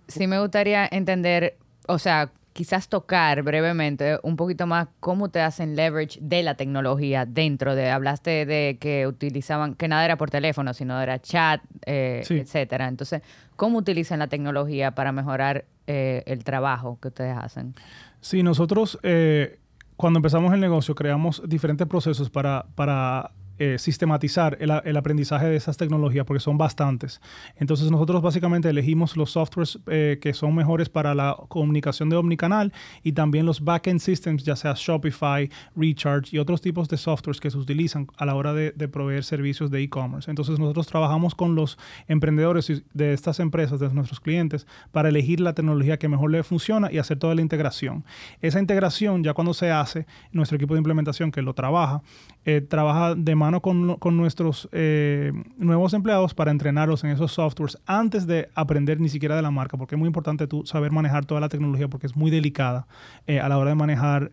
sí, 0.08 0.28
me 0.28 0.40
gustaría 0.40 0.88
entender, 0.92 1.58
o 1.88 2.00
sea, 2.00 2.32
quizás 2.54 2.90
tocar 2.90 3.42
brevemente 3.44 4.20
un 4.24 4.36
poquito 4.36 4.68
más 4.68 4.88
cómo 5.00 5.30
te 5.30 5.40
hacen 5.40 5.76
leverage 5.76 6.20
de 6.22 6.44
la 6.44 6.56
tecnología 6.56 7.26
dentro 7.26 7.76
de, 7.76 7.90
hablaste 7.90 8.46
de 8.46 8.78
que 8.82 9.08
utilizaban, 9.08 9.76
que 9.76 9.88
nada 9.88 10.04
era 10.04 10.18
por 10.18 10.30
teléfono, 10.30 10.74
sino 10.74 11.00
era 11.02 11.22
chat, 11.22 11.62
eh, 11.86 12.22
etcétera. 12.28 12.88
Entonces, 12.88 13.22
¿cómo 13.56 13.78
utilizan 13.78 14.20
la 14.20 14.28
tecnología 14.28 14.92
para 14.92 15.12
mejorar 15.12 15.66
eh, 15.92 16.22
el 16.28 16.44
trabajo 16.44 17.00
que 17.02 17.08
ustedes 17.08 17.36
hacen? 17.36 17.74
Sí, 18.22 18.44
nosotros 18.44 19.00
eh, 19.02 19.60
cuando 19.96 20.20
empezamos 20.20 20.54
el 20.54 20.60
negocio 20.60 20.94
creamos 20.94 21.42
diferentes 21.48 21.88
procesos 21.88 22.30
para, 22.30 22.68
para 22.76 23.32
eh, 23.60 23.78
sistematizar 23.78 24.58
el, 24.62 24.98
aprendizaje 24.98 25.48
de 25.48 25.58
esas 25.58 25.76
tecnologías, 25.76 26.26
porque 26.26 26.40
son 26.40 26.58
bastantes. 26.58 27.22
Entonces 27.58 27.92
nosotros 27.92 28.22
básicamente 28.22 28.70
elegimos 28.70 29.18
los 29.18 29.32
softwares 29.32 29.78
eh, 29.88 30.18
que 30.22 30.34
son 30.34 30.56
mejores 30.56 30.88
para 30.88 31.14
la 31.14 31.36
comunicación 31.50 32.10
de 32.10 32.16
omnicanal 32.16 32.72
y 33.04 33.12
también 33.12 33.46
los 33.46 33.62
backend 33.62 34.00
systems, 34.00 34.44
ya 34.46 34.56
sea 34.56 34.76
Shopify, 34.78 35.50
Recharge 35.76 36.36
y 36.36 36.40
otros 36.40 36.62
tipos 36.62 36.88
de 36.88 36.96
softwares 36.96 37.42
que 37.42 37.52
se 37.52 37.58
utilizan 37.58 38.08
a 38.18 38.26
la 38.26 38.36
hora 38.36 38.54
de, 38.54 38.72
proveer 38.88 39.26
servicios 39.26 39.70
de 39.70 39.84
e-commerce. 39.84 40.32
Entonces 40.32 40.58
nosotros 40.58 40.88
trabajamos 40.88 41.36
con 41.36 41.54
los 41.54 41.78
emprendedores 42.08 42.84
de 42.94 43.14
estas 43.14 43.42
empresas, 43.42 43.80
de 43.80 43.90
nuestros 43.90 44.22
clientes, 44.22 44.66
para 44.92 45.10
elegir 45.10 45.42
la 45.42 45.54
tecnología 45.54 46.00
que 46.00 46.08
mejor 46.08 46.32
le 46.32 46.44
funciona 46.44 46.92
y 46.92 46.98
hacer 46.98 47.20
toda 47.20 47.36
la 47.36 47.42
integración. 47.42 48.06
Esa 48.42 48.60
integración 48.60 49.24
ya 49.24 49.34
cuando 49.34 49.54
se 49.54 49.70
hace, 49.70 50.08
nuestro 50.32 50.56
equipo 50.56 50.76
de 50.76 50.80
implementación 50.80 51.32
que 51.32 51.42
lo 51.42 51.54
trabaja, 51.54 52.02
eh, 52.46 52.62
trabaja 52.62 53.16
de 53.16 53.36
mano 53.36 53.62
con, 53.62 53.98
con 53.98 54.16
nuestros 54.16 54.70
eh, 54.72 55.34
nuevos 55.58 55.94
empleados 55.94 56.34
para 56.34 56.52
entrenarlos 56.52 57.04
en 57.04 57.10
esos 57.12 57.34
softwares 57.34 57.78
antes 57.86 58.28
de 58.28 58.50
aprender 58.56 59.00
ni 59.00 59.10
siquiera 59.10 59.36
de 59.36 59.42
la 59.42 59.52
marca, 59.52 59.78
porque 59.78 59.96
es 59.96 60.00
muy 60.00 60.08
importante 60.08 60.48
tú 60.48 60.66
saber 60.66 60.92
manejar 60.92 61.26
toda 61.26 61.42
la 61.42 61.50
tecnología 61.50 61.90
porque 61.90 62.08
es 62.08 62.16
muy 62.16 62.32
delicada 62.32 62.88
eh, 63.28 63.40
a 63.40 63.50
la 63.50 63.58
hora 63.58 63.72
de 63.72 63.76
manejar 63.76 64.32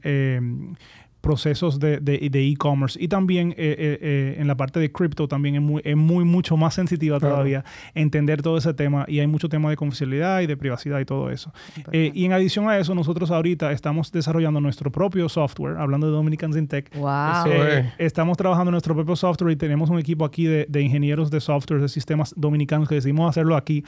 procesos 1.27 1.81
de 1.81 2.51
e-commerce 2.53 2.97
y 3.03 3.09
también 3.09 3.51
eh, 3.51 3.55
eh, 3.59 3.99
eh, 4.01 4.37
en 4.39 4.47
la 4.47 4.55
parte 4.55 4.79
de 4.79 4.93
cripto 4.93 5.27
también 5.27 5.57
es 5.57 5.61
muy, 5.61 5.83
es 5.85 5.97
muy 5.97 6.25
mucho 6.25 6.57
más 6.57 6.75
sensitiva 6.75 7.19
todavía 7.19 7.65
entender 7.95 8.43
todo 8.43 8.59
ese 8.59 8.73
tema 8.75 9.05
y 9.09 9.19
hay 9.19 9.27
mucho 9.27 9.49
tema 9.49 9.69
de 9.69 9.77
confidencialidad 9.77 10.41
y 10.43 10.47
de 10.47 10.57
privacidad 10.57 11.01
y 11.01 11.05
todo 11.05 11.31
eso. 11.31 11.53
y 11.93 12.25
en 12.25 12.33
adición 12.33 12.69
a 12.69 12.79
eso, 12.79 12.95
nosotros 12.95 13.33
ahorita 13.33 13.73
estamos 13.73 14.13
desarrollando 14.13 14.61
nuestro 14.61 14.93
propio 14.93 15.29
software, 15.29 15.79
hablando 15.79 16.07
de 16.07 16.13
Dominicans 16.13 16.57
in 16.57 16.69
Tech. 16.69 16.95
Wow. 16.97 17.53
estamos 17.99 18.37
trabajando 18.37 18.71
en 18.71 18.73
nuestro 18.73 18.95
propio 18.95 19.17
software 19.17 19.53
y 19.53 19.57
tenemos 19.57 19.91
un 19.91 19.99
equipo 19.99 20.25
aquí 20.25 20.47
de, 20.47 20.67
de 20.69 20.83
ingenieros 20.83 21.31
de 21.31 21.41
software, 21.41 21.81
de 21.81 21.89
sistemas 21.89 22.35
dominicanos 22.37 22.89
que 22.89 22.95
decidimos 22.95 23.29
hacerlo 23.29 23.57
aquí 23.57 23.85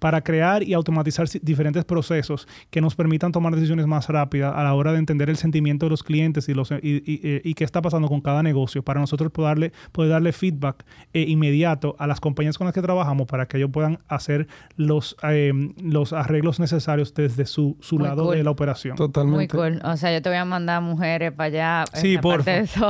para 0.00 0.22
crear 0.22 0.64
y 0.64 0.74
automatizar 0.74 1.28
diferentes 1.40 1.84
procesos 1.84 2.48
que 2.70 2.80
nos 2.80 2.96
permitan 2.96 3.30
tomar 3.30 3.54
decisiones 3.54 3.86
más 3.86 4.08
rápidas 4.08 4.52
a 4.56 4.64
la 4.64 4.74
hora 4.74 4.92
de 4.92 4.98
entender 4.98 5.30
el 5.30 5.36
sentimiento 5.36 5.86
de 5.86 5.90
los 5.90 6.02
clientes 6.02 6.31
y, 6.48 6.54
los, 6.54 6.70
y, 6.70 7.02
y, 7.44 7.54
qué 7.54 7.64
está 7.64 7.82
pasando 7.82 8.08
con 8.08 8.20
cada 8.20 8.42
negocio 8.42 8.82
para 8.82 9.00
nosotros 9.00 9.30
poder 9.30 9.50
darle, 9.50 9.72
poder 9.92 10.10
darle 10.10 10.32
feedback 10.32 10.84
eh, 11.12 11.24
inmediato 11.28 11.96
a 11.98 12.06
las 12.06 12.20
compañías 12.20 12.58
con 12.58 12.66
las 12.66 12.74
que 12.74 12.82
trabajamos 12.82 13.26
para 13.26 13.46
que 13.46 13.58
ellos 13.58 13.70
puedan 13.72 13.98
hacer 14.08 14.46
los, 14.76 15.16
em, 15.22 15.74
los 15.82 16.12
arreglos 16.12 16.60
necesarios 16.60 17.14
desde 17.14 17.46
su, 17.46 17.76
su 17.80 17.98
lado 17.98 18.32
de 18.32 18.42
la 18.42 18.50
operación. 18.50 18.96
Totalmente. 18.96 19.36
Muy 19.36 19.48
cool. 19.48 19.80
O 19.84 19.96
sea, 19.96 20.12
yo 20.12 20.22
te 20.22 20.28
voy 20.28 20.38
a 20.38 20.44
mandar 20.44 20.82
mujeres 20.82 21.32
para 21.32 21.46
allá. 21.46 21.84
Sí, 21.94 22.18
por 22.18 22.42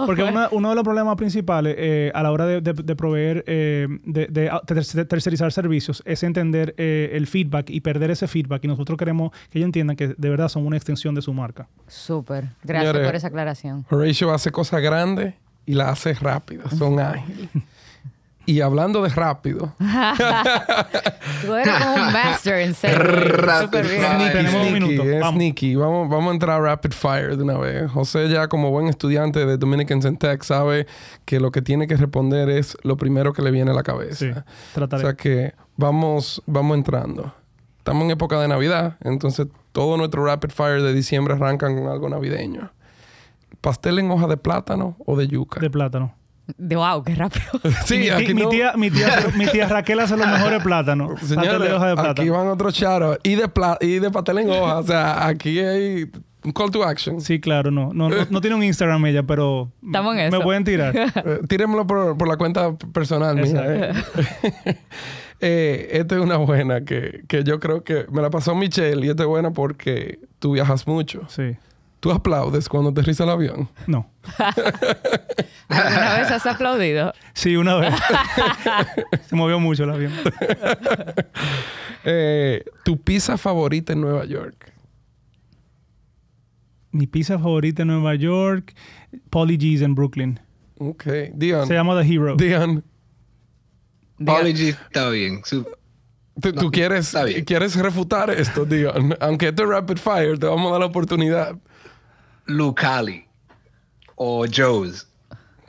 Porque 0.07 0.23
uno 0.53 0.69
de 0.69 0.75
los 0.75 0.85
problemas 0.85 1.17
principales 1.17 1.75
eh, 1.79 2.13
a 2.15 2.23
la 2.23 2.31
hora 2.31 2.47
de, 2.47 2.61
de, 2.61 2.97
proveer, 2.97 3.45
eh, 3.47 3.89
de, 4.05 4.27
de, 4.27 5.05
tercerizar 5.07 5.53
servicios, 5.53 6.03
es 6.07 6.23
entender 6.23 6.75
el 6.77 7.27
feedback 7.27 7.71
y 7.71 7.81
perder 7.81 8.11
ese 8.11 8.29
feedback. 8.29 8.65
Y 8.65 8.69
nosotros 8.69 8.97
queremos 8.99 9.31
que 9.51 9.59
ellos 9.59 9.67
entiendan 9.67 9.97
que 9.97 10.09
de 10.09 10.31
verdad 10.31 10.49
son 10.49 10.67
una 10.67 10.77
extensión 10.77 11.15
de 11.15 11.23
su 11.23 11.33
marca. 11.33 11.69
Súper. 11.87 12.49
Gracias 12.63 12.93
por 12.93 13.15
esa 13.23 13.29
aclaración. 13.29 13.87
Horatio 13.89 14.33
hace 14.33 14.51
cosas 14.51 14.83
grandes 14.83 15.35
y 15.65 15.75
las 15.75 15.91
hace 15.91 16.15
rápidas, 16.15 16.77
son 16.77 16.99
ágiles. 16.99 17.49
Y 18.45 18.61
hablando 18.61 19.03
de 19.03 19.09
rápido. 19.11 19.73
Tú 21.47 21.55
eres 21.55 21.75
como 21.79 21.95
un 21.95 22.13
master 22.13 22.59
en 22.59 22.75
Súper 22.75 23.87
bien. 23.87 24.33
Tenemos 24.33 24.67
un 24.67 24.73
minuto. 24.73 25.05
Es 25.05 25.21
vamos. 25.21 25.37
sneaky. 25.37 25.77
Vamos, 25.77 26.09
vamos 26.09 26.31
a 26.31 26.35
entrar 26.35 26.61
a 26.61 26.65
rapid 26.65 26.91
fire 26.91 27.37
de 27.37 27.45
una 27.45 27.57
vez. 27.57 27.89
José 27.93 28.29
ya 28.29 28.49
como 28.49 28.71
buen 28.71 28.89
estudiante 28.89 29.47
de 29.47 29.57
Dominicans 29.59 30.05
in 30.07 30.17
Tech 30.17 30.43
sabe 30.43 30.89
que 31.25 31.39
lo 31.39 31.53
que 31.53 31.63
tiene 31.63 31.87
que 31.87 31.97
responder 31.97 32.49
es 32.49 32.77
lo 32.83 32.97
primero 32.97 33.33
que 33.33 33.43
le 33.43 33.53
viene 33.53 33.71
a 33.71 33.75
la 33.75 33.85
cabeza. 33.85 34.17
Sí, 34.17 34.33
trataré. 34.75 35.05
O 35.05 35.07
sea 35.07 35.15
que 35.15 35.55
vamos, 35.77 36.43
vamos 36.47 36.77
entrando. 36.77 37.33
Estamos 37.79 38.05
en 38.05 38.11
época 38.11 38.41
de 38.41 38.49
Navidad, 38.49 38.97
entonces 39.05 39.47
todo 39.71 39.97
nuestro 39.97 40.25
rapid 40.25 40.51
fire 40.51 40.83
de 40.83 40.93
diciembre 40.93 41.35
arrancan 41.35 41.77
con 41.77 41.87
algo 41.87 42.09
navideño 42.09 42.73
pastel 43.63 43.99
en 43.99 44.11
hoja 44.11 44.27
de 44.27 44.37
plátano 44.37 44.97
o 45.07 45.17
de 45.17 45.29
yuca. 45.29 45.59
De 45.61 45.71
plátano. 45.71 46.15
De 46.59 46.77
wow, 46.77 47.03
qué 47.03 47.15
rápido. 47.15 47.47
sí, 47.87 47.99
mi, 47.99 48.09
aquí 48.11 48.35
mi, 48.35 48.47
tía, 48.49 48.75
mi, 48.77 48.91
tía, 48.91 49.09
mi 49.37 49.47
tía 49.47 49.69
Raquel 49.69 50.01
hace 50.01 50.17
los 50.17 50.27
mejores 50.27 50.63
plátanos. 50.63 51.19
Señores, 51.23 51.61
de 51.61 51.73
hoja 51.73 51.89
de 51.89 51.95
plátano. 51.95 52.21
aquí 52.21 52.29
van 52.29 52.49
otros 52.49 52.75
charos. 52.75 53.19
Y 53.23 53.37
de, 53.37 53.49
y 53.81 53.99
de 54.01 54.11
pastel 54.11 54.39
en 54.39 54.51
hoja. 54.51 54.79
o 54.79 54.83
sea, 54.83 55.27
aquí 55.27 55.61
hay 55.61 56.11
un 56.45 56.53
call 56.53 56.71
to 56.73 56.83
action. 56.83 57.21
Sí, 57.21 57.41
claro, 57.41 57.71
no. 57.71 57.93
No, 57.95 58.11
no, 58.29 58.41
tiene 58.41 58.57
un 58.57 58.65
Instagram 58.65 59.07
ella, 59.07 59.23
pero 59.23 59.71
Estamos 59.85 60.17
en 60.17 60.31
me 60.31 60.41
pueden 60.41 60.65
tirar. 60.65 60.95
Eh, 61.25 61.41
tírenmelo 61.49 61.87
por, 61.87 62.19
por, 62.19 62.27
la 62.27 62.37
cuenta 62.37 62.77
personal 62.93 63.37
mía. 63.37 63.63
Eh. 63.65 63.93
eh, 65.41 65.89
esta 65.93 66.17
es 66.17 66.21
una 66.21 66.37
buena 66.37 66.85
que, 66.85 67.23
que 67.29 67.45
yo 67.45 67.61
creo 67.61 67.85
que 67.85 68.07
me 68.11 68.21
la 68.21 68.31
pasó 68.31 68.55
Michelle 68.55 69.07
y 69.07 69.11
esta 69.11 69.23
es 69.23 69.29
buena 69.29 69.53
porque 69.53 70.19
tú 70.41 70.53
viajas 70.53 70.87
mucho. 70.89 71.23
Sí. 71.29 71.57
¿Tú 72.03 72.11
aplaudes 72.11 72.69
cuando 72.69 72.91
aterriza 72.91 73.23
el 73.23 73.31
avión? 73.31 73.69
No. 73.87 74.11
¿Alguna 75.69 76.19
vez 76.19 76.33
has 76.33 76.45
aplaudido? 76.47 77.13
Sí, 77.33 77.55
una 77.55 77.77
vez. 77.77 77.95
Se 79.29 79.37
movió 79.37 79.61
mucho 79.61 79.85
el 79.85 79.91
avión. 79.91 80.13
Eh, 82.05 82.65
¿Tu 82.85 83.01
pizza 83.01 83.39
favorita 83.39 83.93
en 83.93 84.01
Nueva 84.01 84.25
York? 84.25 84.73
Mi 86.91 87.07
pizza 87.07 87.39
favorita 87.39 87.83
en 87.83 87.89
Nueva 87.89 88.17
York, 88.17 88.75
Polly 89.31 89.57
G's 89.57 89.83
en 89.83 89.95
Brooklyn. 89.95 90.41
Ok. 90.79 91.05
Dion. 91.33 91.69
Se 91.69 91.75
llama 91.75 92.03
The 92.03 92.13
Hero. 92.13 92.35
Dion. 92.35 92.83
Polly 94.17 94.53
G 94.53 94.69
está 94.71 95.09
bien. 95.11 95.43
¿Tú, 96.41 96.73
quieres, 96.73 97.15
quieres 97.47 97.77
refutar 97.77 98.31
esto, 98.31 98.65
Dion? 98.65 99.15
Aunque 99.21 99.51
esto 99.51 99.63
es 99.63 99.69
rapid 99.69 99.99
fire, 99.99 100.37
te 100.41 100.47
vamos 100.47 100.71
a 100.71 100.73
dar 100.73 100.81
la 100.81 100.87
oportunidad. 100.87 101.57
Lucali 102.53 103.27
o 104.17 104.47
Joe's. 104.47 105.09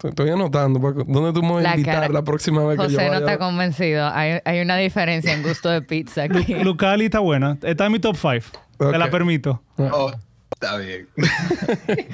Estoy 0.04 0.30
anotando. 0.30 0.80
¿Dónde 0.80 1.32
tú 1.32 1.42
me 1.42 1.54
vas 1.54 1.66
a 1.66 1.72
invitar 1.78 2.12
la 2.12 2.24
próxima 2.24 2.66
vez 2.66 2.78
que 2.78 2.90
yo 2.90 2.98
vaya? 2.98 3.12
no 3.12 3.18
está 3.20 3.38
convencido. 3.38 4.06
Hay, 4.08 4.40
hay, 4.44 4.60
una 4.60 4.76
diferencia 4.76 5.34
en 5.34 5.44
gusto 5.44 5.70
de 5.70 5.82
pizza 5.82 6.24
aquí. 6.24 6.56
Lucali 6.56 7.06
está 7.06 7.20
buena. 7.20 7.58
Está 7.62 7.86
en 7.86 7.94
mi 7.94 8.00
top 8.00 8.18
5. 8.18 8.92
Te 8.92 8.98
la 8.98 9.10
permito. 9.10 9.64
Ah. 9.78 9.92
Oh, 9.94 10.12
está 10.52 10.78
bien. 10.78 11.08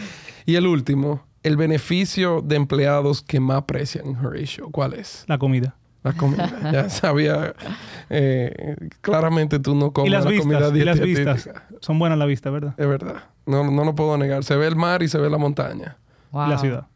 y 0.45 0.55
el 0.55 0.67
último. 0.67 1.25
El 1.41 1.57
beneficio 1.57 2.41
de 2.41 2.57
empleados 2.57 3.23
que 3.23 3.39
más 3.39 3.57
aprecian 3.57 4.23
Horatio. 4.23 4.69
¿Cuál 4.71 4.93
es? 4.93 5.23
La 5.27 5.37
comida. 5.39 5.78
La 6.03 6.13
comida. 6.13 6.49
ya 6.71 6.89
sabía. 6.89 7.53
Eh, 8.09 8.75
claramente 9.01 9.59
tú 9.59 9.75
no 9.75 9.91
comes 9.91 10.11
la 10.11 10.23
comida 10.23 10.69
Y 10.73 10.83
las 10.83 10.99
vistas. 10.99 11.49
Son 11.81 11.99
buenas 11.99 12.17
la 12.17 12.25
vista, 12.25 12.49
¿verdad? 12.49 12.73
Es 12.77 12.87
verdad. 12.87 13.23
No, 13.45 13.69
no 13.69 13.83
lo 13.83 13.95
puedo 13.95 14.17
negar. 14.17 14.43
Se 14.43 14.55
ve 14.55 14.67
el 14.67 14.75
mar 14.75 15.03
y 15.03 15.07
se 15.07 15.17
ve 15.17 15.29
la 15.29 15.37
montaña. 15.37 15.97
La 16.31 16.57
ciudad. 16.57 16.87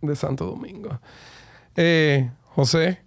De 0.00 0.16
Santo 0.16 0.46
Domingo. 0.46 0.98
Eh, 1.76 2.30
José, 2.54 3.00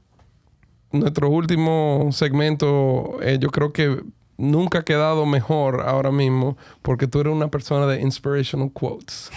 nuestro 0.91 1.29
último 1.29 2.09
segmento, 2.11 3.17
eh, 3.21 3.37
yo 3.39 3.49
creo 3.49 3.73
que 3.73 4.01
nunca 4.37 4.79
ha 4.79 4.83
quedado 4.83 5.25
mejor 5.25 5.81
ahora 5.81 6.11
mismo 6.11 6.57
porque 6.81 7.07
tú 7.07 7.19
eres 7.19 7.33
una 7.33 7.49
persona 7.49 7.87
de 7.87 8.01
inspirational 8.01 8.71
quotes. 8.71 9.31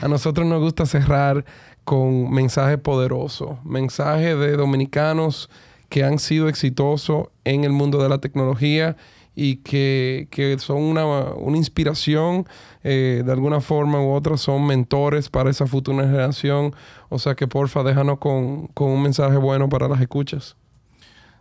A 0.00 0.08
nosotros 0.08 0.46
nos 0.46 0.60
gusta 0.60 0.86
cerrar 0.86 1.44
con 1.90 2.30
mensajes 2.30 2.78
poderosos, 2.78 3.58
mensajes 3.64 4.38
de 4.38 4.56
dominicanos 4.56 5.50
que 5.88 6.04
han 6.04 6.20
sido 6.20 6.48
exitosos 6.48 7.30
en 7.42 7.64
el 7.64 7.72
mundo 7.72 8.00
de 8.00 8.08
la 8.08 8.18
tecnología 8.18 8.96
y 9.34 9.56
que, 9.56 10.28
son 10.60 10.76
una, 10.76 11.04
una 11.04 11.56
inspiración 11.56 12.46
eh, 12.84 13.24
de 13.26 13.32
alguna 13.32 13.60
forma 13.60 14.00
u 14.00 14.12
otra, 14.12 14.36
son 14.36 14.68
mentores 14.68 15.28
para 15.28 15.50
esa 15.50 15.66
futura 15.66 16.04
generación. 16.04 16.76
O 17.08 17.18
sea 17.18 17.34
que 17.34 17.48
porfa, 17.48 17.82
déjanos 17.82 18.18
con, 18.18 18.70
un 18.72 19.02
mensaje 19.02 19.36
bueno 19.38 19.68
para 19.68 19.88
las 19.88 20.00
escuchas. 20.00 20.56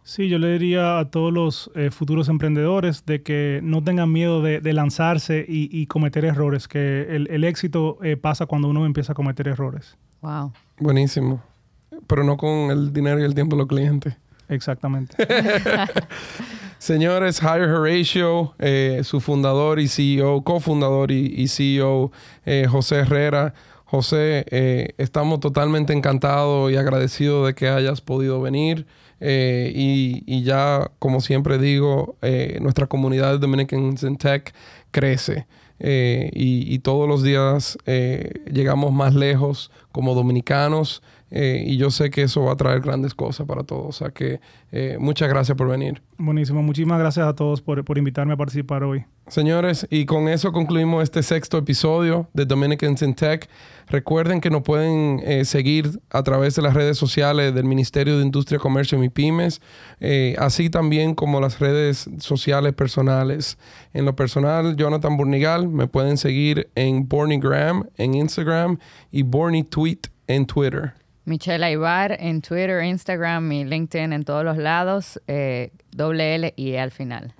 Sí, 0.01 0.29
yo 0.29 0.39
le 0.39 0.53
diría 0.53 0.97
a 0.97 1.11
todos 1.11 1.31
los 1.31 1.69
eh, 1.75 1.91
futuros 1.91 2.27
emprendedores 2.27 3.05
de 3.05 3.21
que 3.21 3.59
no 3.61 3.83
tengan 3.83 4.11
miedo 4.11 4.41
de, 4.41 4.73
lanzarse 4.73 5.45
y, 5.47 5.85
cometer 5.85 6.25
errores, 6.25 6.67
que 6.67 7.01
el, 7.07 7.43
éxito 7.43 7.99
eh, 8.01 8.17
pasa 8.17 8.47
cuando 8.47 8.67
uno 8.67 8.87
empieza 8.87 9.11
a 9.11 9.15
cometer 9.15 9.47
errores. 9.47 9.95
Wow. 10.21 10.51
Buenísimo. 10.79 11.41
Pero 12.07 12.23
no 12.23 12.37
con 12.37 12.71
el 12.71 12.93
dinero 12.93 13.19
y 13.19 13.23
el 13.23 13.35
tiempo 13.35 13.55
de 13.55 13.61
los 13.61 13.67
clientes. 13.67 14.15
Exactamente. 14.47 15.15
Señores, 16.79 17.41
Hire 17.41 17.71
Horatio, 17.71 18.55
eh, 18.57 19.01
su 19.03 19.19
fundador 19.19 19.79
y 19.79 19.89
CEO, 19.89 20.43
cofundador 20.43 21.11
y, 21.11 21.47
CEO, 21.49 22.11
eh, 22.45 22.67
José 22.69 22.99
Herrera. 22.99 23.53
José, 23.83 24.45
eh, 24.49 24.93
estamos 24.97 25.41
totalmente 25.41 25.93
encantados 25.93 26.71
y 26.71 26.77
agradecidos 26.77 27.47
de 27.47 27.53
que 27.53 27.67
hayas 27.67 27.99
podido 28.01 28.41
venir. 28.41 28.87
Y, 29.19 30.43
ya, 30.43 30.89
como 30.99 31.19
siempre 31.19 31.57
digo, 31.57 32.15
nuestra 32.61 32.87
comunidad 32.87 33.33
de 33.33 33.39
Dominicans 33.39 34.03
in 34.03 34.15
Tech 34.15 34.53
crece. 34.91 35.47
Y, 35.79 36.73
y, 36.73 36.79
todos 36.79 37.07
los 37.07 37.23
días 37.23 37.77
llegamos 38.51 38.91
más 38.91 39.15
lejos 39.15 39.71
como 39.91 40.13
dominicanos. 40.13 41.01
Eh, 41.31 41.63
y 41.65 41.77
yo 41.77 41.91
sé 41.91 42.09
que 42.09 42.23
eso 42.23 42.43
va 42.45 42.53
a 42.53 42.55
traer 42.55 42.81
grandes 42.81 43.13
cosas 43.13 43.45
para 43.45 43.63
todos. 43.63 43.87
O 43.87 43.91
sea 43.91 44.09
que 44.09 44.39
eh, 44.71 44.97
muchas 44.99 45.29
gracias 45.29 45.57
por 45.57 45.67
venir. 45.67 46.01
Buenísimo. 46.17 46.61
Muchísimas 46.63 46.99
gracias 46.99 47.27
a 47.27 47.35
todos 47.35 47.61
por, 47.61 47.83
por, 47.85 47.97
invitarme 47.97 48.33
a 48.33 48.37
participar 48.37 48.83
hoy. 48.83 49.05
Señores, 49.27 49.87
y 49.91 50.05
con 50.05 50.27
eso 50.27 50.51
concluimos 50.51 51.03
este 51.03 51.21
sexto 51.21 51.59
episodio 51.59 52.27
de 52.33 52.45
Dominicans 52.45 53.01
in 53.03 53.13
Tech. 53.13 53.47
Recuerden 53.87 54.41
que 54.41 54.49
nos 54.49 54.63
pueden 54.63 55.19
eh, 55.23 55.45
seguir 55.45 55.99
a 56.09 56.23
través 56.23 56.55
de 56.55 56.61
las 56.61 56.73
redes 56.73 56.97
sociales 56.97 57.53
del 57.53 57.65
Ministerio 57.65 58.17
de 58.17 58.23
Industria, 58.23 58.59
Comercio 58.59 59.03
y 59.03 59.09
Pymes, 59.09 59.61
así 60.37 60.69
también 60.69 61.15
como 61.15 61.39
las 61.39 61.59
redes 61.59 62.09
sociales 62.19 62.73
personales. 62.73 63.57
En 63.93 64.05
lo 64.05 64.15
personal, 64.15 64.75
Jonathan 64.75 65.17
Burnigal, 65.17 65.67
me 65.67 65.87
pueden 65.87 66.17
seguir 66.17 66.69
en 66.75 67.07
Bornigram 67.07 67.87
en 67.97 68.13
Instagram 68.13 68.77
y 69.11 69.23
Borny 69.23 69.63
Tweet 69.63 70.01
en 70.27 70.45
Twitter. 70.45 70.93
Michelle 71.29 71.63
Aibar 71.63 72.17
en 72.19 72.41
Twitter, 72.41 72.83
Instagram 72.83 73.51
y 73.51 73.63
LinkedIn 73.63 74.13
en 74.13 74.23
todos 74.23 74.43
los 74.43 74.57
lados. 74.57 75.21
Eh, 75.27 75.71
doble 75.91 76.33
L 76.35 76.53
y 76.57 76.71
E 76.71 76.79
al 76.79 76.91
final. 76.91 77.33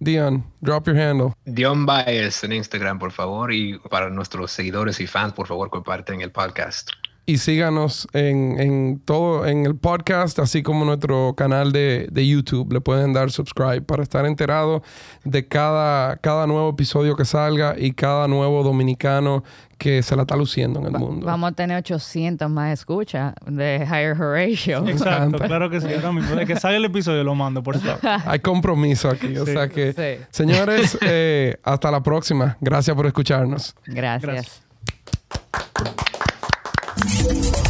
Dion, 0.00 0.44
drop 0.60 0.88
your 0.88 0.98
handle. 0.98 1.32
Dion 1.44 1.86
Baez 1.86 2.42
en 2.42 2.52
Instagram, 2.52 2.98
por 2.98 3.12
favor. 3.12 3.52
Y 3.52 3.78
para 3.90 4.10
nuestros 4.10 4.50
seguidores 4.50 4.98
y 4.98 5.06
fans, 5.06 5.32
por 5.34 5.46
favor, 5.46 5.70
comparten 5.70 6.20
el 6.20 6.32
podcast 6.32 6.90
y 7.24 7.38
síganos 7.38 8.08
en, 8.12 8.58
en, 8.58 9.00
todo, 9.00 9.46
en 9.46 9.64
el 9.64 9.76
podcast, 9.76 10.38
así 10.40 10.62
como 10.62 10.84
nuestro 10.84 11.34
canal 11.36 11.72
de, 11.72 12.08
de, 12.10 12.26
YouTube. 12.26 12.72
Le 12.72 12.80
pueden 12.80 13.12
dar 13.12 13.30
subscribe 13.30 13.82
para 13.82 14.02
estar 14.02 14.26
enterado 14.26 14.82
de 15.24 15.46
cada, 15.46 16.16
cada 16.16 16.46
nuevo 16.46 16.70
episodio 16.70 17.14
que 17.14 17.24
salga 17.24 17.76
y 17.78 17.92
cada 17.92 18.26
nuevo 18.26 18.64
dominicano 18.64 19.44
que 19.82 20.00
se 20.04 20.14
la 20.14 20.22
está 20.22 20.36
luciendo 20.36 20.78
en 20.78 20.86
el 20.86 20.92
mundo. 20.92 21.26
Vamos 21.26 21.50
a 21.50 21.54
tener 21.54 21.76
800 21.76 22.48
más 22.48 22.72
escuchas 22.72 23.34
de 23.44 23.84
Higher 23.84 24.12
Horatio. 24.12 24.86
Exacto, 24.86 25.38
claro 25.38 25.68
que 25.68 25.80
sí. 25.80 25.88
De 25.88 26.46
que 26.46 26.54
salga 26.54 26.76
el 26.76 26.84
episodio 26.84 27.24
lo 27.24 27.34
mando, 27.34 27.64
por 27.64 27.80
favor. 27.80 27.98
Hay 28.26 28.38
compromiso 28.38 29.08
aquí. 29.08 29.36
O 29.36 29.44
sea 29.44 29.66
que, 29.68 30.20
señores, 30.30 30.96
eh, 31.02 31.56
hasta 31.64 31.90
la 31.90 32.00
próxima. 32.00 32.56
Gracias 32.60 32.94
por 32.94 33.06
escucharnos. 33.06 33.74
Gracias. 33.86 34.62
Gracias. 37.02 37.61